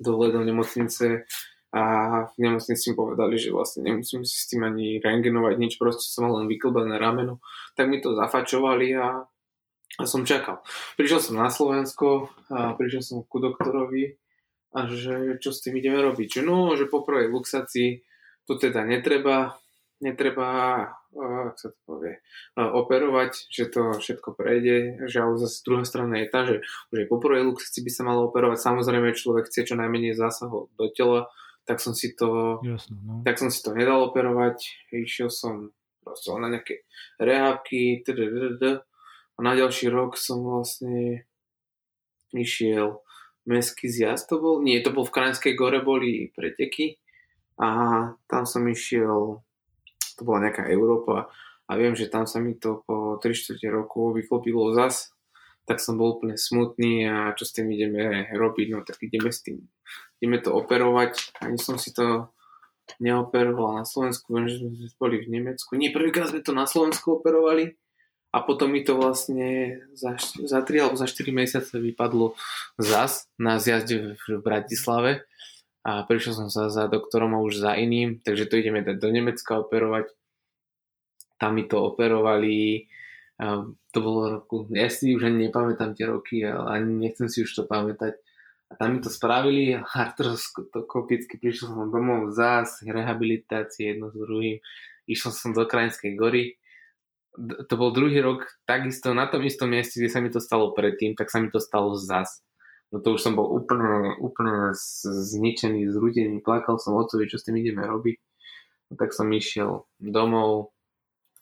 dole 0.00 0.32
do 0.32 0.40
nemocnice 0.40 1.28
a 1.76 1.82
v 2.32 2.36
nemocnici 2.40 2.88
mi 2.88 2.94
povedali, 2.96 3.36
že 3.36 3.52
vlastne 3.52 3.84
nemusím 3.84 4.24
si 4.24 4.32
s 4.32 4.48
tým 4.48 4.64
ani 4.64 4.96
rengenovať 4.96 5.54
nič, 5.60 5.72
proste 5.76 6.08
som 6.08 6.24
mal 6.24 6.40
len 6.40 6.48
vyklbené 6.48 6.96
rameno, 6.96 7.44
tak 7.76 7.92
mi 7.92 8.00
to 8.00 8.16
zafačovali 8.16 8.96
a, 8.96 9.28
a 10.00 10.02
som 10.08 10.24
čakal. 10.24 10.64
Prišiel 10.96 11.20
som 11.20 11.36
na 11.36 11.52
Slovensko 11.52 12.32
a 12.48 12.72
prišiel 12.72 13.04
som 13.04 13.18
ku 13.28 13.44
doktorovi 13.44 14.16
a 14.72 14.88
že 14.88 15.36
čo 15.36 15.52
s 15.52 15.60
tým 15.60 15.76
ideme 15.76 16.00
robiť. 16.00 16.40
Že 16.40 16.42
no, 16.48 16.72
že 16.80 16.88
po 16.88 17.04
prvej 17.04 17.28
luxácii 17.28 18.00
to 18.48 18.56
teda 18.56 18.88
netreba, 18.88 19.60
netreba, 20.00 20.48
ak 21.12 21.56
sa 21.60 21.76
to 21.76 21.78
povie, 21.84 22.24
operovať, 22.56 23.52
že 23.52 23.68
to 23.68 24.00
všetko 24.00 24.32
prejde, 24.32 25.08
že 25.12 25.20
ale 25.20 25.36
zase 25.36 25.60
druhá 25.60 25.84
strana 25.84 26.24
je 26.24 26.26
tá, 26.32 26.40
že 26.48 26.56
už 26.88 27.04
aj 27.04 27.08
po 27.12 27.20
prvej 27.20 27.44
luxácii 27.52 27.84
by 27.84 27.92
sa 27.92 28.02
malo 28.04 28.32
operovať. 28.32 28.64
Samozrejme, 28.64 29.12
človek 29.12 29.52
chce 29.52 29.68
čo 29.68 29.74
najmenej 29.76 30.16
zásahov 30.16 30.72
do 30.76 30.88
tela, 30.88 31.28
tak 31.66 31.82
som 31.82 31.92
si 31.92 32.14
to, 32.14 32.62
Jasne, 32.62 32.96
no. 33.02 33.20
tak 33.26 33.36
som 33.42 33.50
si 33.50 33.58
to 33.60 33.74
nedal 33.74 34.06
operovať, 34.08 34.86
išiel 34.94 35.28
som 35.28 35.74
proste 36.06 36.30
na 36.38 36.48
nejaké 36.48 36.86
rehábky, 37.18 38.06
a 39.36 39.38
na 39.44 39.52
ďalší 39.52 39.92
rok 39.92 40.16
som 40.16 40.40
vlastne 40.40 41.28
išiel 42.32 43.04
meský 43.46 43.86
zjazd 43.86 44.26
to 44.30 44.42
bol, 44.42 44.58
nie, 44.58 44.82
to 44.82 44.90
bol 44.90 45.06
v 45.06 45.14
Krajinskej 45.14 45.54
gore, 45.54 45.80
boli 45.80 46.28
preteky. 46.34 46.98
A 47.56 47.68
tam 48.28 48.44
som 48.44 48.66
išiel, 48.68 49.40
to 50.18 50.20
bola 50.26 50.44
nejaká 50.44 50.68
Európa. 50.68 51.30
A 51.66 51.72
viem, 51.78 51.96
že 51.96 52.12
tam 52.12 52.28
sa 52.28 52.38
mi 52.38 52.58
to 52.58 52.84
po 52.84 53.16
3 53.18 53.32
4 53.32 53.58
rokov 53.72 54.14
vyklopilo 54.18 54.76
zas, 54.76 55.15
tak 55.66 55.82
som 55.82 55.98
bol 55.98 56.16
úplne 56.16 56.38
smutný 56.38 57.04
a 57.10 57.34
čo 57.34 57.44
s 57.44 57.52
tým 57.52 57.68
ideme 57.74 58.30
robiť, 58.30 58.66
no 58.72 58.86
tak 58.86 59.02
ideme 59.02 59.34
s 59.34 59.42
tým, 59.42 59.60
ideme 60.22 60.38
to 60.38 60.54
operovať, 60.54 61.36
ani 61.42 61.58
som 61.58 61.76
si 61.76 61.90
to 61.90 62.30
neoperoval 63.02 63.82
na 63.82 63.84
Slovensku, 63.84 64.30
viem, 64.30 64.46
že 64.46 64.62
sme 64.62 64.70
boli 64.96 65.26
v 65.26 65.42
Nemecku, 65.42 65.74
nie, 65.74 65.90
prvýkrát 65.90 66.30
sme 66.30 66.40
to 66.40 66.54
na 66.54 66.70
Slovensku 66.70 67.18
operovali, 67.18 67.74
a 68.36 68.44
potom 68.44 68.68
mi 68.68 68.84
to 68.84 69.00
vlastne 69.00 69.80
za, 69.96 70.20
za 70.20 70.60
3 70.60 70.84
alebo 70.84 70.96
za 71.00 71.08
4 71.08 71.32
mesiace 71.32 71.72
vypadlo 71.80 72.36
zas 72.76 73.32
na 73.40 73.56
zjazde 73.56 74.20
v 74.20 74.44
Bratislave 74.44 75.24
a 75.86 76.04
prišiel 76.04 76.44
som 76.44 76.48
sa 76.52 76.68
za 76.68 76.84
doktorom 76.84 77.32
a 77.32 77.40
už 77.40 77.64
za 77.64 77.72
iným, 77.78 78.20
takže 78.20 78.44
to 78.44 78.60
ideme 78.60 78.84
dať 78.84 79.00
do 79.00 79.08
Nemecka 79.08 79.56
operovať. 79.62 80.12
Tam 81.40 81.56
mi 81.56 81.64
to 81.64 81.80
operovali, 81.80 82.90
a 83.36 83.68
to 83.92 83.98
bolo 84.00 84.40
roku, 84.40 84.64
ja 84.72 84.88
si 84.88 85.12
už 85.12 85.28
ani 85.28 85.48
nepamätám 85.48 85.92
tie 85.92 86.08
roky, 86.08 86.40
ale 86.40 86.80
ani 86.80 87.08
nechcem 87.08 87.28
si 87.28 87.44
už 87.44 87.52
to 87.52 87.62
pamätať. 87.68 88.16
A 88.66 88.72
tam 88.80 88.96
mi 88.96 89.00
to 89.04 89.12
spravili, 89.12 89.76
artroskopicky 89.76 91.38
prišiel 91.38 91.70
som 91.70 91.92
domov 91.92 92.34
zás, 92.34 92.82
rehabilitácie 92.82 93.94
jedno 93.94 94.10
s 94.10 94.16
druhým. 94.16 94.58
Išiel 95.06 95.30
som 95.30 95.50
do 95.54 95.62
Krajinskej 95.68 96.18
gory, 96.18 96.58
to 97.68 97.74
bol 97.76 97.92
druhý 97.92 98.24
rok 98.24 98.48
takisto 98.64 99.12
na 99.12 99.28
tom 99.28 99.44
istom 99.44 99.68
mieste, 99.68 100.00
kde 100.00 100.10
sa 100.10 100.24
mi 100.24 100.32
to 100.32 100.40
stalo 100.40 100.72
predtým, 100.72 101.12
tak 101.14 101.28
sa 101.28 101.38
mi 101.38 101.52
to 101.52 101.60
stalo 101.60 101.92
zas. 101.94 102.40
No 102.94 103.02
to 103.02 103.18
už 103.18 103.20
som 103.20 103.36
bol 103.36 103.50
úplne, 103.50 104.16
úplne 104.22 104.72
zničený, 105.04 105.90
zrudený, 105.90 106.40
plakal 106.40 106.80
som 106.80 106.96
otcovi, 106.96 107.28
čo 107.28 107.36
s 107.36 107.44
tým 107.44 107.60
ideme 107.60 107.84
robiť. 107.84 108.16
No 108.90 108.94
tak 108.96 109.12
som 109.12 109.28
išiel 109.28 109.84
domov, 110.00 110.72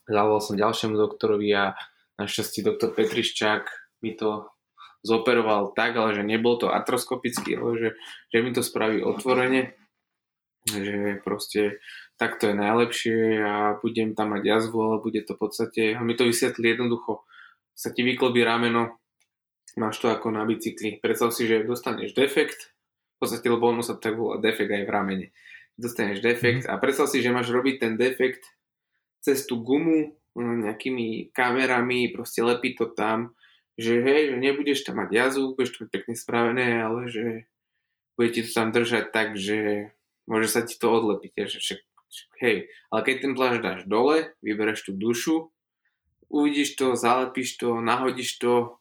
zavolal 0.09 0.43
som 0.45 0.61
ďalšiemu 0.61 0.95
doktorovi 0.97 1.49
a 1.55 1.65
našťastie 2.21 2.65
doktor 2.65 2.93
Petriščák 2.93 3.65
mi 4.05 4.15
to 4.15 4.49
zoperoval 5.05 5.77
tak, 5.77 5.97
ale 6.01 6.17
že 6.17 6.25
nebol 6.25 6.57
to 6.57 6.73
atroskopicky, 6.73 7.61
ale 7.61 7.73
že, 7.77 7.91
že 8.33 8.39
mi 8.41 8.51
to 8.57 8.65
spraví 8.65 9.05
otvorene, 9.05 9.77
že 10.65 11.21
proste 11.21 11.83
tak 12.17 12.41
to 12.41 12.49
je 12.49 12.57
najlepšie 12.57 13.43
a 13.45 13.55
budem 13.85 14.17
tam 14.17 14.33
mať 14.33 14.43
jazvu, 14.49 14.79
ale 14.81 14.97
bude 15.05 15.21
to 15.27 15.37
v 15.37 15.41
podstate, 15.41 15.83
a 15.93 16.01
mi 16.01 16.17
to 16.17 16.25
vysvetlí 16.25 16.79
jednoducho, 16.79 17.27
sa 17.77 17.93
ti 17.93 18.07
vyklobí 18.07 18.41
rameno, 18.41 18.97
máš 19.77 20.01
to 20.01 20.09
ako 20.09 20.31
na 20.31 20.47
bicykli. 20.47 21.03
Predstav 21.03 21.35
si, 21.35 21.45
že 21.45 21.67
dostaneš 21.67 22.17
defekt, 22.17 22.73
v 23.15 23.17
podstate, 23.19 23.47
lebo 23.51 23.69
ono 23.69 23.83
sa 23.83 23.99
tak 23.99 24.17
volá 24.17 24.41
defekt 24.41 24.73
aj 24.73 24.85
v 24.87 24.95
ramene. 24.95 25.27
Dostaneš 25.75 26.23
defekt 26.23 26.65
mhm. 26.65 26.71
a 26.71 26.81
predstav 26.81 27.11
si, 27.11 27.21
že 27.21 27.35
máš 27.35 27.51
robiť 27.51 27.77
ten 27.83 27.93
defekt 27.99 28.47
cez 29.25 29.49
tú 29.49 29.65
gumu, 29.65 30.13
nejakými 30.37 31.33
kamerami, 31.33 32.13
proste 32.13 32.45
lepí 32.45 32.77
to 32.77 32.91
tam, 32.93 33.33
že 33.81 34.03
hej, 34.03 34.35
že 34.35 34.37
nebudeš 34.39 34.85
tam 34.85 35.01
mať 35.01 35.11
jazu, 35.11 35.55
budeš 35.57 35.71
to 35.75 35.79
mať 35.87 35.91
pekne 35.91 36.15
spravené, 36.15 36.69
ale 36.85 37.01
že 37.09 37.25
bude 38.15 38.31
ti 38.31 38.45
to 38.45 38.51
tam 38.53 38.71
držať 38.71 39.11
tak, 39.11 39.35
že 39.35 39.91
môže 40.29 40.51
sa 40.51 40.63
ti 40.63 40.77
to 40.77 40.87
odlepiť, 40.91 41.49
že 41.49 41.59
však 41.59 41.81
hej, 42.45 42.71
ale 42.93 43.01
keď 43.03 43.15
ten 43.19 43.33
plášť 43.35 43.61
dáš 43.63 43.81
dole, 43.91 44.35
vybereš 44.43 44.87
tú 44.87 44.93
dušu, 44.95 45.51
uvidíš 46.31 46.79
to, 46.79 46.95
zalepíš 46.95 47.59
to, 47.59 47.79
nahodíš 47.83 48.39
to, 48.39 48.79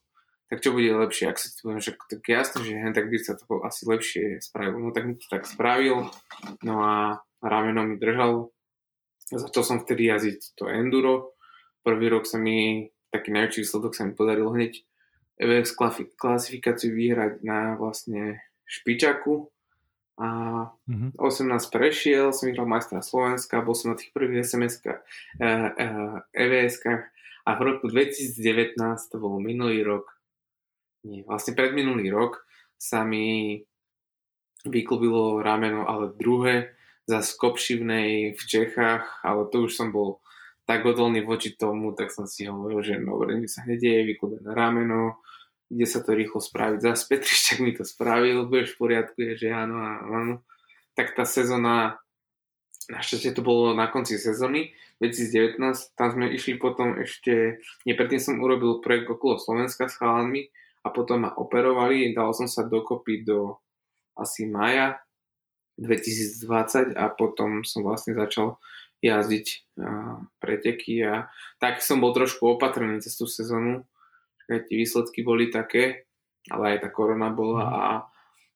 tak 0.54 0.62
čo 0.62 0.70
bude 0.70 0.86
lepšie? 0.86 1.34
Ak 1.34 1.41
sa 1.41 1.50
ti 1.50 1.58
poviem, 1.66 1.82
že 1.82 1.98
tak 1.98 2.22
jasne, 2.30 2.62
že 2.62 2.78
hen, 2.78 2.94
tak 2.94 3.10
by 3.10 3.18
sa 3.18 3.34
to 3.34 3.46
asi 3.66 3.89
lepšie 3.89 4.38
spravilo. 4.38 4.86
No 4.86 4.94
tak 4.94 5.10
mi 5.10 5.18
to 5.18 5.26
tak 5.26 5.50
spravil, 5.50 6.14
no 6.62 6.76
a 6.86 7.26
rameno 7.41 7.89
mi 7.89 7.98
držal. 7.98 8.54
Začal 9.32 9.63
som 9.63 9.78
vtedy 9.80 10.11
jazdiť 10.11 10.59
to 10.59 10.67
enduro. 10.67 11.38
Prvý 11.86 12.11
rok 12.11 12.28
sa 12.28 12.36
mi, 12.41 12.89
taký 13.11 13.32
najväčší 13.32 13.63
výsledok 13.63 13.93
sa 13.95 14.03
mi 14.03 14.17
podarilo 14.17 14.51
hneď 14.51 14.84
EVS 15.39 15.74
klasifikáciu 16.19 16.93
vyhrať 16.93 17.41
na 17.41 17.76
vlastne 17.80 18.43
špičaku, 18.67 19.53
a 20.13 20.30
mm-hmm. 20.86 21.17
18 21.17 21.74
prešiel, 21.74 22.30
som 22.30 22.45
vyhral 22.45 22.69
majstra 22.69 23.01
Slovenska, 23.01 23.65
bol 23.65 23.74
som 23.74 23.93
na 23.93 23.97
tých 23.97 24.13
prvých 24.13 24.45
SMS-kách, 24.45 25.01
e, 25.41 25.47
e, 25.74 25.88
EVS-kách 26.38 27.03
a 27.43 27.49
v 27.57 27.61
roku 27.65 27.89
2019, 27.89 28.78
to 29.09 29.17
bol 29.17 29.41
minulý 29.41 29.82
rok, 29.82 30.13
nie, 31.01 31.26
vlastne 31.26 31.57
predminulý 31.57 32.13
rok, 32.13 32.45
sa 32.78 33.01
mi 33.01 33.57
vyklubilo 34.69 35.41
rameno, 35.41 35.89
ale 35.89 36.13
druhé 36.13 36.78
za 37.04 37.20
skopšivnej 37.20 38.39
v 38.39 38.41
Čechách, 38.41 39.04
ale 39.24 39.41
to 39.51 39.68
už 39.68 39.76
som 39.76 39.91
bol 39.91 40.24
tak 40.64 40.88
odolný 40.88 41.20
voči 41.28 41.51
tomu, 41.60 41.91
tak 41.91 42.08
som 42.16 42.24
si 42.24 42.47
hovoril, 42.47 42.80
že 42.80 42.95
no, 42.95 43.20
nič 43.20 43.60
sa 43.60 43.68
nedieje, 43.68 44.16
vyklubené 44.16 44.56
rameno, 44.56 45.20
ide 45.68 45.84
sa 45.84 45.99
to 45.99 46.16
rýchlo 46.16 46.39
spraviť. 46.39 46.80
Zas 46.80 47.04
Petrišťak 47.12 47.58
mi 47.66 47.76
to 47.76 47.84
spravil, 47.84 48.47
budeš 48.47 48.76
v 48.76 48.80
poriadku, 48.80 49.18
je, 49.20 49.47
že 49.47 49.47
áno, 49.51 49.76
áno. 50.08 50.36
Tak 50.95 51.18
tá 51.20 51.28
sezóna, 51.28 51.99
našťastie 52.88 53.36
to 53.36 53.43
bolo 53.43 53.76
na 53.76 53.91
konci 53.91 54.16
sezóny 54.16 54.72
2019, 55.04 55.60
tam 55.99 56.10
sme 56.16 56.32
išli 56.32 56.56
potom 56.56 56.95
ešte, 56.95 57.60
nie 57.84 57.95
som 58.24 58.39
urobil 58.39 58.80
projekt 58.80 59.12
okolo 59.12 59.36
Slovenska 59.36 59.91
s 59.91 59.99
chalanmi 59.99 60.47
a 60.88 60.88
potom 60.95 61.28
ma 61.28 61.32
operovali, 61.36 62.16
dal 62.16 62.32
som 62.32 62.47
sa 62.47 62.64
dokopy 62.64 63.28
do 63.28 63.60
asi 64.16 64.47
maja 64.47 65.03
2020 65.78 66.93
a 66.93 67.05
potom 67.09 67.65
som 67.65 67.82
vlastne 67.82 68.13
začal 68.13 68.61
jazdiť 69.03 69.76
preteky 70.39 71.03
a 71.03 71.28
tak 71.59 71.84
som 71.84 71.99
bol 71.99 72.15
trošku 72.15 72.55
opatrný 72.55 73.03
cez 73.03 73.19
tú 73.19 73.28
sezónu, 73.28 73.84
aj 74.47 74.69
tie 74.69 74.80
výsledky 74.80 75.28
boli 75.28 75.51
také, 75.51 76.07
ale 76.47 76.78
aj 76.78 76.88
tá 76.88 76.89
korona 76.91 77.28
bola 77.34 77.65
a 77.67 77.84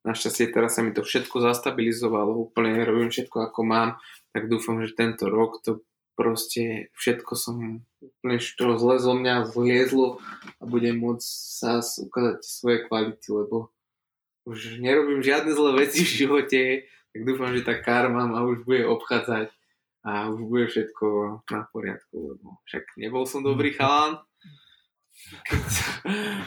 našťastie 0.07 0.55
teraz 0.55 0.80
sa 0.80 0.86
mi 0.88 0.95
to 0.95 1.03
všetko 1.03 1.43
zastabilizovalo, 1.43 2.47
úplne 2.47 2.80
robím 2.88 3.11
všetko 3.11 3.51
ako 3.51 3.59
mám, 3.68 3.89
tak 4.32 4.47
dúfam, 4.47 4.80
že 4.80 4.95
tento 4.95 5.28
rok 5.28 5.59
to 5.59 5.84
proste 6.15 6.89
všetko 6.95 7.34
som 7.36 7.86
úplne 7.99 8.39
čo 8.39 8.74
zle 8.80 8.97
zo 9.03 9.13
mňa 9.13 9.51
zliezlo 9.51 10.24
a 10.57 10.63
budem 10.63 10.97
môcť 10.97 11.28
sa 11.28 11.84
ukázať 11.84 12.39
svoje 12.41 12.78
kvality, 12.88 13.28
lebo 13.36 13.70
už 14.47 14.80
nerobím 14.80 15.20
žiadne 15.20 15.51
zlé 15.51 15.72
veci 15.86 16.07
v 16.07 16.15
živote, 16.24 16.61
tak 17.18 17.26
dúfam, 17.26 17.49
že 17.49 17.65
tá 17.65 17.74
karma 17.74 18.30
ma 18.30 18.45
už 18.45 18.61
bude 18.61 18.86
obchádzať 18.86 19.49
a 20.05 20.30
už 20.30 20.45
bude 20.45 20.70
všetko 20.70 21.41
na 21.49 21.65
poriadku, 21.74 22.38
lebo 22.38 22.61
však 22.70 22.93
nebol 23.01 23.26
som 23.26 23.41
dobrý 23.41 23.74
chalán, 23.74 24.22
keď, 25.49 25.65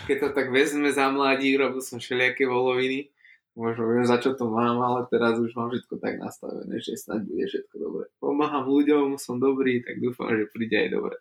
keď 0.07 0.17
to 0.23 0.29
tak 0.31 0.55
vezme 0.55 0.87
za 0.95 1.11
mladí, 1.11 1.59
robil 1.59 1.83
som 1.83 1.99
všelijaké 1.99 2.47
voloviny, 2.47 3.11
možno 3.59 3.91
viem, 3.91 4.07
za 4.07 4.23
čo 4.23 4.39
to 4.39 4.47
mám, 4.47 4.79
ale 4.79 5.11
teraz 5.11 5.43
už 5.43 5.51
mám 5.59 5.75
všetko 5.75 5.99
tak 5.99 6.23
nastavené, 6.23 6.79
že 6.79 6.95
snáď 6.95 7.27
bude 7.27 7.51
všetko 7.51 7.75
dobre. 7.83 8.07
Pomáham 8.23 8.71
ľuďom, 8.71 9.19
som 9.19 9.43
dobrý, 9.43 9.83
tak 9.83 9.99
dúfam, 9.99 10.31
že 10.31 10.47
príde 10.55 10.87
aj 10.87 10.89
dobre. 10.95 11.17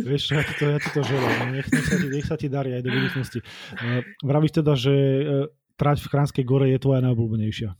Vieš 0.06 0.22
čo, 0.30 0.32
ja 0.38 0.44
ti 0.46 0.54
to, 0.54 0.64
ja 0.70 0.78
ti 0.78 0.90
to 0.94 1.02
želám. 1.02 1.50
Nech, 1.50 1.66
nech, 1.66 1.82
sa 1.82 1.96
ti, 1.98 2.06
nech 2.06 2.26
sa 2.30 2.36
ti 2.38 2.46
darí 2.46 2.70
aj 2.78 2.82
do 2.86 2.90
budúcnosti. 2.94 3.38
Uh, 3.74 4.06
vravíš 4.22 4.52
teda, 4.62 4.72
že 4.78 4.94
uh, 4.94 5.50
trať 5.76 6.04
v 6.04 6.10
Kránskej 6.12 6.44
gore 6.46 6.66
je 6.70 6.78
tvoja 6.78 7.00
najobľúbenejšia. 7.04 7.74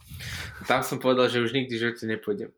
Tam 0.66 0.80
som 0.82 0.98
povedal, 0.98 1.28
že 1.28 1.42
už 1.42 1.54
nikdy 1.56 1.74
živote 1.76 2.04
nepôjdem. 2.08 2.50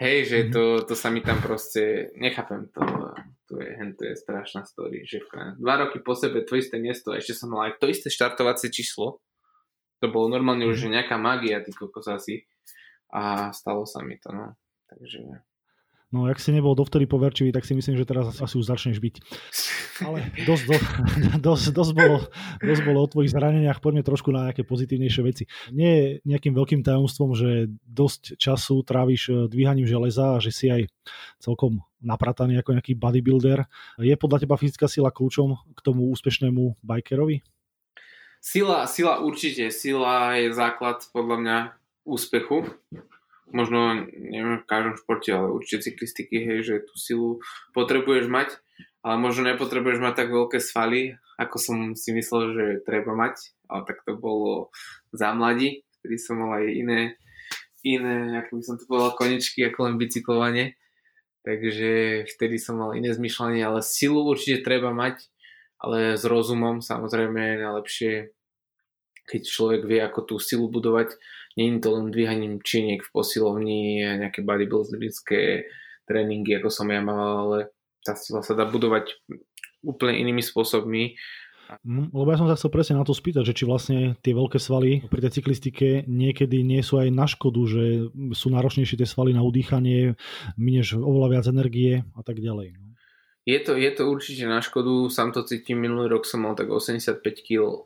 Hej, 0.00 0.16
že 0.32 0.38
mm-hmm. 0.40 0.54
to, 0.56 0.62
to 0.88 0.94
sa 0.96 1.12
mi 1.12 1.20
tam 1.20 1.44
proste, 1.44 2.08
nechápem 2.16 2.72
to, 2.72 2.80
to 3.44 3.60
je, 3.60 3.76
to 3.92 4.02
je 4.08 4.14
strašná 4.16 4.64
story, 4.64 5.04
že 5.04 5.20
v 5.20 5.60
dva 5.60 5.84
roky 5.84 6.00
po 6.00 6.16
sebe 6.16 6.40
to 6.40 6.56
isté 6.56 6.80
miesto, 6.80 7.12
ešte 7.12 7.36
som 7.36 7.52
mal 7.52 7.68
aj 7.68 7.76
to 7.76 7.92
isté 7.92 8.08
štartovacie 8.08 8.72
číslo, 8.72 9.20
to 10.00 10.08
bolo 10.08 10.32
normálne 10.32 10.64
už 10.64 10.88
mhm. 10.88 10.96
nejaká 10.96 11.20
magia, 11.20 11.60
ty 11.60 11.76
kokos 11.76 12.08
asi, 12.08 12.48
a 13.12 13.52
stalo 13.52 13.84
sa 13.84 14.00
mi 14.00 14.16
to, 14.16 14.32
no, 14.32 14.56
takže 14.88 15.44
No, 16.12 16.28
ak 16.28 16.36
si 16.36 16.52
nebol 16.52 16.76
dovtedy 16.76 17.08
poverčivý, 17.08 17.56
tak 17.56 17.64
si 17.64 17.72
myslím, 17.72 17.96
že 17.96 18.04
teraz 18.04 18.36
asi 18.36 18.60
už 18.60 18.68
začneš 18.68 19.00
byť. 19.00 19.14
Ale 20.04 20.28
dosť, 20.44 20.64
dosť, 20.68 20.86
dosť, 21.48 21.64
dosť, 21.72 21.92
bolo, 21.96 22.16
dosť 22.60 22.82
bolo 22.84 22.98
o 23.00 23.08
tvojich 23.08 23.32
zraneniach. 23.32 23.80
Poďme 23.80 24.04
trošku 24.04 24.28
na 24.28 24.52
nejaké 24.52 24.60
pozitívnejšie 24.68 25.22
veci. 25.24 25.48
Nie 25.72 25.90
je 25.96 26.06
nejakým 26.28 26.52
veľkým 26.52 26.84
tajomstvom, 26.84 27.32
že 27.32 27.72
dosť 27.88 28.36
času 28.36 28.84
tráviš 28.84 29.22
eh, 29.32 29.48
dvíhaním 29.48 29.88
železa 29.88 30.36
a 30.36 30.42
že 30.44 30.52
si 30.52 30.68
aj 30.68 30.92
celkom 31.40 31.80
naprataný 32.04 32.60
ako 32.60 32.76
nejaký 32.76 32.92
bodybuilder. 32.92 33.64
Je 33.96 34.12
podľa 34.20 34.44
teba 34.44 34.60
fyzická 34.60 34.92
sila 34.92 35.08
kľúčom 35.08 35.56
k 35.72 35.80
tomu 35.80 36.12
úspešnému 36.12 36.84
bikerovi? 36.84 37.40
Sila, 38.36 38.84
sila 38.84 39.24
určite. 39.24 39.72
Sila 39.72 40.36
je 40.36 40.52
základ 40.52 41.08
podľa 41.08 41.36
mňa 41.40 41.58
úspechu 42.04 42.68
možno 43.52 44.08
neviem 44.08 44.60
v 44.60 44.68
každom 44.68 44.96
športe, 44.98 45.30
ale 45.32 45.52
určite 45.52 45.88
cyklistiky, 45.88 46.42
hej, 46.42 46.58
že 46.64 46.74
tú 46.84 46.94
silu 46.96 47.30
potrebuješ 47.76 48.28
mať, 48.28 48.56
ale 49.04 49.16
možno 49.20 49.48
nepotrebuješ 49.48 49.98
mať 50.00 50.14
tak 50.14 50.28
veľké 50.32 50.58
svaly, 50.58 51.16
ako 51.40 51.56
som 51.58 51.76
si 51.92 52.12
myslel, 52.12 52.42
že 52.54 52.64
treba 52.84 53.12
mať, 53.16 53.54
ale 53.68 53.82
tak 53.88 54.04
to 54.04 54.14
bolo 54.16 54.72
za 55.12 55.32
mladí, 55.32 55.84
kedy 56.02 56.16
som 56.18 56.42
mal 56.42 56.60
aj 56.60 56.66
iné, 56.70 57.00
iné, 57.82 58.42
ako 58.42 58.58
by 58.58 58.62
som 58.62 58.76
to 58.78 58.84
povedal, 58.86 59.12
konečky 59.18 59.66
ako 59.66 59.90
len 59.90 59.98
bicyklovanie. 59.98 60.78
Takže 61.42 62.22
vtedy 62.30 62.54
som 62.62 62.78
mal 62.78 62.94
iné 62.94 63.10
zmyšľanie, 63.10 63.66
ale 63.66 63.82
silu 63.82 64.22
určite 64.22 64.62
treba 64.62 64.94
mať, 64.94 65.26
ale 65.82 66.14
s 66.14 66.22
rozumom 66.22 66.78
samozrejme 66.78 67.34
je 67.42 67.56
najlepšie, 67.66 68.12
keď 69.26 69.42
človek 69.42 69.82
vie, 69.82 69.98
ako 69.98 70.20
tú 70.22 70.34
silu 70.38 70.70
budovať. 70.70 71.18
Není 71.58 71.80
to 71.80 71.88
len 71.92 72.08
dvíhaním 72.08 72.64
činiek 72.64 73.04
v 73.04 73.12
posilovni, 73.12 74.00
nejaké 74.00 74.40
bodybuilderické 74.40 75.68
tréningy, 76.08 76.56
ako 76.56 76.68
som 76.72 76.88
ja 76.88 77.04
mal, 77.04 77.48
ale 77.48 77.58
tá 78.02 78.16
sila 78.16 78.40
sa 78.40 78.56
dá 78.56 78.64
budovať 78.64 79.12
úplne 79.82 80.16
inými 80.16 80.40
spôsobmi 80.40 81.18
lebo 81.86 82.28
ja 82.28 82.38
som 82.38 82.48
sa 82.50 82.58
chcel 82.58 82.72
presne 82.72 82.98
na 83.00 83.06
to 83.06 83.16
spýtať, 83.16 83.48
že 83.48 83.56
či 83.56 83.64
vlastne 83.64 84.18
tie 84.20 84.36
veľké 84.36 84.60
svaly 84.60 85.06
pri 85.08 85.20
tej 85.24 85.40
cyklistike 85.40 86.04
niekedy 86.04 86.60
nie 86.60 86.84
sú 86.84 87.00
aj 87.00 87.08
na 87.08 87.24
škodu, 87.24 87.60
že 87.64 87.84
sú 88.36 88.52
náročnejšie 88.52 89.00
tie 89.00 89.08
svaly 89.08 89.32
na 89.32 89.40
udýchanie, 89.40 90.18
minieš 90.60 91.00
oveľa 91.00 91.38
viac 91.38 91.44
energie 91.48 92.04
a 92.12 92.22
tak 92.22 92.42
ďalej. 92.42 92.76
No. 92.76 92.92
Je 93.42 93.58
to, 93.58 93.74
je 93.74 93.90
to 93.90 94.06
určite 94.06 94.46
na 94.46 94.62
škodu, 94.62 95.10
sám 95.10 95.34
to 95.34 95.42
cítim, 95.42 95.82
minulý 95.82 96.14
rok 96.14 96.28
som 96.28 96.46
mal 96.46 96.54
tak 96.54 96.70
85 96.70 97.18
kg, 97.42 97.82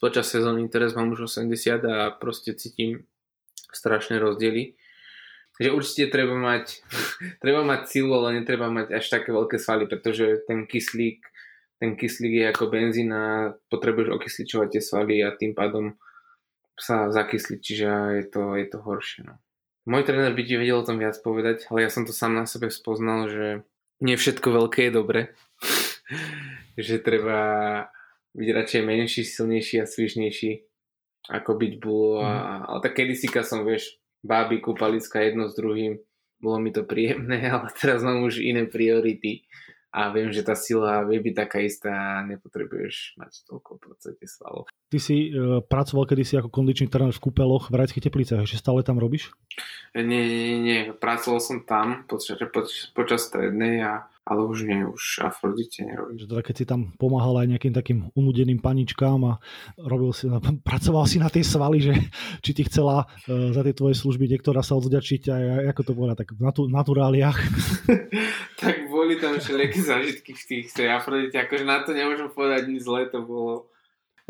počas 0.00 0.32
sezóny 0.32 0.66
teraz 0.72 0.96
mám 0.96 1.12
už 1.12 1.28
80 1.28 1.84
a 1.84 2.10
proste 2.16 2.56
cítim 2.56 3.06
strašné 3.70 4.18
rozdiely. 4.18 4.74
Takže 5.60 5.70
určite 5.76 6.04
treba 6.08 6.34
mať, 6.34 6.80
treba 7.44 7.60
mať 7.62 7.80
silu, 7.86 8.16
ale 8.16 8.40
netreba 8.40 8.72
mať 8.72 8.96
až 8.96 9.06
také 9.12 9.30
veľké 9.30 9.60
svaly, 9.60 9.84
pretože 9.86 10.42
ten 10.48 10.64
kyslík 10.64 11.20
ten 11.80 11.96
kyslík 11.96 12.44
je 12.44 12.46
ako 12.52 12.68
benzín 12.68 13.08
a 13.08 13.56
potrebuješ 13.72 14.12
okysličovať 14.12 14.68
tie 14.68 14.82
svaly 14.84 15.24
a 15.24 15.32
tým 15.32 15.56
pádom 15.56 15.96
sa 16.76 17.08
zakysliť, 17.08 17.60
čiže 17.60 17.88
je 18.20 18.24
to, 18.28 18.52
je 18.60 18.66
to 18.68 18.78
horšie. 18.84 19.24
No. 19.24 19.40
Môj 19.88 20.04
tréner 20.04 20.36
by 20.36 20.42
ti 20.44 20.60
vedel 20.60 20.76
o 20.76 20.84
tom 20.84 21.00
viac 21.00 21.16
povedať, 21.24 21.64
ale 21.72 21.88
ja 21.88 21.90
som 21.90 22.04
to 22.04 22.12
sám 22.12 22.36
na 22.36 22.44
sebe 22.44 22.68
spoznal, 22.68 23.32
že 23.32 23.64
nie 24.04 24.16
všetko 24.20 24.44
veľké 24.44 24.88
je 24.88 24.92
dobre. 24.92 25.20
že 26.76 27.00
treba 27.00 27.40
byť 28.34 28.48
radšej 28.54 28.82
menší, 28.86 29.22
silnejší 29.26 29.76
a 29.82 29.86
svižnejší 29.86 30.70
ako 31.30 31.50
byť 31.56 31.72
bull. 31.78 32.22
A, 32.22 32.26
mm. 32.26 32.62
Ale 32.72 32.78
tak 32.80 32.92
kedysika 32.96 33.44
som, 33.44 33.62
vieš, 33.62 34.00
báby, 34.24 34.58
kúpaliska 34.64 35.20
jedno 35.20 35.46
s 35.46 35.56
druhým, 35.56 36.00
bolo 36.40 36.56
mi 36.58 36.72
to 36.72 36.88
príjemné, 36.88 37.44
ale 37.54 37.68
teraz 37.76 38.00
mám 38.00 38.24
už 38.24 38.40
iné 38.40 38.64
priority 38.64 39.44
a 39.90 40.06
viem, 40.14 40.30
že 40.30 40.46
tá 40.46 40.54
sila 40.54 41.02
vie 41.02 41.18
byť 41.18 41.34
taká 41.34 41.58
istá 41.66 41.90
a 41.90 42.26
nepotrebuješ 42.26 43.18
mať 43.18 43.42
toľko 43.50 43.70
v 43.74 43.80
podstate 43.90 44.22
svalov. 44.22 44.70
Ty 44.86 44.98
si 45.02 45.34
e, 45.34 45.58
pracoval 45.66 46.06
kedysi 46.06 46.38
ako 46.38 46.46
kondičný 46.46 46.86
tréner 46.86 47.10
v 47.10 47.22
Kúpeloch 47.22 47.74
v 47.74 47.78
Rajských 47.82 48.06
teplicách, 48.06 48.46
ešte 48.46 48.62
stále 48.62 48.86
tam 48.86 49.02
robíš? 49.02 49.34
Nie, 49.98 50.06
nie, 50.06 50.62
nie, 50.62 50.80
pracoval 50.94 51.42
som 51.42 51.66
tam 51.66 52.06
počas, 52.06 52.38
počas, 52.54 52.94
počas 52.94 53.26
strednej 53.26 53.82
a 53.82 54.06
ale 54.30 54.46
už 54.46 54.62
nie, 54.62 54.86
už 54.86 55.26
Afrodite 55.26 55.82
nerobím. 55.82 56.22
Že 56.22 56.30
teda 56.30 56.42
keď 56.46 56.54
si 56.54 56.64
tam 56.64 56.94
pomáhal 56.94 57.42
aj 57.42 57.50
nejakým 57.50 57.74
takým 57.74 57.98
unudeným 58.14 58.62
paničkám 58.62 59.18
a 59.26 59.42
robil 59.74 60.14
si, 60.14 60.30
pracoval 60.70 61.04
si 61.10 61.18
na 61.18 61.26
tej 61.26 61.42
svaly, 61.42 61.82
že 61.82 61.94
či 62.46 62.54
ti 62.54 62.62
chcela 62.70 63.10
uh, 63.10 63.50
za 63.50 63.66
tie 63.66 63.74
tvoje 63.74 63.98
služby 63.98 64.30
niektorá 64.30 64.62
sa 64.62 64.78
odzďačiť 64.78 65.22
a 65.34 65.34
ako 65.74 65.82
to 65.82 65.92
povedať, 65.98 66.16
tak 66.22 66.38
v 66.38 66.42
natu- 66.46 66.70
naturáliách. 66.70 67.38
tak 68.62 68.86
boli 68.86 69.18
tam 69.18 69.34
všelijaké 69.42 69.82
zážitky 69.82 70.32
v 70.38 70.44
tých 70.46 70.66
tej 70.70 70.94
Afrodite, 70.94 71.34
akože 71.34 71.66
na 71.66 71.82
to 71.82 71.90
nemôžem 71.90 72.30
povedať 72.30 72.70
nič 72.70 72.86
zlé, 72.86 73.10
to 73.10 73.26
bolo 73.26 73.70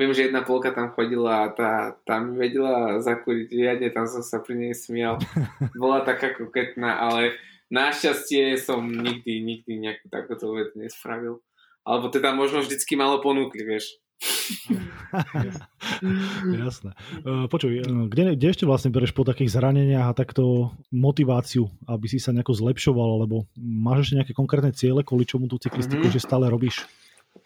Viem, 0.00 0.16
že 0.16 0.32
jedna 0.32 0.40
polka 0.40 0.72
tam 0.72 0.96
chodila 0.96 1.44
a 1.44 1.52
tá, 1.52 1.92
tam 2.08 2.32
vedela 2.32 3.04
zakúriť 3.04 3.52
riadne, 3.52 3.92
tam 3.92 4.08
som 4.08 4.24
sa 4.24 4.40
pri 4.40 4.56
nej 4.56 4.72
smial. 4.72 5.20
Bola 5.76 6.00
taká 6.00 6.32
koketná, 6.32 6.96
ale 7.04 7.36
Našťastie 7.70 8.58
som 8.58 8.90
nikdy, 8.90 9.46
nikdy 9.46 9.78
nejakú 9.78 10.10
takúto 10.10 10.50
vec 10.58 10.74
nespravil. 10.74 11.38
Alebo 11.86 12.10
teda 12.10 12.34
možno 12.34 12.60
vždycky 12.60 12.98
malo 12.98 13.22
ponúkli, 13.22 13.62
vieš. 13.62 13.94
Jasné. 16.60 16.92
E, 17.24 17.48
počuj, 17.48 17.80
e, 17.80 17.82
kde, 18.10 18.36
kde 18.36 18.46
ešte 18.52 18.68
vlastne 18.68 18.92
bereš 18.92 19.16
po 19.16 19.24
takých 19.24 19.56
zraneniach 19.56 20.12
a 20.12 20.18
takto 20.18 20.76
motiváciu, 20.92 21.72
aby 21.88 22.06
si 22.10 22.20
sa 22.20 22.36
nejako 22.36 22.52
zlepšoval, 22.52 23.22
alebo 23.22 23.48
máš 23.56 24.10
ešte 24.10 24.16
nejaké 24.20 24.32
konkrétne 24.36 24.76
ciele, 24.76 25.06
kvôli 25.06 25.24
čomu 25.24 25.48
tú 25.48 25.56
cyklistiku 25.56 26.04
mm-hmm. 26.04 26.20
že 26.20 26.26
stále 26.26 26.52
robíš? 26.52 26.84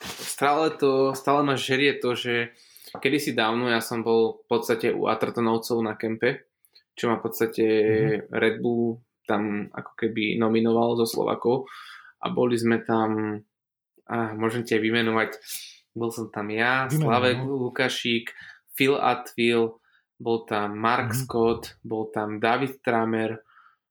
Stále 0.02 0.74
to, 0.74 1.14
stále 1.14 1.46
ma 1.46 1.54
žerie 1.54 1.94
to, 2.02 2.18
že 2.18 2.50
kedysi 2.98 3.36
dávno 3.36 3.70
ja 3.70 3.78
som 3.78 4.02
bol 4.02 4.42
v 4.42 4.46
podstate 4.50 4.90
u 4.90 5.06
Atrtonovcov 5.06 5.78
na 5.78 5.94
kempe, 5.94 6.50
čo 6.98 7.12
má 7.12 7.20
v 7.20 7.24
podstate 7.28 7.62
mm-hmm. 7.62 8.34
Red 8.34 8.56
Bull 8.58 9.03
tam 9.24 9.72
ako 9.72 9.92
keby 9.96 10.36
nominoval 10.40 10.96
zo 11.00 11.06
Slovakov 11.08 11.68
a 12.24 12.32
boli 12.32 12.56
sme 12.56 12.80
tam, 12.84 13.40
a 14.08 14.32
môžem 14.36 14.64
vymenovať, 14.64 15.36
bol 15.94 16.10
som 16.10 16.28
tam 16.32 16.48
ja, 16.50 16.88
Vymenujem. 16.88 17.00
Slavek 17.00 17.38
no. 17.44 17.68
Lukašík, 17.68 18.26
Phil 18.74 18.96
Atwil, 18.98 19.78
bol 20.18 20.38
tam 20.48 20.78
Mark 20.78 21.12
mm-hmm. 21.12 21.24
Scott, 21.26 21.62
bol 21.84 22.10
tam 22.10 22.40
David 22.40 22.82
Tramer, 22.82 23.38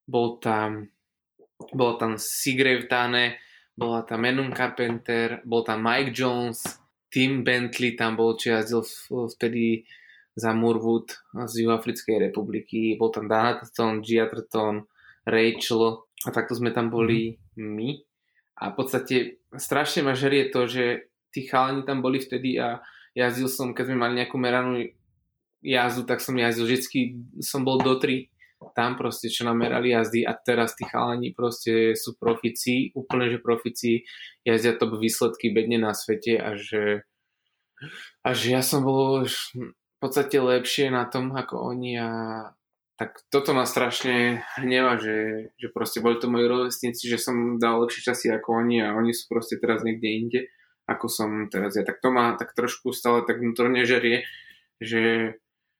bol 0.04 0.42
tam, 0.42 0.90
bol 1.72 1.96
tam 1.96 2.20
Sigrave 2.20 2.90
Tane, 2.92 3.40
bola 3.74 4.06
tam 4.06 4.22
Menum 4.22 4.54
Carpenter, 4.54 5.42
bol 5.46 5.66
tam 5.66 5.82
Mike 5.82 6.14
Jones, 6.14 6.62
Tim 7.10 7.46
Bentley 7.46 7.98
tam 7.98 8.18
bol, 8.18 8.38
či 8.38 8.54
jazdil 8.54 8.86
vtedy 9.10 9.86
za 10.34 10.54
Murwood 10.54 11.14
z 11.46 11.54
Juhoafrickej 11.62 12.30
republiky, 12.30 12.98
bol 12.98 13.14
tam 13.14 13.30
Danaton, 13.30 14.02
Giatterton, 14.02 14.86
Rachel 15.24 16.04
a 16.24 16.30
takto 16.32 16.56
sme 16.56 16.72
tam 16.72 16.92
boli 16.92 17.40
mm. 17.56 17.72
my. 17.74 17.90
A 18.64 18.72
v 18.72 18.76
podstate 18.78 19.16
strašne 19.58 20.06
ma 20.06 20.14
žerie 20.14 20.54
to, 20.54 20.70
že 20.70 21.10
tí 21.34 21.50
chalani 21.50 21.84
tam 21.84 22.06
boli 22.06 22.22
vtedy 22.22 22.62
a 22.62 22.80
jazdil 23.18 23.50
som, 23.50 23.74
keď 23.74 23.92
sme 23.92 23.98
mali 23.98 24.14
nejakú 24.22 24.38
meranú 24.38 24.86
jazdu, 25.64 26.06
tak 26.06 26.22
som 26.22 26.38
jazdil, 26.38 26.70
vždycky 26.70 27.00
som 27.42 27.66
bol 27.66 27.82
do 27.82 27.98
3 27.98 28.30
tam 28.72 28.96
proste, 28.96 29.28
čo 29.28 29.44
nám 29.44 29.60
merali 29.60 29.92
jazdy 29.92 30.24
a 30.24 30.32
teraz 30.32 30.80
tí 30.80 30.88
chalani 30.88 31.36
proste 31.36 32.00
sú 32.00 32.16
profici, 32.16 32.96
úplne 32.96 33.28
že 33.28 33.44
profici, 33.44 34.08
jazdia 34.48 34.80
top 34.80 34.96
výsledky 34.96 35.52
bedne 35.52 35.84
na 35.84 35.92
svete 35.92 36.40
a 36.40 36.56
že, 36.56 37.04
a 38.24 38.30
že 38.32 38.56
ja 38.56 38.64
som 38.64 38.88
bol 38.88 39.28
v 39.28 39.98
podstate 40.00 40.40
lepšie 40.40 40.88
na 40.88 41.04
tom 41.12 41.36
ako 41.36 41.76
oni 41.76 42.00
a 42.00 42.10
tak 42.94 43.26
toto 43.34 43.58
ma 43.58 43.66
strašne 43.66 44.46
hneva, 44.62 45.02
že, 45.02 45.50
že 45.58 45.68
proste 45.74 45.98
boli 45.98 46.22
to 46.22 46.30
moji 46.30 46.46
rovesníci, 46.46 47.10
že 47.10 47.18
som 47.18 47.58
dal 47.58 47.82
lepšie 47.82 48.06
časy 48.06 48.30
ako 48.30 48.62
oni 48.62 48.86
a 48.86 48.94
oni 48.94 49.10
sú 49.18 49.26
proste 49.34 49.58
teraz 49.58 49.82
niekde 49.82 50.10
inde, 50.14 50.40
ako 50.86 51.10
som 51.10 51.30
teraz 51.50 51.74
ja. 51.74 51.82
Tak 51.82 52.06
to 52.06 52.14
ma 52.14 52.38
tak 52.38 52.54
trošku 52.54 52.94
stále 52.94 53.26
tak 53.26 53.42
vnútorne 53.42 53.82
žerie, 53.82 54.30
že, 54.78 55.36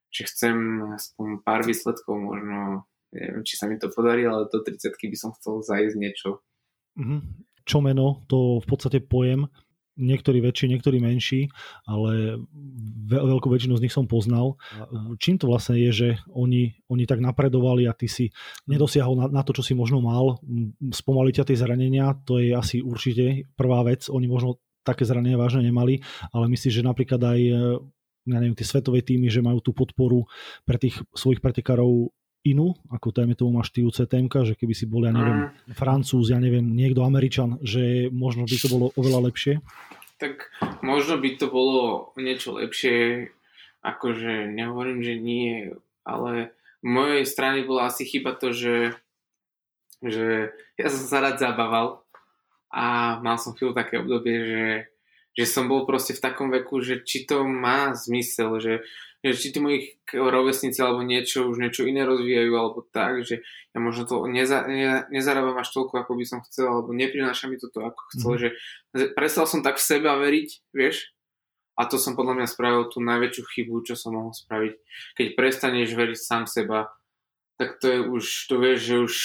že 0.10 0.22
chcem 0.26 0.90
aspoň 0.98 1.46
pár 1.46 1.62
výsledkov 1.62 2.18
možno, 2.18 2.90
neviem, 3.14 3.46
či 3.46 3.62
sa 3.62 3.70
mi 3.70 3.78
to 3.78 3.94
podarí, 3.94 4.26
ale 4.26 4.50
do 4.50 4.58
30 4.66 4.98
by 4.98 5.18
som 5.18 5.38
chcel 5.38 5.62
zajsť 5.62 5.96
niečo. 5.96 6.42
Mm-hmm. 6.98 7.22
Čo 7.64 7.78
meno, 7.80 8.26
to 8.26 8.58
v 8.60 8.68
podstate 8.68 9.00
pojem, 9.06 9.48
niektorí 9.98 10.42
väčší, 10.42 10.70
niektorí 10.74 10.98
menší, 10.98 11.50
ale 11.86 12.42
veľkú 13.10 13.48
väčšinu 13.50 13.78
z 13.78 13.84
nich 13.88 13.94
som 13.94 14.10
poznal. 14.10 14.58
Čím 15.22 15.38
to 15.38 15.50
vlastne 15.50 15.78
je, 15.78 15.92
že 15.94 16.10
oni, 16.34 16.74
oni 16.90 17.04
tak 17.06 17.22
napredovali 17.22 17.86
a 17.86 17.94
ty 17.94 18.10
si 18.10 18.34
nedosiahol 18.66 19.18
na, 19.18 19.28
na 19.30 19.42
to, 19.46 19.54
čo 19.54 19.62
si 19.62 19.74
možno 19.78 20.02
mal, 20.02 20.42
spomali 20.92 21.30
ťa 21.30 21.50
tie 21.50 21.58
zranenia, 21.58 22.18
to 22.26 22.42
je 22.42 22.54
asi 22.54 22.82
určite 22.82 23.50
prvá 23.54 23.86
vec. 23.86 24.10
Oni 24.10 24.26
možno 24.26 24.62
také 24.84 25.08
zranenia 25.08 25.40
vážne 25.40 25.64
nemali, 25.64 26.04
ale 26.36 26.52
myslíš, 26.52 26.82
že 26.82 26.84
napríklad 26.84 27.22
aj 27.24 27.40
ja 28.24 28.40
neviem, 28.40 28.56
tie 28.56 28.64
svetové 28.64 29.04
týmy, 29.04 29.28
že 29.28 29.44
majú 29.44 29.60
tú 29.60 29.76
podporu 29.76 30.24
pre 30.64 30.80
tých 30.80 30.96
svojich 31.12 31.44
pretekárov 31.44 32.08
inú, 32.44 32.76
ako 32.92 33.16
tajme 33.16 33.40
tomu 33.40 33.56
máš 33.56 33.72
ty 33.72 33.88
UCTM, 33.88 34.28
že 34.28 34.60
keby 34.60 34.76
si 34.76 34.84
bol, 34.84 35.08
ja 35.08 35.16
neviem, 35.16 35.48
mm. 35.48 35.76
Francúz, 35.80 36.28
ja 36.28 36.40
neviem, 36.40 36.76
niekto 36.76 37.08
Američan, 37.08 37.58
že 37.64 38.12
možno 38.12 38.44
by 38.44 38.56
to 38.60 38.68
bolo 38.68 38.86
oveľa 39.00 39.32
lepšie? 39.32 39.54
Tak 40.20 40.52
možno 40.84 41.20
by 41.24 41.30
to 41.40 41.48
bolo 41.48 42.12
niečo 42.20 42.60
lepšie, 42.60 43.32
akože 43.84 44.52
nehovorím, 44.52 45.00
že 45.04 45.16
nie, 45.20 45.72
ale 46.04 46.56
v 46.84 46.88
mojej 46.88 47.24
strane 47.24 47.64
bola 47.64 47.88
asi 47.88 48.04
chyba 48.04 48.36
to, 48.36 48.52
že, 48.52 49.00
že 50.04 50.52
ja 50.76 50.88
som 50.92 51.04
sa 51.08 51.24
rád 51.24 51.40
zabával 51.40 52.04
a 52.68 53.18
mal 53.24 53.40
som 53.40 53.56
chvíľu 53.56 53.72
také 53.72 54.04
obdobie, 54.04 54.36
že, 54.44 54.66
že 55.40 55.46
som 55.48 55.72
bol 55.72 55.88
proste 55.88 56.12
v 56.12 56.24
takom 56.24 56.52
veku, 56.52 56.84
že 56.84 57.08
či 57.08 57.24
to 57.24 57.48
má 57.48 57.96
zmysel, 57.96 58.60
že 58.60 58.74
že 59.24 59.40
či 59.40 59.56
tí 59.56 59.60
moji 59.64 59.96
rovesníci 60.12 60.84
alebo 60.84 61.00
niečo, 61.00 61.48
už 61.48 61.64
niečo 61.64 61.88
iné 61.88 62.04
rozvíjajú, 62.04 62.52
alebo 62.52 62.84
tak, 62.84 63.24
že 63.24 63.40
ja 63.72 63.80
možno 63.80 64.04
to 64.04 64.28
neza, 64.28 64.68
ne, 64.68 65.08
nezarábam 65.08 65.56
až 65.56 65.72
toľko, 65.72 66.04
ako 66.04 66.12
by 66.20 66.26
som 66.28 66.40
chcel, 66.44 66.68
alebo 66.68 66.92
neprináša 66.92 67.48
mi 67.48 67.56
to 67.56 67.72
to, 67.72 67.80
ako 67.88 68.02
chcel, 68.12 68.32
mm. 68.36 68.40
že 68.44 68.48
prestal 69.16 69.48
som 69.48 69.64
tak 69.64 69.80
v 69.80 69.88
seba 69.88 70.20
veriť, 70.20 70.50
vieš, 70.76 71.16
a 71.74 71.90
to 71.90 71.98
som 71.98 72.14
podľa 72.14 72.44
mňa 72.44 72.48
spravil 72.52 72.86
tú 72.92 73.02
najväčšiu 73.02 73.44
chybu, 73.48 73.82
čo 73.82 73.98
som 73.98 74.14
mohol 74.14 74.36
spraviť. 74.36 74.74
Keď 75.18 75.28
prestaneš 75.34 75.98
veriť 75.98 76.20
sám 76.20 76.46
seba, 76.46 76.94
tak 77.58 77.82
to 77.82 77.90
je 77.90 78.00
už, 78.04 78.26
to 78.46 78.56
vieš, 78.62 78.80
že 78.86 78.96
už, 79.00 79.16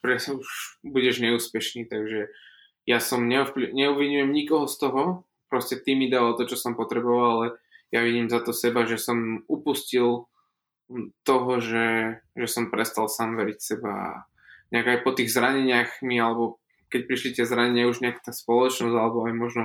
pre, 0.00 0.16
už 0.16 0.48
budeš 0.86 1.20
neúspešný, 1.20 1.84
takže 1.90 2.32
ja 2.88 2.98
som 3.02 3.28
neovpl- 3.28 3.74
neobvinujem 3.76 4.32
nikoho 4.32 4.64
z 4.64 4.76
toho, 4.80 5.02
proste 5.52 5.76
ty 5.76 5.92
mi 5.92 6.08
dal 6.08 6.32
to, 6.40 6.48
čo 6.48 6.56
som 6.56 6.72
potreboval, 6.72 7.28
ale 7.28 7.46
ja 7.92 8.00
vidím 8.04 8.28
za 8.28 8.40
to 8.44 8.52
seba, 8.52 8.84
že 8.84 9.00
som 9.00 9.44
upustil 9.48 10.28
toho, 11.24 11.50
že, 11.60 12.20
že 12.32 12.46
som 12.48 12.72
prestal 12.72 13.08
sám 13.12 13.36
veriť 13.36 13.58
seba 13.60 13.92
a 13.92 14.10
nejak 14.72 14.86
aj 14.88 14.98
po 15.04 15.12
tých 15.12 15.32
zraneniach 15.32 16.00
mi, 16.04 16.16
alebo 16.20 16.60
keď 16.88 17.00
prišli 17.04 17.30
tie 17.36 17.44
zranenia 17.44 17.88
už 17.88 18.00
nejak 18.00 18.24
tá 18.24 18.32
spoločnosť 18.32 18.96
alebo 18.96 19.28
aj 19.28 19.34
možno 19.36 19.64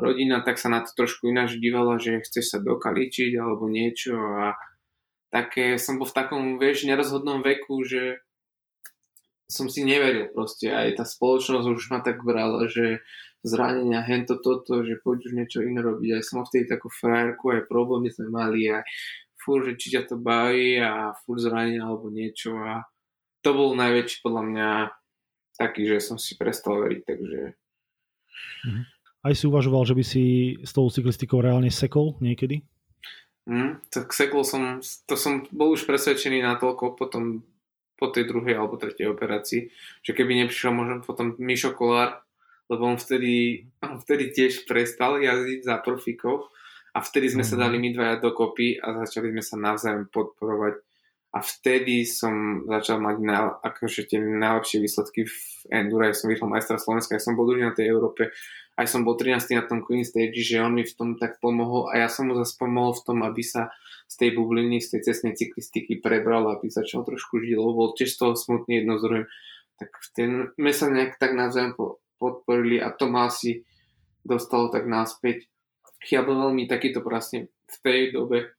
rodina, 0.00 0.40
tak 0.40 0.56
sa 0.56 0.72
na 0.72 0.80
to 0.80 0.92
trošku 0.96 1.28
ináč 1.28 1.60
dívala, 1.60 2.00
že 2.00 2.24
chceš 2.24 2.56
sa 2.56 2.58
dokaličiť 2.64 3.36
alebo 3.36 3.68
niečo 3.68 4.16
a 4.16 4.56
také 5.28 5.76
som 5.76 6.00
bol 6.00 6.08
v 6.08 6.16
takom, 6.16 6.42
vieš, 6.56 6.88
nerozhodnom 6.88 7.44
veku, 7.44 7.84
že 7.84 8.20
som 9.52 9.68
si 9.68 9.84
neveril 9.84 10.32
proste. 10.32 10.72
Aj 10.72 10.88
tá 10.96 11.04
spoločnosť 11.04 11.66
už 11.68 11.84
ma 11.92 12.00
tak 12.00 12.24
brala, 12.24 12.68
že 12.72 13.04
zranenia, 13.42 14.06
hento, 14.06 14.38
toto, 14.38 14.86
že 14.86 15.02
poď 15.02 15.30
už 15.30 15.32
niečo 15.34 15.58
iné 15.66 15.82
robiť. 15.82 16.18
Aj 16.18 16.22
som 16.22 16.46
vtedy 16.46 16.70
takú 16.70 16.86
frajerku, 16.88 17.50
aj 17.50 17.66
problémy 17.66 18.08
sme 18.14 18.30
mali, 18.30 18.70
aj 18.70 18.86
fur, 19.42 19.66
že 19.66 19.74
či 19.74 19.98
ťa 19.98 20.06
to 20.06 20.16
baví 20.22 20.78
a 20.78 21.14
fur 21.26 21.36
zranenia 21.42 21.82
alebo 21.82 22.08
niečo 22.08 22.54
a 22.54 22.86
to 23.42 23.50
bol 23.50 23.74
najväčší 23.74 24.22
podľa 24.22 24.42
mňa 24.46 24.68
taký, 25.58 25.82
že 25.90 25.98
som 25.98 26.16
si 26.16 26.38
prestal 26.38 26.78
veriť, 26.86 27.00
takže... 27.02 27.40
Mhm. 28.70 28.82
Aj 29.22 29.34
si 29.38 29.46
uvažoval, 29.46 29.86
že 29.86 29.94
by 29.94 30.04
si 30.06 30.24
s 30.66 30.74
tou 30.74 30.90
cyklistikou 30.90 31.38
reálne 31.38 31.70
sekol 31.70 32.18
niekedy? 32.18 32.66
Mm, 33.46 33.78
tak 33.86 34.10
sekol 34.10 34.42
som, 34.42 34.82
to 34.82 35.14
som 35.14 35.46
bol 35.54 35.74
už 35.74 35.86
presvedčený 35.86 36.42
natoľko 36.42 36.98
potom 36.98 37.46
po 37.98 38.10
tej 38.10 38.26
druhej 38.26 38.58
alebo 38.58 38.78
tretej 38.78 39.14
operácii, 39.14 39.70
že 40.02 40.10
keby 40.10 40.42
neprišiel 40.42 40.74
možno 40.74 41.06
potom 41.06 41.38
Mišo 41.38 41.70
Kolár, 41.70 42.21
lebo 42.72 42.88
on 42.88 42.96
vtedy, 42.96 43.68
on 43.84 44.00
vtedy 44.00 44.32
tiež 44.32 44.64
prestal 44.64 45.20
jazdiť 45.20 45.60
za 45.60 45.76
profikov 45.84 46.48
a 46.96 47.04
vtedy 47.04 47.28
sme 47.28 47.44
mm. 47.44 47.48
sa 47.52 47.56
mhm. 47.56 47.62
dali 47.62 47.76
my 47.76 47.88
dvaja 47.92 48.16
dokopy 48.24 48.80
a 48.80 49.04
začali 49.04 49.36
sme 49.36 49.42
sa 49.44 49.56
navzájom 49.60 50.08
podporovať 50.08 50.80
a 51.32 51.40
vtedy 51.40 52.04
som 52.04 52.64
začal 52.68 53.00
mať 53.00 53.16
na, 53.24 53.56
akože 53.64 54.04
tie 54.04 54.20
najlepšie 54.20 54.84
výsledky 54.84 55.24
v 55.24 55.36
Endure, 55.72 56.12
ja 56.12 56.16
som 56.16 56.28
vyhral 56.28 56.52
majstra 56.52 56.76
Slovenska, 56.76 57.16
ja 57.16 57.24
som 57.24 57.40
bol 57.40 57.48
druhý 57.48 57.64
na 57.64 57.72
tej 57.72 57.88
Európe, 57.88 58.28
aj 58.76 58.84
som 58.84 59.00
bol 59.00 59.16
13. 59.16 59.40
na 59.56 59.64
tom 59.64 59.80
Queen 59.80 60.04
Stage, 60.04 60.36
že 60.44 60.60
on 60.60 60.76
mi 60.76 60.84
v 60.84 60.92
tom 60.92 61.16
tak 61.16 61.40
pomohol 61.40 61.88
a 61.88 62.04
ja 62.04 62.08
som 62.12 62.28
mu 62.28 62.36
zase 62.36 62.52
pomohol 62.60 62.92
v 62.92 63.04
tom, 63.08 63.18
aby 63.24 63.40
sa 63.40 63.72
z 64.12 64.14
tej 64.20 64.30
bubliny, 64.36 64.84
z 64.84 64.96
tej 64.96 65.00
cestnej 65.08 65.32
cyklistiky 65.32 66.04
prebral, 66.04 66.44
aby 66.52 66.68
začal 66.68 67.00
trošku 67.00 67.40
žiť, 67.40 67.56
lebo 67.56 67.72
bol 67.72 67.88
tiež 67.96 68.12
z 68.12 68.18
toho 68.20 68.36
smutný 68.36 68.84
jedno 68.84 69.00
z 69.00 69.02
druhým. 69.08 69.26
Tak 69.80 69.90
ten, 70.12 70.30
my 70.60 70.70
sa 70.76 70.92
nejak 70.92 71.16
tak 71.16 71.32
navzájom 71.32 71.72
podporili 72.22 72.78
a 72.78 72.94
to 72.94 73.10
ma 73.10 73.26
asi 73.26 73.66
dostalo 74.22 74.70
tak 74.70 74.86
náspäť. 74.86 75.50
Ja 76.06 76.22
bol 76.22 76.38
veľmi 76.38 76.70
takýto 76.70 77.02
vlastne 77.02 77.50
v 77.66 77.76
tej 77.82 78.00
dobe 78.14 78.54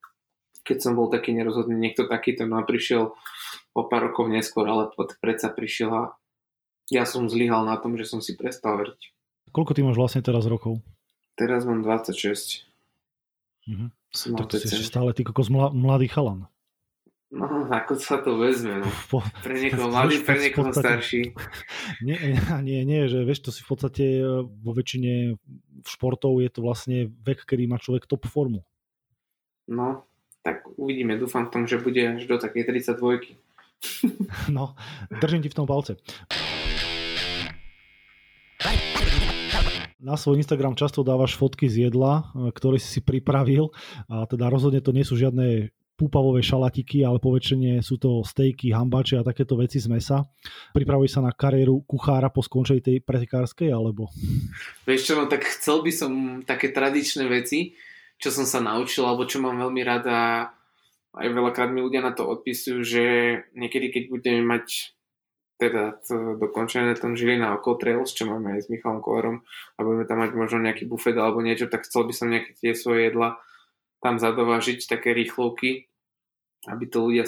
keď 0.64 0.78
som 0.80 0.95
bol 0.95 1.11
taký 1.11 1.36
nerozhodný, 1.36 1.76
niekto 1.76 2.07
takýto, 2.07 2.47
no 2.47 2.57
a 2.57 2.64
prišiel 2.64 3.11
o 3.76 3.82
pár 3.86 4.09
rokov 4.09 4.32
neskôr, 4.32 4.64
ale 4.66 4.89
predsa 5.20 5.51
prišiel 5.51 5.91
a 5.91 6.03
ja 6.88 7.03
som 7.03 7.28
zlyhal 7.28 7.68
na 7.68 7.76
tom, 7.78 7.99
že 7.99 8.07
som 8.07 8.24
si 8.24 8.39
prestal 8.39 8.80
veriť. 8.80 9.01
Koľko 9.51 9.72
ty 9.76 9.84
máš 9.84 9.99
vlastne 9.99 10.24
teraz 10.24 10.47
rokov? 10.47 10.80
Teraz 11.36 11.68
mám 11.68 11.84
26. 11.84 12.64
Mhm. 13.68 13.91
Som 14.14 14.38
tak 14.38 14.53
to 14.53 14.61
si 14.61 14.70
ešte 14.70 14.93
stále 14.93 15.09
ty 15.11 15.26
kokos 15.26 15.49
mladý 15.49 16.05
chalan. 16.05 16.45
No, 17.34 17.65
ako 17.65 17.97
sa 17.97 18.21
to 18.21 18.38
vezme, 18.38 18.86
no. 18.86 18.88
Pre 19.41 19.57
niekoho 19.57 19.89
mladý, 19.89 20.21
pre 20.27 20.38
niekoho 20.38 20.69
starší. 20.69 21.34
Nie, 22.05 22.38
nie, 22.67 22.86
nie, 22.86 23.09
že 23.09 23.25
vieš, 23.25 23.49
to 23.49 23.51
si 23.51 23.65
v 23.65 23.73
podstate 23.73 24.05
e, 24.21 24.45
vo 24.45 24.71
väčšine 24.77 25.41
športov 25.81 26.38
je 26.45 26.49
to 26.53 26.61
vlastne 26.61 27.09
vek, 27.25 27.49
kedy 27.49 27.65
má 27.65 27.81
človek 27.81 28.05
top 28.05 28.29
formu. 28.29 28.61
No, 29.65 30.05
tak 30.45 30.61
uvidíme. 30.77 31.17
Dúfam 31.17 31.49
v 31.49 31.51
tom, 31.57 31.63
že 31.65 31.81
bude 31.81 32.05
až 32.05 32.21
do 32.29 32.38
takej 32.38 32.69
32. 32.69 33.01
No, 34.55 34.77
držím 35.09 35.41
ti 35.41 35.49
v 35.49 35.57
tom 35.57 35.65
palce. 35.67 35.97
Na 40.03 40.19
svoj 40.19 40.39
Instagram 40.39 40.77
často 40.77 41.01
dávaš 41.01 41.36
fotky 41.36 41.67
z 41.67 41.89
jedla, 41.89 42.29
ktoré 42.55 42.79
si 42.79 42.99
si 42.99 43.01
pripravil 43.03 43.71
a 44.11 44.23
teda 44.27 44.51
rozhodne 44.51 44.84
to 44.84 44.95
nie 44.95 45.07
sú 45.07 45.15
žiadne 45.15 45.71
púpavové 46.03 46.43
šalatiky, 46.43 47.07
ale 47.07 47.23
poväčšine 47.23 47.79
sú 47.79 47.95
to 47.95 48.27
stejky, 48.27 48.75
hambače 48.75 49.23
a 49.23 49.23
takéto 49.23 49.55
veci 49.55 49.79
z 49.79 49.87
mesa. 49.87 50.27
Pripravuješ 50.75 51.15
sa 51.15 51.21
na 51.23 51.31
kariéru 51.31 51.79
kuchára 51.87 52.27
po 52.27 52.43
skončení 52.43 52.83
tej 52.83 52.99
pretekárskej, 52.99 53.71
alebo? 53.71 54.11
Vieš 54.83 55.07
čo, 55.07 55.13
no 55.15 55.31
tak 55.31 55.47
chcel 55.47 55.79
by 55.79 55.91
som 55.95 56.11
také 56.43 56.75
tradičné 56.75 57.23
veci, 57.31 57.71
čo 58.19 58.35
som 58.35 58.43
sa 58.43 58.59
naučil, 58.59 59.07
alebo 59.07 59.23
čo 59.23 59.39
mám 59.39 59.55
veľmi 59.55 59.79
rada, 59.87 60.51
aj 61.15 61.27
veľakrát 61.31 61.71
mi 61.71 61.79
ľudia 61.79 62.03
na 62.03 62.11
to 62.11 62.27
odpisujú, 62.27 62.83
že 62.83 63.03
niekedy, 63.55 63.87
keď 63.95 64.03
budeme 64.11 64.43
mať 64.43 64.91
teda 65.61 66.03
to 66.03 66.35
dokončené 66.35 66.97
tom 66.99 67.15
Žilina 67.15 67.55
Oko 67.55 67.79
Trails, 67.79 68.11
čo 68.11 68.27
máme 68.27 68.59
aj 68.59 68.67
s 68.67 68.71
Michalom 68.73 68.99
Kolerom 68.99 69.47
a 69.77 69.79
budeme 69.79 70.03
tam 70.03 70.19
mať 70.19 70.31
možno 70.35 70.59
nejaký 70.59 70.83
bufet 70.89 71.15
alebo 71.15 71.39
niečo, 71.39 71.71
tak 71.71 71.87
chcel 71.87 72.03
by 72.09 72.13
som 72.13 72.27
nejaké 72.27 72.51
tie 72.57 72.75
svoje 72.75 73.07
jedla 73.07 73.39
tam 74.03 74.19
zadovážiť, 74.19 74.83
také 74.83 75.15
rýchlovky, 75.15 75.87
aby 76.70 76.86
to 76.88 77.09
ľudia 77.09 77.26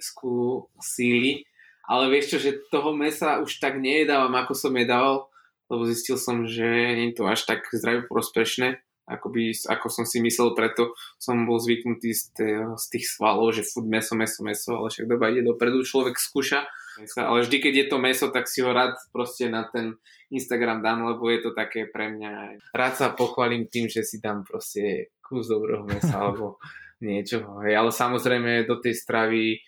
skúsili. 0.00 1.46
Ale 1.86 2.10
vieš 2.10 2.34
čo, 2.34 2.38
že 2.42 2.66
toho 2.68 2.90
mesa 2.90 3.38
už 3.38 3.62
tak 3.62 3.78
nejedávam, 3.78 4.34
ako 4.34 4.58
som 4.58 4.74
jedával, 4.74 5.30
lebo 5.70 5.86
zistil 5.86 6.18
som, 6.18 6.42
že 6.46 6.66
nie 6.66 7.14
je 7.14 7.22
to 7.22 7.24
až 7.30 7.46
tak 7.46 7.62
zdraví 7.70 8.06
prospešné 8.10 8.82
akoby, 9.06 9.54
ako 9.70 9.86
som 9.86 10.04
si 10.04 10.18
myslel, 10.18 10.52
preto 10.58 10.98
som 11.16 11.46
bol 11.46 11.62
zvyknutý 11.62 12.10
z, 12.10 12.22
tých, 12.34 12.58
z 12.74 12.86
tých 12.90 13.06
svalov, 13.06 13.54
že 13.54 13.62
furt 13.62 13.86
meso, 13.86 14.18
meso, 14.18 14.42
meso, 14.42 14.74
ale 14.74 14.90
však 14.90 15.06
doba 15.06 15.30
ide 15.30 15.46
dopredu, 15.46 15.86
človek 15.86 16.18
skúša, 16.18 16.66
ale 17.14 17.46
vždy, 17.46 17.56
keď 17.62 17.74
je 17.78 17.86
to 17.86 17.96
meso, 18.02 18.26
tak 18.34 18.50
si 18.50 18.66
ho 18.66 18.74
rád 18.74 18.98
proste 19.14 19.46
na 19.46 19.62
ten 19.70 19.94
Instagram 20.34 20.82
dám, 20.82 21.06
lebo 21.06 21.30
je 21.30 21.38
to 21.38 21.50
také 21.54 21.86
pre 21.86 22.10
mňa, 22.10 22.58
rád 22.74 22.94
sa 22.98 23.06
pochválim 23.14 23.70
tým, 23.70 23.86
že 23.86 24.02
si 24.02 24.18
dám 24.18 24.42
proste 24.42 25.14
kus 25.22 25.46
dobrého 25.46 25.86
mesa 25.86 26.18
alebo 26.18 26.58
niečo, 27.02 27.44
ale 27.60 27.90
samozrejme 27.92 28.64
do 28.64 28.80
tej 28.80 28.94
stravy 28.96 29.60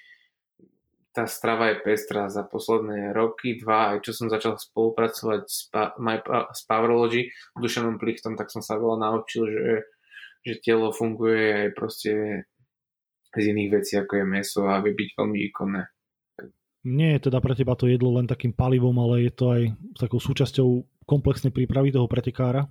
tá 1.13 1.27
strava 1.27 1.75
je 1.75 1.83
pestrá 1.83 2.31
za 2.31 2.47
posledné 2.47 3.11
roky, 3.11 3.59
dva, 3.59 3.97
aj 3.97 4.07
čo 4.07 4.13
som 4.15 4.31
začal 4.31 4.55
spolupracovať 4.55 5.43
s, 5.51 5.67
pa, 5.67 5.91
my, 5.99 6.23
s 6.55 6.63
Powerlogy, 6.63 7.27
dušenom 7.59 7.99
plichtom, 7.99 8.39
tak 8.39 8.55
som 8.55 8.63
sa 8.63 8.79
veľa 8.79 9.03
naučil, 9.03 9.51
že, 9.51 9.67
že 10.47 10.55
telo 10.63 10.95
funguje 10.95 11.67
aj 11.67 11.69
proste 11.75 12.13
z 13.35 13.45
iných 13.51 13.71
vecí, 13.83 13.99
ako 13.99 14.13
je 14.15 14.25
meso 14.25 14.63
a 14.71 14.79
vie 14.79 14.95
byť 14.95 15.09
veľmi 15.19 15.37
výkonné. 15.51 15.83
Nie 16.87 17.19
je 17.19 17.29
teda 17.29 17.43
pre 17.43 17.59
teba 17.59 17.75
to 17.75 17.91
jedlo 17.91 18.15
len 18.15 18.31
takým 18.31 18.55
palivom, 18.55 18.95
ale 19.03 19.27
je 19.27 19.33
to 19.35 19.45
aj 19.51 19.63
takou 19.99 20.23
súčasťou 20.23 21.03
komplexnej 21.05 21.51
prípravy 21.51 21.91
toho 21.91 22.07
pretekára? 22.07 22.71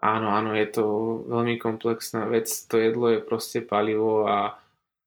Áno, 0.00 0.32
áno, 0.32 0.56
je 0.56 0.68
to 0.72 0.84
veľmi 1.28 1.60
komplexná 1.60 2.24
vec. 2.24 2.48
To 2.72 2.80
jedlo 2.80 3.12
je 3.12 3.20
proste 3.20 3.60
palivo 3.60 4.24
a 4.24 4.56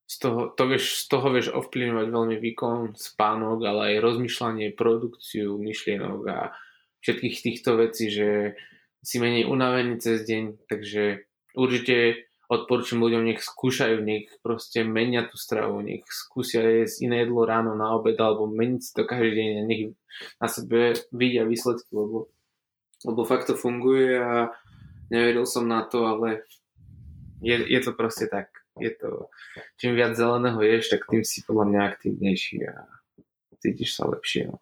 z 0.06 0.16
toho, 0.22 0.40
to 0.54 0.62
vieš, 0.70 1.02
z 1.02 1.04
toho 1.10 1.26
vieš 1.34 1.48
ovplyvňovať 1.50 2.06
veľmi 2.12 2.36
výkon, 2.38 2.94
spánok, 2.94 3.58
ale 3.66 3.98
aj 3.98 4.04
rozmýšľanie, 4.04 4.76
produkciu 4.76 5.58
myšlienok 5.58 6.20
a 6.30 6.54
všetkých 7.02 7.36
týchto 7.42 7.80
vecí, 7.80 8.12
že 8.12 8.54
si 9.04 9.16
menej 9.20 9.50
unavený 9.50 10.00
cez 10.00 10.22
deň, 10.24 10.68
takže 10.70 11.26
určite 11.58 12.24
odporúčam 12.48 13.00
ľuďom, 13.00 13.24
nech 13.24 13.40
skúšajú, 13.40 14.00
nech 14.04 14.28
proste 14.44 14.84
menia 14.84 15.24
tú 15.24 15.36
stravu, 15.40 15.80
nech 15.80 16.04
skúsia 16.08 16.60
jesť 16.62 17.08
iné 17.08 17.24
jedlo 17.24 17.48
ráno 17.48 17.72
na 17.72 17.92
obed 17.96 18.16
alebo 18.20 18.48
meniť 18.48 18.80
si 18.80 18.92
to 18.92 19.02
každý 19.08 19.32
deň 19.36 19.50
a 19.56 19.62
nech 19.64 19.82
na 20.40 20.48
sebe 20.48 20.94
vidia 21.10 21.48
výsledky, 21.48 21.88
lebo, 21.92 22.28
lebo 23.04 23.20
fakt 23.24 23.48
to 23.48 23.56
funguje 23.56 24.20
a 24.20 24.52
neveril 25.14 25.46
som 25.46 25.70
na 25.70 25.86
to, 25.86 26.02
ale 26.02 26.42
je, 27.38 27.54
je 27.54 27.80
to 27.80 27.94
proste 27.94 28.26
tak 28.26 28.50
je 28.80 28.90
to, 28.90 29.30
čím 29.78 29.94
viac 29.94 30.18
zeleného 30.18 30.58
ješ, 30.58 30.90
tak 30.90 31.06
tým 31.06 31.22
si 31.22 31.46
podľa 31.46 31.64
mňa 31.70 31.80
aktívnejší 31.94 32.56
a 32.66 32.90
cítiš 33.62 33.94
sa 33.94 34.10
lepšie. 34.10 34.50
No. 34.50 34.58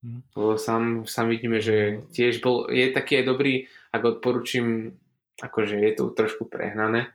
Hmm. 0.00 0.24
Lebo 0.32 0.56
sám, 0.56 1.04
sám 1.04 1.28
vidíme, 1.28 1.60
že 1.60 2.00
tiež 2.16 2.40
bol, 2.40 2.72
je 2.72 2.88
taký 2.88 3.20
aj 3.20 3.24
dobrý, 3.28 3.68
ak 3.92 4.00
odporúčim, 4.00 4.96
akože 5.44 5.76
je 5.76 5.92
to 5.92 6.16
trošku 6.16 6.48
prehnané, 6.48 7.12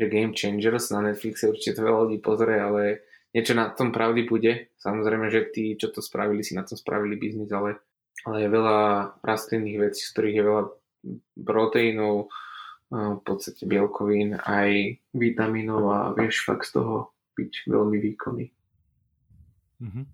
že 0.00 0.08
Game 0.08 0.32
Changers 0.32 0.88
na 0.88 1.04
Netflixe 1.04 1.52
určite 1.52 1.76
to 1.76 1.84
veľa 1.84 2.08
ľudí 2.08 2.18
pozrie, 2.24 2.56
ale 2.56 3.04
niečo 3.36 3.52
na 3.52 3.68
tom 3.68 3.92
pravdy 3.92 4.24
bude. 4.24 4.72
Samozrejme, 4.80 5.28
že 5.28 5.52
tí, 5.52 5.76
čo 5.76 5.92
to 5.92 6.00
spravili, 6.00 6.40
si 6.40 6.56
na 6.56 6.64
tom 6.64 6.80
spravili 6.80 7.20
biznis, 7.20 7.52
ale, 7.52 7.76
ale 8.24 8.36
je 8.40 8.48
veľa 8.48 8.78
rastlinných 9.20 9.92
vecí, 9.92 10.00
z 10.00 10.12
ktorých 10.16 10.36
je 10.40 10.46
veľa 10.48 10.64
proteínov, 11.38 12.28
v 12.88 13.20
podstate 13.20 13.68
bielkovín, 13.68 14.40
aj 14.40 14.96
vitamínov 15.12 15.82
a 15.92 16.00
vieš 16.16 16.48
fakt 16.48 16.72
z 16.72 16.80
toho 16.80 17.12
byť 17.36 17.52
veľmi 17.68 17.98
výkonný. 18.00 18.46
Mm-hmm 19.84 20.04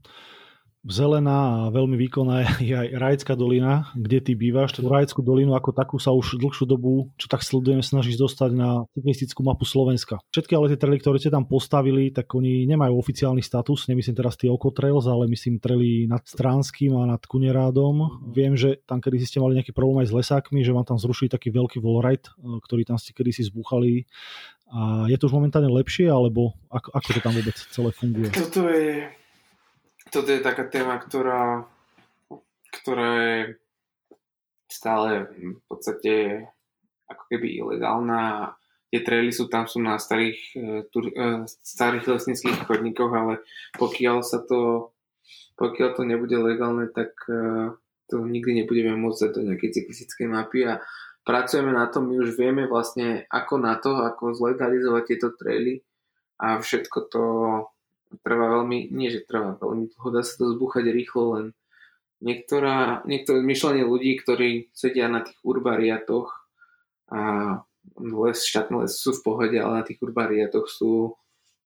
zelená 0.85 1.69
a 1.69 1.73
veľmi 1.73 1.97
výkonná 1.97 2.61
je 2.61 2.75
aj 2.85 2.89
Rajecká 2.97 3.35
dolina, 3.35 3.89
kde 3.97 4.21
ty 4.21 4.33
bývaš. 4.37 4.77
Tú 4.77 4.87
Rajeckú 4.87 5.25
dolinu 5.25 5.57
ako 5.57 5.73
takú 5.73 5.97
sa 5.97 6.13
už 6.13 6.37
dlhšiu 6.37 6.69
dobu, 6.69 7.11
čo 7.17 7.27
tak 7.27 7.41
sledujeme, 7.41 7.81
snažíš 7.81 8.21
dostať 8.21 8.51
na 8.53 8.85
cyklistickú 8.93 9.41
mapu 9.41 9.65
Slovenska. 9.65 10.21
Všetky 10.31 10.53
ale 10.55 10.73
tie 10.73 10.79
trely, 10.81 11.01
ktoré 11.01 11.17
ste 11.19 11.33
tam 11.33 11.49
postavili, 11.49 12.13
tak 12.13 12.29
oni 12.37 12.69
nemajú 12.69 12.95
oficiálny 13.01 13.41
status, 13.41 13.89
nemyslím 13.89 14.17
teraz 14.17 14.37
tie 14.37 14.53
Oko 14.53 14.71
Trails, 14.71 15.09
ale 15.09 15.27
myslím 15.33 15.59
trely 15.59 16.05
nad 16.05 16.23
Stránským 16.25 16.95
a 17.01 17.09
nad 17.09 17.23
Kunerádom. 17.25 18.29
Viem, 18.33 18.55
že 18.55 18.85
tam 18.85 19.01
kedy 19.01 19.25
ste 19.25 19.41
mali 19.41 19.57
nejaký 19.57 19.73
problém 19.73 20.05
aj 20.05 20.13
s 20.13 20.17
lesákmi, 20.17 20.61
že 20.61 20.75
vám 20.77 20.85
tam 20.85 21.01
zrušili 21.01 21.33
taký 21.33 21.49
veľký 21.51 21.81
wallride, 21.81 22.29
e, 22.37 22.61
ktorý 22.61 22.85
tam 22.85 23.01
ste 23.01 23.17
kedysi 23.17 23.49
zbúchali. 23.49 24.05
A 24.75 25.07
je 25.07 25.17
to 25.21 25.31
už 25.31 25.37
momentálne 25.39 25.71
lepšie, 25.71 26.11
alebo 26.11 26.57
ako, 26.67 26.89
ako 26.93 27.09
to 27.15 27.21
tam 27.23 27.35
vôbec 27.37 27.57
celé 27.57 27.91
funguje? 27.95 28.29
Toto 28.35 28.67
je 28.67 29.07
toto 30.11 30.29
je 30.31 30.41
taká 30.45 30.69
téma, 30.69 31.01
ktorá, 31.01 31.69
ktorá 32.83 33.11
je 33.21 33.39
stále 34.69 35.29
v 35.33 35.63
podstate 35.71 36.45
ako 37.09 37.25
keby 37.31 37.61
ilegálna. 37.61 38.55
Tie 38.91 39.03
traily 39.03 39.35
sú 39.35 39.51
tam 39.51 39.67
sú 39.67 39.83
na 39.83 39.99
starých, 39.99 40.41
e, 40.55 40.61
tur, 40.91 41.11
e, 41.11 41.47
starých 41.47 42.15
lesnických 42.15 42.67
chodníkoch, 42.67 43.11
ale 43.11 43.43
pokiaľ 43.75 44.23
sa 44.23 44.43
to 44.43 44.91
pokiaľ 45.55 45.91
to 45.95 46.03
nebude 46.03 46.35
legálne, 46.35 46.91
tak 46.91 47.15
e, 47.31 47.75
to 48.11 48.17
nikdy 48.27 48.63
nebudeme 48.63 48.99
môcť 48.99 49.19
dať 49.27 49.31
do 49.33 49.41
nejakej 49.51 49.71
cyklistickej 49.81 50.29
mapy 50.29 50.67
a 50.67 50.83
pracujeme 51.25 51.73
na 51.73 51.89
tom, 51.89 52.11
my 52.11 52.21
už 52.21 52.37
vieme 52.37 52.69
vlastne 52.69 53.25
ako 53.33 53.55
na 53.63 53.79
to, 53.81 53.97
ako 54.03 54.37
zlegalizovať 54.37 55.03
tieto 55.09 55.33
traily 55.33 55.81
a 56.43 56.61
všetko 56.61 56.99
to 57.09 57.25
trvá 58.23 58.61
veľmi, 58.61 58.91
nie 58.93 59.09
že 59.11 59.27
trvá 59.27 59.57
veľmi 59.59 59.91
dlho, 59.91 60.09
dá 60.15 60.23
sa 60.23 60.35
to 60.39 60.55
zbúchať 60.55 60.91
rýchlo, 60.91 61.23
len 61.39 61.47
niektorá, 62.25 63.03
niektoré 63.05 63.45
myšlenie 63.45 63.85
ľudí, 63.85 64.17
ktorí 64.21 64.73
sedia 64.73 65.11
na 65.11 65.21
tých 65.21 65.37
urbariatoch 65.45 66.31
a 67.13 67.21
les, 68.01 68.39
štátne 68.41 68.87
les 68.87 68.93
sú 68.97 69.13
v 69.13 69.25
pohode, 69.25 69.57
ale 69.61 69.83
na 69.83 69.85
tých 69.85 70.01
urbariatoch 70.01 70.71
sú 70.71 71.19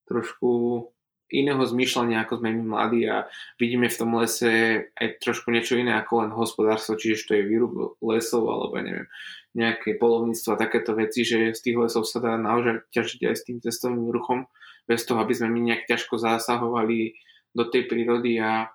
trošku 0.08 0.82
iného 1.28 1.60
zmýšľania, 1.60 2.24
ako 2.24 2.40
sme 2.40 2.56
my 2.56 2.64
mladí 2.64 3.04
a 3.04 3.28
vidíme 3.60 3.92
v 3.92 3.98
tom 4.00 4.16
lese 4.16 4.52
aj 4.96 5.20
trošku 5.20 5.52
niečo 5.52 5.76
iné 5.76 5.92
ako 6.00 6.24
len 6.24 6.32
hospodárstvo, 6.32 6.96
čiže 6.96 7.28
to 7.28 7.32
je 7.36 7.44
výrub 7.44 8.00
lesov 8.00 8.48
alebo 8.48 8.80
neviem, 8.80 9.06
nejaké 9.52 10.00
polovníctvo 10.00 10.56
a 10.56 10.60
takéto 10.60 10.96
veci, 10.96 11.28
že 11.28 11.52
z 11.52 11.60
tých 11.60 11.76
lesov 11.76 12.08
sa 12.08 12.24
dá 12.24 12.32
naozaj 12.40 12.88
ťažiť 12.96 13.20
aj 13.28 13.34
s 13.36 13.44
tým 13.44 13.58
cestovným 13.60 14.08
ruchom 14.08 14.48
bez 14.88 15.04
toho, 15.04 15.20
aby 15.20 15.36
sme 15.36 15.52
my 15.52 15.60
nejak 15.68 15.84
ťažko 15.84 16.16
zasahovali 16.16 17.12
do 17.52 17.68
tej 17.68 17.84
prírody 17.84 18.40
a 18.40 18.72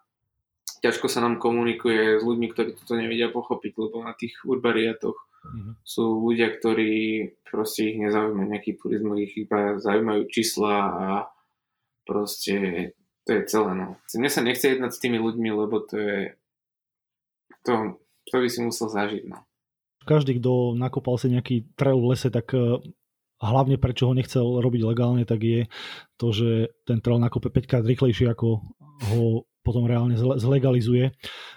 ťažko 0.86 1.09
sa 1.09 1.26
nám 1.26 1.41
komunikuje 1.41 2.20
s 2.20 2.24
ľuďmi, 2.24 2.47
ktorí 2.53 2.78
toto 2.78 2.93
nevedia 2.93 3.34
pochopiť, 3.34 3.72
lebo 3.82 4.05
na 4.05 4.14
tých 4.14 4.38
urbariatoch 4.45 5.18
mm-hmm. 5.18 5.74
sú 5.82 6.22
ľudia, 6.22 6.53
ktorí 6.53 6.93
proste 7.47 7.89
ich 7.89 7.97
nezaujíma 7.97 8.45
nejaký 8.45 8.78
turizmus, 8.78 9.26
ich 9.26 9.34
iba 9.47 9.82
zaujímajú 9.82 10.30
čísla 10.30 10.74
a 10.93 11.07
proste 12.05 12.91
to 13.24 13.39
je 13.39 13.41
celé. 13.47 13.72
No. 13.74 13.95
Mne 14.14 14.30
sa 14.30 14.43
nechce 14.43 14.76
jednať 14.76 14.91
s 14.91 15.01
tými 15.01 15.18
ľuďmi, 15.18 15.49
lebo 15.55 15.80
to 15.82 15.95
je 15.95 16.18
to, 17.64 17.95
to 18.28 18.36
by 18.36 18.47
si 18.51 18.59
musel 18.59 18.91
zažiť. 18.91 19.24
No. 19.32 19.39
Každý, 20.03 20.43
kto 20.43 20.76
nakopal 20.76 21.16
si 21.16 21.32
nejaký 21.32 21.72
trail 21.80 21.95
v 21.95 22.11
lese, 22.11 22.28
tak 22.28 22.51
a 23.43 23.45
hlavne 23.51 23.75
prečo 23.75 24.07
ho 24.07 24.15
nechcel 24.15 24.63
robiť 24.63 24.81
legálne, 24.87 25.27
tak 25.27 25.43
je 25.43 25.61
to, 26.15 26.31
že 26.31 26.71
ten 26.87 27.03
trail 27.03 27.19
nakope 27.19 27.51
5 27.51 27.67
krát 27.67 27.83
rýchlejšie 27.83 28.31
ako 28.31 28.63
ho 29.11 29.43
potom 29.63 29.87
reálne 29.87 30.19
zlegalizuje. 30.19 31.07
E, 31.07 31.11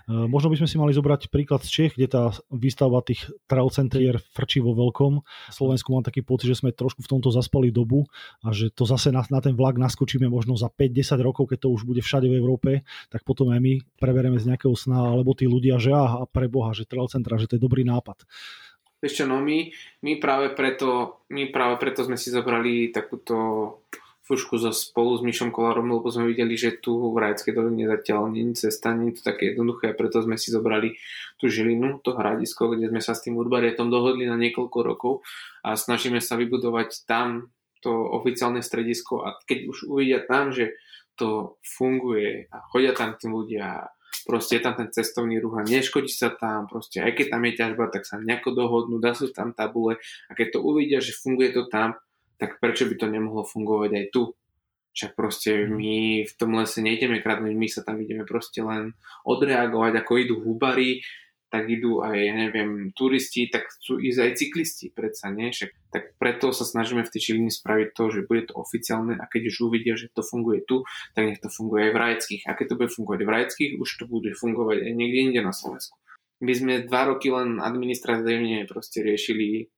možno 0.06 0.48
by 0.54 0.62
sme 0.62 0.70
si 0.70 0.78
mali 0.78 0.94
zobrať 0.94 1.26
príklad 1.26 1.66
z 1.66 1.70
Čech, 1.74 1.92
kde 1.98 2.06
tá 2.06 2.22
výstavba 2.54 3.02
tých 3.02 3.26
trail 3.50 3.66
centier 3.74 4.22
frčí 4.30 4.62
vo 4.62 4.78
veľkom. 4.78 5.12
V 5.26 5.54
Slovensku 5.54 5.90
mám 5.90 6.06
taký 6.06 6.22
pocit, 6.22 6.54
že 6.54 6.62
sme 6.62 6.70
trošku 6.70 7.02
v 7.02 7.10
tomto 7.10 7.34
zaspali 7.34 7.74
dobu 7.74 8.06
a 8.46 8.54
že 8.54 8.70
to 8.70 8.86
zase 8.86 9.10
na, 9.10 9.26
na 9.26 9.42
ten 9.42 9.58
vlak 9.58 9.74
naskočíme 9.76 10.30
možno 10.30 10.54
za 10.54 10.70
5-10 10.70 11.18
rokov, 11.18 11.50
keď 11.50 11.66
to 11.66 11.68
už 11.74 11.82
bude 11.82 12.00
všade 12.00 12.30
v 12.30 12.38
Európe, 12.38 12.86
tak 13.10 13.26
potom 13.26 13.50
aj 13.50 13.58
my 13.58 13.82
prebereme 13.98 14.38
z 14.38 14.54
nejakého 14.54 14.78
sna, 14.78 15.18
alebo 15.18 15.34
tí 15.34 15.50
ľudia, 15.50 15.82
že 15.82 15.90
aha, 15.90 16.30
pre 16.30 16.46
Boha, 16.46 16.70
že 16.70 16.86
trail 16.86 17.10
centra, 17.10 17.42
že 17.42 17.50
to 17.50 17.58
je 17.58 17.66
dobrý 17.66 17.82
nápad. 17.82 18.22
Vieš 19.00 19.22
čo, 19.22 19.24
no 19.28 19.44
my, 19.44 19.70
my, 20.02 20.12
práve 20.16 20.56
preto, 20.56 21.20
my 21.28 21.52
práve 21.52 21.76
preto 21.76 22.00
sme 22.02 22.16
si 22.16 22.32
zobrali 22.32 22.88
takúto 22.90 23.36
fušku 24.26 24.58
so 24.58 24.74
spolu 24.74 25.14
s 25.14 25.22
Myšom 25.22 25.54
Kolárom, 25.54 25.86
lebo 25.86 26.10
sme 26.10 26.26
videli, 26.26 26.58
že 26.58 26.82
tu 26.82 26.98
v 27.14 27.14
Rajeckej 27.14 27.54
doline 27.54 27.86
zatiaľ 27.86 28.34
nie 28.34 28.50
je 28.50 28.66
cesta, 28.66 28.90
nie 28.90 29.14
je 29.14 29.22
to 29.22 29.30
také 29.30 29.54
jednoduché 29.54 29.94
a 29.94 29.98
preto 29.98 30.18
sme 30.18 30.34
si 30.34 30.50
zobrali 30.50 30.98
tú 31.38 31.46
Žilinu, 31.46 32.02
to 32.02 32.18
hradisko, 32.18 32.74
kde 32.74 32.90
sme 32.90 32.98
sa 32.98 33.14
s 33.14 33.22
tým 33.22 33.38
urbariatom 33.38 33.86
dohodli 33.86 34.26
na 34.26 34.34
niekoľko 34.34 34.78
rokov 34.82 35.22
a 35.62 35.78
snažíme 35.78 36.18
sa 36.18 36.34
vybudovať 36.34 37.06
tam 37.06 37.54
to 37.78 37.94
oficiálne 37.94 38.66
stredisko 38.66 39.22
a 39.22 39.38
keď 39.46 39.70
už 39.70 39.86
uvidia 39.86 40.18
tam, 40.26 40.50
že 40.50 40.74
to 41.14 41.62
funguje 41.62 42.50
a 42.50 42.66
chodia 42.66 42.98
tam 42.98 43.14
tí 43.14 43.30
ľudia 43.30 43.94
proste 44.26 44.58
je 44.58 44.62
tam 44.66 44.74
ten 44.74 44.90
cestovný 44.90 45.38
ruch 45.38 45.56
a 45.58 45.62
neškodí 45.62 46.10
sa 46.10 46.34
tam, 46.34 46.66
proste 46.66 46.98
aj 46.98 47.14
keď 47.14 47.26
tam 47.36 47.42
je 47.46 47.52
ťažba, 47.54 47.84
tak 47.94 48.02
sa 48.02 48.18
nejako 48.18 48.50
dohodnú, 48.58 48.98
dá 48.98 49.14
sú 49.14 49.30
tam 49.30 49.54
tabule 49.54 50.02
a 50.26 50.32
keď 50.34 50.58
to 50.58 50.58
uvidia, 50.66 50.98
že 50.98 51.14
funguje 51.14 51.54
to 51.54 51.70
tam, 51.70 51.94
tak 52.36 52.58
prečo 52.58 52.84
by 52.90 52.94
to 52.98 53.06
nemohlo 53.06 53.46
fungovať 53.46 53.90
aj 53.94 54.06
tu? 54.12 54.22
Však 54.96 55.12
proste 55.12 55.68
my 55.68 56.24
v 56.24 56.32
tom 56.40 56.56
lese 56.56 56.80
nejdeme 56.80 57.20
kradnúť, 57.20 57.52
my 57.52 57.68
sa 57.68 57.84
tam 57.84 58.00
ideme 58.00 58.24
proste 58.24 58.64
len 58.64 58.96
odreagovať, 59.28 59.92
ako 60.00 60.12
idú 60.16 60.34
hubary, 60.40 61.04
tak 61.56 61.72
idú 61.72 62.04
aj, 62.04 62.12
ja 62.20 62.34
neviem, 62.36 62.92
turisti, 62.92 63.48
tak 63.48 63.64
chcú 63.72 63.96
ísť 63.96 64.20
aj 64.20 64.30
cyklisti, 64.36 64.86
predsa 64.92 65.32
nie? 65.32 65.48
Však, 65.48 65.72
tak 65.88 66.12
preto 66.20 66.52
sa 66.52 66.68
snažíme 66.68 67.00
v 67.00 67.08
tej 67.08 67.32
Žiline 67.32 67.48
spraviť 67.48 67.96
to, 67.96 68.04
že 68.12 68.28
bude 68.28 68.52
to 68.52 68.60
oficiálne 68.60 69.16
a 69.16 69.24
keď 69.24 69.48
už 69.48 69.72
uvidia, 69.72 69.96
že 69.96 70.12
to 70.12 70.20
funguje 70.20 70.60
tu, 70.68 70.84
tak 71.16 71.32
nech 71.32 71.40
to 71.40 71.48
funguje 71.48 71.88
aj 71.88 71.92
v 71.96 72.00
Rajeckých. 72.04 72.42
A 72.44 72.52
keď 72.52 72.66
to 72.68 72.78
bude 72.84 72.92
fungovať 72.92 73.20
v 73.24 73.32
Rajeckých, 73.32 73.72
už 73.80 73.88
to 73.96 74.04
bude 74.04 74.28
fungovať 74.36 74.84
aj 74.84 74.92
niekde 74.92 75.18
inde 75.32 75.40
na 75.40 75.56
Slovensku. 75.56 75.96
My 76.44 76.52
sme 76.52 76.84
dva 76.84 77.08
roky 77.08 77.32
len 77.32 77.56
administratívne 77.56 78.68
proste 78.68 79.00
riešili 79.00 79.72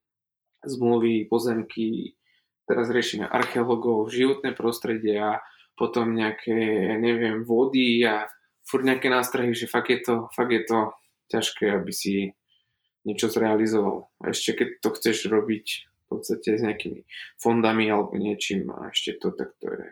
zmluvy, 0.66 1.30
pozemky, 1.30 2.18
teraz 2.66 2.90
riešime 2.90 3.30
archeológov, 3.30 4.10
životné 4.10 4.58
prostredie 4.58 5.22
a 5.22 5.38
potom 5.78 6.10
nejaké, 6.10 6.58
neviem, 6.98 7.46
vody 7.46 8.02
a 8.02 8.26
furt 8.66 8.82
nejaké 8.82 9.06
nástrahy, 9.06 9.54
že 9.54 9.70
fakt 9.70 9.94
je 9.94 10.02
to, 10.02 10.14
fakt 10.34 10.50
je 10.50 10.66
to 10.66 10.90
ťažké, 11.28 11.64
aby 11.72 11.92
si 11.92 12.32
niečo 13.04 13.28
zrealizoval. 13.32 14.08
A 14.20 14.32
ešte 14.32 14.56
keď 14.58 14.68
to 14.84 14.88
chceš 14.96 15.30
robiť 15.30 15.66
v 15.86 16.04
podstate 16.08 16.56
s 16.56 16.64
nejakými 16.64 17.04
fondami 17.36 17.88
alebo 17.88 18.16
niečím 18.16 18.68
a 18.72 18.88
ešte 18.88 19.20
to, 19.20 19.32
tak 19.36 19.52
to 19.60 19.68
je 19.72 19.88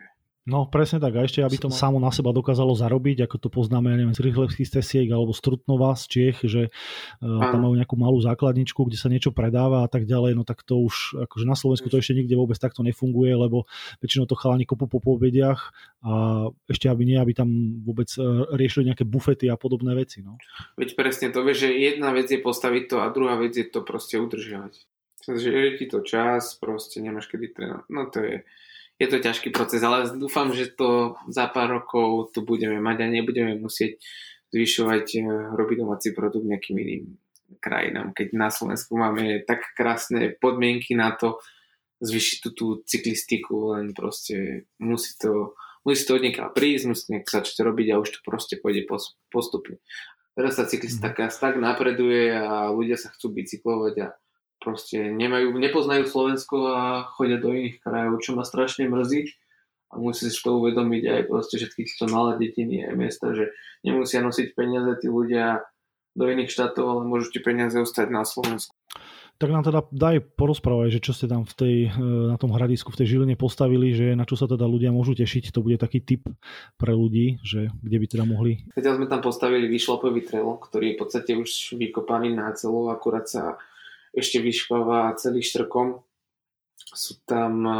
No 0.47 0.63
presne 0.63 1.03
tak, 1.03 1.11
a 1.19 1.27
ešte 1.27 1.43
aby 1.43 1.59
to 1.59 1.67
samo 1.67 1.99
na 1.99 2.07
seba 2.07 2.31
dokázalo 2.31 2.71
zarobiť, 2.71 3.27
ako 3.27 3.35
to 3.35 3.49
poznáme, 3.51 3.91
ja 3.91 3.99
neviem, 3.99 4.15
z 4.15 4.31
rýchlevských 4.31 4.63
stesiek 4.63 5.11
alebo 5.11 5.35
z 5.35 5.43
Trutnova 5.43 5.91
z 5.99 6.03
Čiech, 6.07 6.37
že 6.47 6.71
uh, 6.71 7.51
tam 7.51 7.67
majú 7.67 7.75
nejakú 7.75 7.99
malú 7.99 8.15
základničku, 8.23 8.79
kde 8.87 8.95
sa 8.95 9.11
niečo 9.11 9.35
predáva 9.35 9.83
a 9.83 9.91
tak 9.91 10.07
ďalej, 10.07 10.39
no 10.39 10.47
tak 10.47 10.63
to 10.63 10.79
už, 10.79 11.19
akože 11.27 11.43
na 11.43 11.59
Slovensku 11.59 11.91
to 11.91 11.99
ešte 11.99 12.15
nikde 12.15 12.39
vôbec 12.39 12.55
takto 12.55 12.79
nefunguje, 12.79 13.35
lebo 13.35 13.67
väčšinou 13.99 14.23
to 14.23 14.39
chalani 14.39 14.63
kopu 14.63 14.87
po 14.87 15.03
pobediach 15.03 15.75
a 16.07 16.47
ešte 16.71 16.87
aby 16.87 17.03
nie, 17.03 17.19
aby 17.19 17.35
tam 17.35 17.51
vôbec 17.83 18.07
uh, 18.15 18.47
riešili 18.55 18.87
nejaké 18.87 19.03
bufety 19.03 19.51
a 19.51 19.59
podobné 19.59 19.99
veci. 19.99 20.23
No. 20.23 20.39
Veď 20.79 20.95
presne 20.95 21.27
to, 21.27 21.43
vieš, 21.43 21.67
že 21.67 21.75
jedna 21.75 22.15
vec 22.15 22.31
je 22.31 22.39
postaviť 22.39 22.83
to 22.87 23.03
a 23.03 23.11
druhá 23.11 23.35
vec 23.35 23.51
je 23.51 23.67
to 23.67 23.83
proste 23.83 24.15
udržiavať. 24.15 24.79
Že 25.27 25.75
ti 25.75 25.91
to 25.91 25.99
čas, 26.07 26.55
proste 26.55 27.03
nemáš 27.03 27.27
kedy 27.27 27.51
trénovať. 27.51 27.87
No 27.91 28.07
to 28.07 28.23
je, 28.23 28.47
je 28.97 29.07
to 29.07 29.17
ťažký 29.21 29.53
proces, 29.53 29.81
ale 29.85 30.09
dúfam, 30.17 30.49
že 30.53 30.73
to 30.73 31.17
za 31.29 31.45
pár 31.49 31.81
rokov 31.81 32.33
tu 32.33 32.41
budeme 32.41 32.81
mať 32.81 33.05
a 33.05 33.13
nebudeme 33.13 33.53
musieť 33.57 34.01
zvyšovať 34.53 35.05
eh, 35.17 35.23
robiť 35.53 35.77
domáci 35.81 36.17
produkt 36.17 36.49
nejakým 36.49 36.77
iným 36.77 37.05
krajinám. 37.59 38.11
Keď 38.11 38.27
na 38.35 38.49
Slovensku 38.51 38.99
máme 38.99 39.43
tak 39.47 39.63
krásne 39.71 40.35
podmienky 40.35 40.93
na 40.99 41.15
to 41.15 41.39
zvyšiť 42.03 42.37
tú, 42.43 42.49
tú 42.53 42.65
cyklistiku, 42.83 43.73
len 43.73 43.95
proste 43.95 44.67
musí 44.77 45.17
to, 45.17 45.57
musí 45.87 46.03
to 46.05 46.19
od 46.19 46.23
niekiaľ 46.27 46.53
prísť, 46.53 46.83
musí 46.91 47.05
niekto 47.09 47.39
začať 47.39 47.63
robiť 47.63 47.87
a 47.95 48.01
už 48.03 48.09
to 48.11 48.19
proste 48.21 48.59
pôjde 48.61 48.85
postupne. 49.31 49.81
Teraz 50.37 50.59
sa 50.59 50.69
cyklistika 50.69 51.31
mm. 51.31 51.39
tak 51.41 51.57
napreduje 51.57 52.29
a 52.29 52.69
ľudia 52.69 52.99
sa 52.99 53.09
chcú 53.09 53.33
bicyklovať 53.33 53.95
a 54.05 54.07
proste 54.67 54.99
nemajú, 55.15 55.55
nepoznajú 55.55 56.03
Slovensko 56.03 56.75
a 56.75 57.07
chodia 57.15 57.39
do 57.39 57.55
iných 57.55 57.79
krajov, 57.79 58.19
čo 58.19 58.35
ma 58.35 58.43
strašne 58.43 58.91
mrzí 58.91 59.31
a 59.87 59.95
musí 59.95 60.27
si 60.27 60.39
to 60.43 60.59
uvedomiť 60.59 61.03
aj 61.07 61.21
proste 61.31 61.55
všetky 61.55 61.87
tieto 61.87 62.11
malé 62.11 62.35
detiny 62.35 62.83
aj 62.83 62.95
miesta, 62.99 63.31
že 63.31 63.55
nemusia 63.87 64.19
nosiť 64.19 64.51
peniaze 64.51 64.91
tí 64.99 65.07
ľudia 65.07 65.63
do 66.17 66.27
iných 66.27 66.51
štátov, 66.51 66.83
ale 66.83 67.01
môžu 67.07 67.31
ti 67.31 67.39
peniaze 67.39 67.79
ostať 67.79 68.11
na 68.11 68.27
Slovensku. 68.27 68.75
Tak 69.37 69.53
nám 69.53 69.61
teda 69.61 69.85
daj 69.93 70.33
porozprávať, 70.33 70.97
že 70.97 71.03
čo 71.05 71.13
ste 71.13 71.29
tam 71.29 71.45
v 71.45 71.53
tej, 71.53 71.75
e, 71.85 71.89
na 72.25 72.41
tom 72.41 72.49
hradisku, 72.49 72.89
v 72.89 73.05
tej 73.05 73.13
Žiline 73.13 73.37
postavili, 73.37 73.93
že 73.93 74.17
na 74.17 74.25
čo 74.25 74.33
sa 74.33 74.49
teda 74.49 74.65
ľudia 74.65 74.89
môžu 74.89 75.13
tešiť. 75.13 75.53
To 75.53 75.61
bude 75.61 75.77
taký 75.77 76.01
tip 76.01 76.25
pre 76.73 76.97
ľudí, 76.97 77.37
že 77.45 77.69
kde 77.85 77.97
by 78.01 78.05
teda 78.09 78.25
mohli. 78.25 78.65
Zatiaľ 78.73 78.97
sme 78.97 79.05
tam 79.05 79.21
postavili 79.21 79.69
vyšlapový 79.69 80.25
trail, 80.25 80.57
ktorý 80.57 80.85
je 80.89 80.95
v 80.97 80.99
podstate 81.05 81.31
už 81.37 81.77
vykopaný 81.77 82.33
na 82.33 82.49
celú, 82.57 82.89
akurát 82.89 83.29
sa 83.29 83.61
ešte 84.17 84.41
vyšpáva 84.41 85.13
celý 85.21 85.45
štrkom. 85.45 86.01
Sú 86.97 87.21
tam 87.29 87.53
e, 87.63 87.77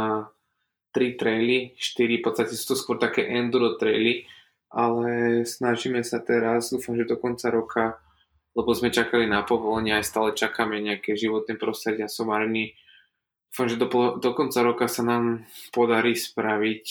tri 0.94 1.18
traily, 1.18 1.74
štyri, 1.74 2.22
v 2.22 2.24
podstate 2.30 2.54
sú 2.54 2.74
to 2.74 2.76
skôr 2.78 3.02
také 3.02 3.26
enduro 3.26 3.74
traily, 3.74 4.30
ale 4.70 5.42
snažíme 5.42 6.06
sa 6.06 6.22
teraz, 6.22 6.70
dúfam, 6.70 6.94
že 6.94 7.10
do 7.10 7.18
konca 7.18 7.50
roka 7.50 7.98
lebo 8.58 8.74
sme 8.74 8.90
čakali 8.90 9.30
na 9.30 9.46
povolenie, 9.46 9.94
aj 9.94 10.10
stále 10.10 10.34
čakáme 10.34 10.82
nejaké 10.82 11.14
životné 11.14 11.54
prostredia 11.54 12.10
somárny. 12.10 12.74
Dúfam, 13.54 13.70
že 13.70 13.78
do, 13.78 13.86
do 14.18 14.30
konca 14.34 14.66
roka 14.66 14.90
sa 14.90 15.06
nám 15.06 15.46
podarí 15.70 16.18
spraviť, 16.18 16.86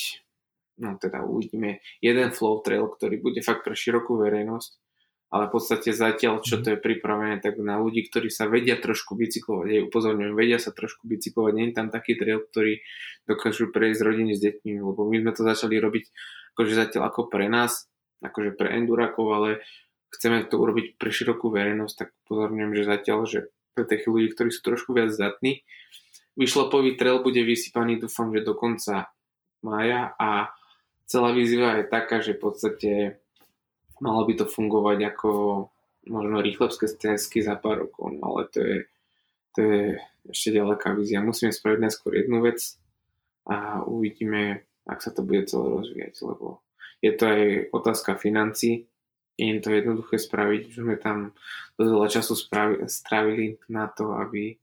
no 0.79 0.95
teda 0.95 1.27
uvidíme, 1.27 1.83
jeden 1.99 2.31
flow 2.31 2.63
trail, 2.63 2.87
ktorý 2.87 3.19
bude 3.19 3.43
fakt 3.43 3.67
pre 3.67 3.75
širokú 3.75 4.15
verejnosť, 4.15 4.79
ale 5.27 5.51
v 5.51 5.59
podstate 5.59 5.91
zatiaľ, 5.91 6.39
čo 6.39 6.63
to 6.63 6.75
je 6.75 6.79
pripravené, 6.79 7.43
tak 7.43 7.59
na 7.59 7.75
ľudí, 7.75 8.07
ktorí 8.07 8.31
sa 8.31 8.47
vedia 8.47 8.79
trošku 8.79 9.19
bicyklovať, 9.19 9.67
aj 9.67 9.81
upozorňujem, 9.91 10.33
vedia 10.39 10.55
sa 10.55 10.71
trošku 10.71 11.03
bicyklovať, 11.03 11.51
nie 11.51 11.65
je 11.71 11.75
tam 11.75 11.87
taký 11.91 12.15
trail, 12.15 12.39
ktorý 12.47 12.79
dokážu 13.27 13.67
prejsť 13.75 14.01
rodiny 14.07 14.31
s 14.35 14.39
deťmi, 14.39 14.79
lebo 14.79 15.03
my 15.03 15.17
sme 15.19 15.31
to 15.35 15.41
začali 15.43 15.75
robiť 15.83 16.03
akože 16.55 16.73
zatiaľ 16.73 17.11
ako 17.11 17.27
pre 17.27 17.51
nás, 17.51 17.91
akože 18.23 18.55
pre 18.55 18.71
endurakov, 18.79 19.27
ale 19.35 19.49
chceme 20.15 20.47
to 20.47 20.55
urobiť 20.55 20.95
pre 20.95 21.11
širokú 21.11 21.51
verejnosť, 21.51 21.95
tak 21.99 22.09
pozorňujem, 22.31 22.71
že 22.71 22.83
zatiaľ, 22.87 23.19
že 23.27 23.39
pre 23.75 23.83
tých 23.83 24.07
ľudí, 24.07 24.31
ktorí 24.31 24.49
sú 24.49 24.63
trošku 24.63 24.95
viac 24.95 25.11
zdatní, 25.11 25.67
vyšlopový 26.39 26.95
trail 26.95 27.19
bude 27.19 27.43
vysypaný, 27.43 27.99
dúfam, 27.99 28.31
že 28.31 28.47
do 28.47 28.55
konca 28.55 29.11
mája 29.59 30.15
a 30.15 30.55
celá 31.03 31.35
výzva 31.35 31.83
je 31.83 31.85
taká, 31.85 32.23
že 32.23 32.33
v 32.37 32.41
podstate 32.41 32.91
malo 34.03 34.25
by 34.25 34.33
to 34.37 34.45
fungovať 34.45 34.99
ako 35.13 35.29
možno 36.07 36.39
rýchlebské 36.39 36.87
stresky 36.87 37.43
za 37.43 37.59
pár 37.59 37.87
rokov, 37.87 38.15
no 38.15 38.35
ale 38.35 38.41
to 38.49 38.59
je, 38.63 38.77
to 39.55 39.59
je 39.61 39.81
ešte 40.31 40.49
ďaleká 40.55 40.95
vízia. 40.95 41.23
Musíme 41.23 41.51
spraviť 41.51 41.79
najskôr 41.83 42.15
jednu 42.15 42.43
vec 42.43 42.59
a 43.47 43.83
uvidíme, 43.83 44.63
ak 44.87 44.99
sa 45.03 45.11
to 45.11 45.23
bude 45.23 45.47
celé 45.51 45.67
rozvíjať, 45.67 46.13
lebo 46.23 46.63
je 47.03 47.11
to 47.13 47.23
aj 47.27 47.41
otázka 47.75 48.17
financí, 48.17 48.87
je 49.37 49.45
im 49.45 49.61
to 49.61 49.69
jednoduché 49.69 50.17
spraviť. 50.17 50.61
Už 50.73 50.75
sme 50.81 50.97
tam 50.97 51.37
dosť 51.77 51.91
veľa 51.93 52.09
času 52.09 52.33
spravi, 52.33 52.75
strávili 52.89 53.61
na 53.69 53.85
to, 53.85 54.17
aby 54.17 54.57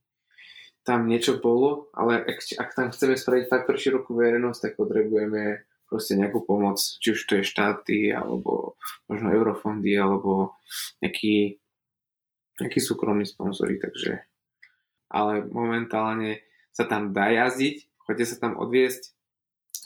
tam 0.85 1.09
niečo 1.09 1.41
bolo, 1.41 1.89
ale 1.97 2.21
ak, 2.21 2.39
ak 2.61 2.71
tam 2.77 2.89
chceme 2.93 3.17
spraviť 3.17 3.45
fakt 3.49 3.65
pre 3.65 3.79
širokú 3.81 4.13
verejnosť, 4.13 4.61
tak 4.61 4.73
potrebujeme 4.77 5.65
proste 5.95 6.19
nejakú 6.19 6.43
pomoc, 6.43 6.83
či 6.83 7.15
už 7.15 7.23
to 7.31 7.39
je 7.39 7.47
štáty, 7.47 8.11
alebo 8.11 8.75
možno 9.07 9.31
eurofondy, 9.31 9.95
alebo 9.95 10.59
nejaký, 10.99 11.63
nejaký 12.59 12.81
súkromný 12.83 13.23
sponzory, 13.23 13.79
takže 13.79 14.27
ale 15.15 15.47
momentálne 15.47 16.43
sa 16.75 16.91
tam 16.91 17.15
dá 17.15 17.31
jazdiť, 17.31 17.87
chodite 18.03 18.27
sa 18.27 18.43
tam 18.43 18.59
odviesť, 18.59 19.15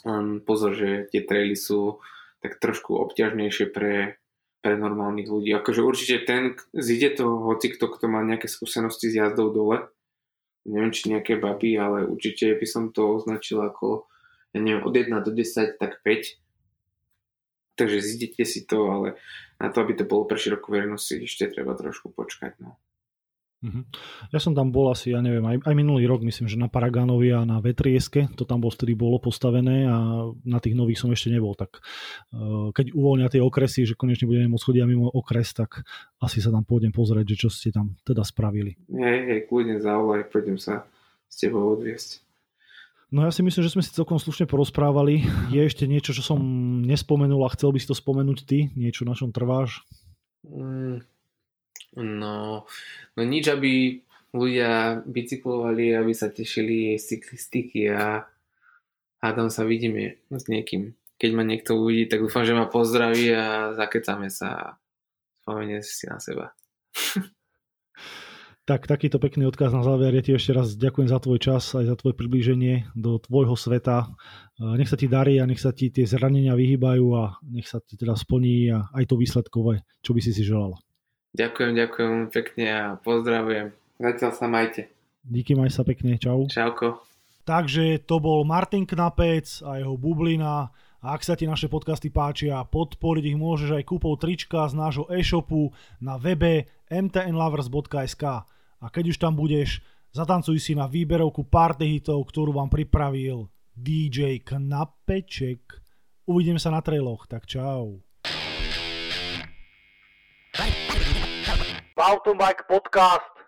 len 0.09 0.41
pozor, 0.41 0.73
že 0.73 1.05
tie 1.13 1.21
traily 1.21 1.53
sú 1.53 2.01
tak 2.41 2.57
trošku 2.57 2.97
obťažnejšie 2.97 3.69
pre 3.69 4.17
pre 4.59 4.75
normálnych 4.75 5.31
ľudí. 5.31 5.55
Akože 5.55 5.79
určite 5.79 6.27
ten, 6.27 6.59
zíde 6.75 7.15
to 7.15 7.39
hoci 7.47 7.71
kto, 7.71 7.95
kto 7.95 8.11
má 8.11 8.19
nejaké 8.27 8.51
skúsenosti 8.51 9.07
s 9.07 9.15
jazdou 9.15 9.55
dole, 9.55 9.87
neviem 10.67 10.91
či 10.91 11.15
nejaké 11.15 11.39
baby, 11.39 11.79
ale 11.79 12.03
určite 12.03 12.59
by 12.59 12.67
som 12.67 12.91
to 12.91 13.07
označil 13.07 13.63
ako, 13.63 14.08
ja 14.53 14.59
neviem, 14.59 14.81
od 14.81 14.93
1 14.93 15.13
do 15.25 15.31
10, 15.31 15.77
tak 15.77 16.01
5. 16.01 16.39
Takže 17.77 17.97
zídete 18.01 18.43
si 18.43 18.67
to, 18.67 18.91
ale 18.91 19.15
na 19.59 19.71
to, 19.71 19.79
aby 19.83 19.95
to 19.95 20.03
bolo 20.03 20.27
pre 20.27 20.35
širokú 20.35 20.71
verejnosť, 20.71 21.23
ešte 21.23 21.51
treba 21.51 21.75
trošku 21.75 22.11
počkať. 22.11 22.59
No. 22.59 22.75
Uh-huh. 23.59 23.83
Ja 24.31 24.39
som 24.39 24.55
tam 24.55 24.71
bol 24.71 24.87
asi, 24.87 25.11
ja 25.11 25.19
neviem, 25.19 25.43
aj, 25.43 25.67
aj 25.67 25.75
minulý 25.75 26.07
rok, 26.07 26.23
myslím, 26.23 26.47
že 26.47 26.55
na 26.55 26.71
Paraganovi 26.71 27.35
a 27.35 27.43
na 27.43 27.59
Vetrieske, 27.59 28.31
to 28.39 28.47
tam 28.47 28.63
bol 28.63 28.71
vtedy 28.71 28.95
bolo 28.95 29.19
postavené 29.19 29.83
a 29.83 30.31
na 30.47 30.59
tých 30.63 30.79
nových 30.79 31.03
som 31.03 31.11
ešte 31.11 31.27
nebol, 31.27 31.59
tak 31.59 31.83
uh, 32.31 32.71
keď 32.71 32.95
uvoľnia 32.95 33.27
tie 33.27 33.43
okresy, 33.43 33.83
že 33.83 33.99
konečne 33.99 34.31
budeme 34.31 34.47
môcť 34.47 34.63
chodiť 34.63 34.83
mimo 34.87 35.11
okres, 35.11 35.51
tak 35.51 35.83
asi 36.23 36.39
sa 36.39 36.55
tam 36.55 36.63
pôjdem 36.63 36.95
pozrieť, 36.95 37.35
že 37.35 37.47
čo 37.47 37.49
ste 37.51 37.75
tam 37.75 37.99
teda 38.07 38.23
spravili. 38.23 38.79
Hej, 38.95 39.19
hej, 39.27 39.39
kľudne 39.51 39.83
zavolaj, 39.83 40.31
pôjdem 40.31 40.55
sa 40.55 40.87
s 41.27 41.35
tebou 41.35 41.75
odviesť. 41.75 42.28
No 43.09 43.25
ja 43.25 43.33
si 43.33 43.41
myslím, 43.41 43.65
že 43.65 43.73
sme 43.73 43.81
si 43.81 43.89
celkom 43.89 44.21
slušne 44.21 44.45
porozprávali. 44.45 45.25
Je 45.49 45.65
ešte 45.65 45.89
niečo, 45.89 46.13
čo 46.13 46.21
som 46.21 46.37
nespomenul 46.85 47.41
a 47.41 47.53
chcel 47.57 47.73
by 47.73 47.81
si 47.81 47.89
to 47.89 47.97
spomenúť 47.97 48.39
ty? 48.45 48.69
Niečo, 48.77 49.01
na 49.01 49.17
čom 49.17 49.33
trváš? 49.33 49.81
Mm, 50.45 51.01
No, 51.97 52.69
no 53.17 53.21
nič, 53.25 53.49
aby 53.49 54.01
ľudia 54.29 55.01
bicyklovali, 55.09 55.97
aby 55.97 56.13
sa 56.13 56.29
tešili 56.29 57.01
z 57.01 57.17
cyklistiky 57.17 57.89
a, 57.89 58.29
tam 59.19 59.49
sa 59.49 59.65
vidíme 59.65 60.21
s 60.29 60.45
niekým. 60.45 60.93
Keď 61.19 61.31
ma 61.33 61.43
niekto 61.43 61.75
uvidí, 61.75 62.07
tak 62.07 62.23
dúfam, 62.23 62.45
že 62.45 62.55
ma 62.55 62.69
pozdraví 62.69 63.33
a 63.33 63.73
zakecame 63.73 64.29
sa 64.29 64.49
a 64.53 64.65
spomenie 65.41 65.81
si 65.81 66.05
na 66.05 66.21
seba. 66.21 66.53
Tak 68.69 68.85
takýto 68.85 69.17
pekný 69.17 69.49
odkaz 69.49 69.73
na 69.73 69.81
záver. 69.81 70.13
Ja 70.13 70.21
ti 70.21 70.37
ešte 70.37 70.53
raz 70.53 70.77
ďakujem 70.77 71.09
za 71.09 71.17
tvoj 71.17 71.41
čas 71.41 71.73
aj 71.73 71.89
za 71.89 71.95
tvoje 71.97 72.13
priblíženie 72.13 72.93
do 72.93 73.17
tvojho 73.17 73.57
sveta. 73.57 74.13
Nech 74.61 74.85
sa 74.85 74.93
ti 74.93 75.09
darí 75.09 75.41
a 75.41 75.49
nech 75.49 75.57
sa 75.57 75.73
ti 75.73 75.89
tie 75.89 76.05
zranenia 76.05 76.53
vyhýbajú 76.53 77.05
a 77.17 77.41
nech 77.49 77.65
sa 77.65 77.81
ti 77.81 77.97
teda 77.97 78.13
splní 78.13 78.69
a 78.69 78.85
aj 78.93 79.09
to 79.09 79.17
výsledkové, 79.17 79.81
čo 80.05 80.13
by 80.13 80.21
si 80.21 80.37
si 80.37 80.45
želal. 80.45 80.77
Ďakujem, 81.33 81.81
ďakujem 81.81 82.13
pekne 82.29 82.65
a 82.69 82.83
pozdravujem. 83.01 83.73
Zatiaľ 83.97 84.31
sa 84.37 84.45
majte. 84.45 84.93
Díky, 85.25 85.57
maj 85.57 85.73
sa 85.73 85.81
pekne, 85.81 86.21
čau. 86.21 86.45
Čauko. 86.45 87.01
Takže 87.49 88.05
to 88.05 88.21
bol 88.21 88.45
Martin 88.45 88.85
Knapec 88.85 89.65
a 89.65 89.81
jeho 89.81 89.97
bublina. 89.97 90.69
A 91.01 91.17
ak 91.17 91.25
sa 91.25 91.33
ti 91.33 91.49
naše 91.49 91.73
podcasty 91.73 92.13
páčia, 92.13 92.61
podporiť 92.69 93.33
ich 93.33 93.37
môžeš 93.39 93.81
aj 93.81 93.83
kúpou 93.89 94.13
trička 94.13 94.69
z 94.69 94.77
nášho 94.77 95.09
e-shopu 95.09 95.73
na 95.97 96.21
webe 96.21 96.69
mtnlovers.sk. 96.93 98.45
A 98.79 98.87
keď 98.87 99.11
už 99.11 99.17
tam 99.19 99.35
budeš, 99.35 99.83
zatancuj 100.15 100.59
si 100.63 100.71
na 100.71 100.87
výberovku 100.87 101.43
party 101.51 101.99
hitov, 101.99 102.23
ktorú 102.31 102.55
vám 102.55 102.71
pripravil 102.71 103.51
DJ 103.75 104.39
Knapeček. 104.39 105.59
Uvidíme 106.23 106.63
sa 106.63 106.71
na 106.71 106.79
trailoch, 106.79 107.27
tak 107.27 107.43
čau. 107.43 107.99
Mountain 111.99 112.39
Bike 112.39 112.63
Podcast 112.71 113.38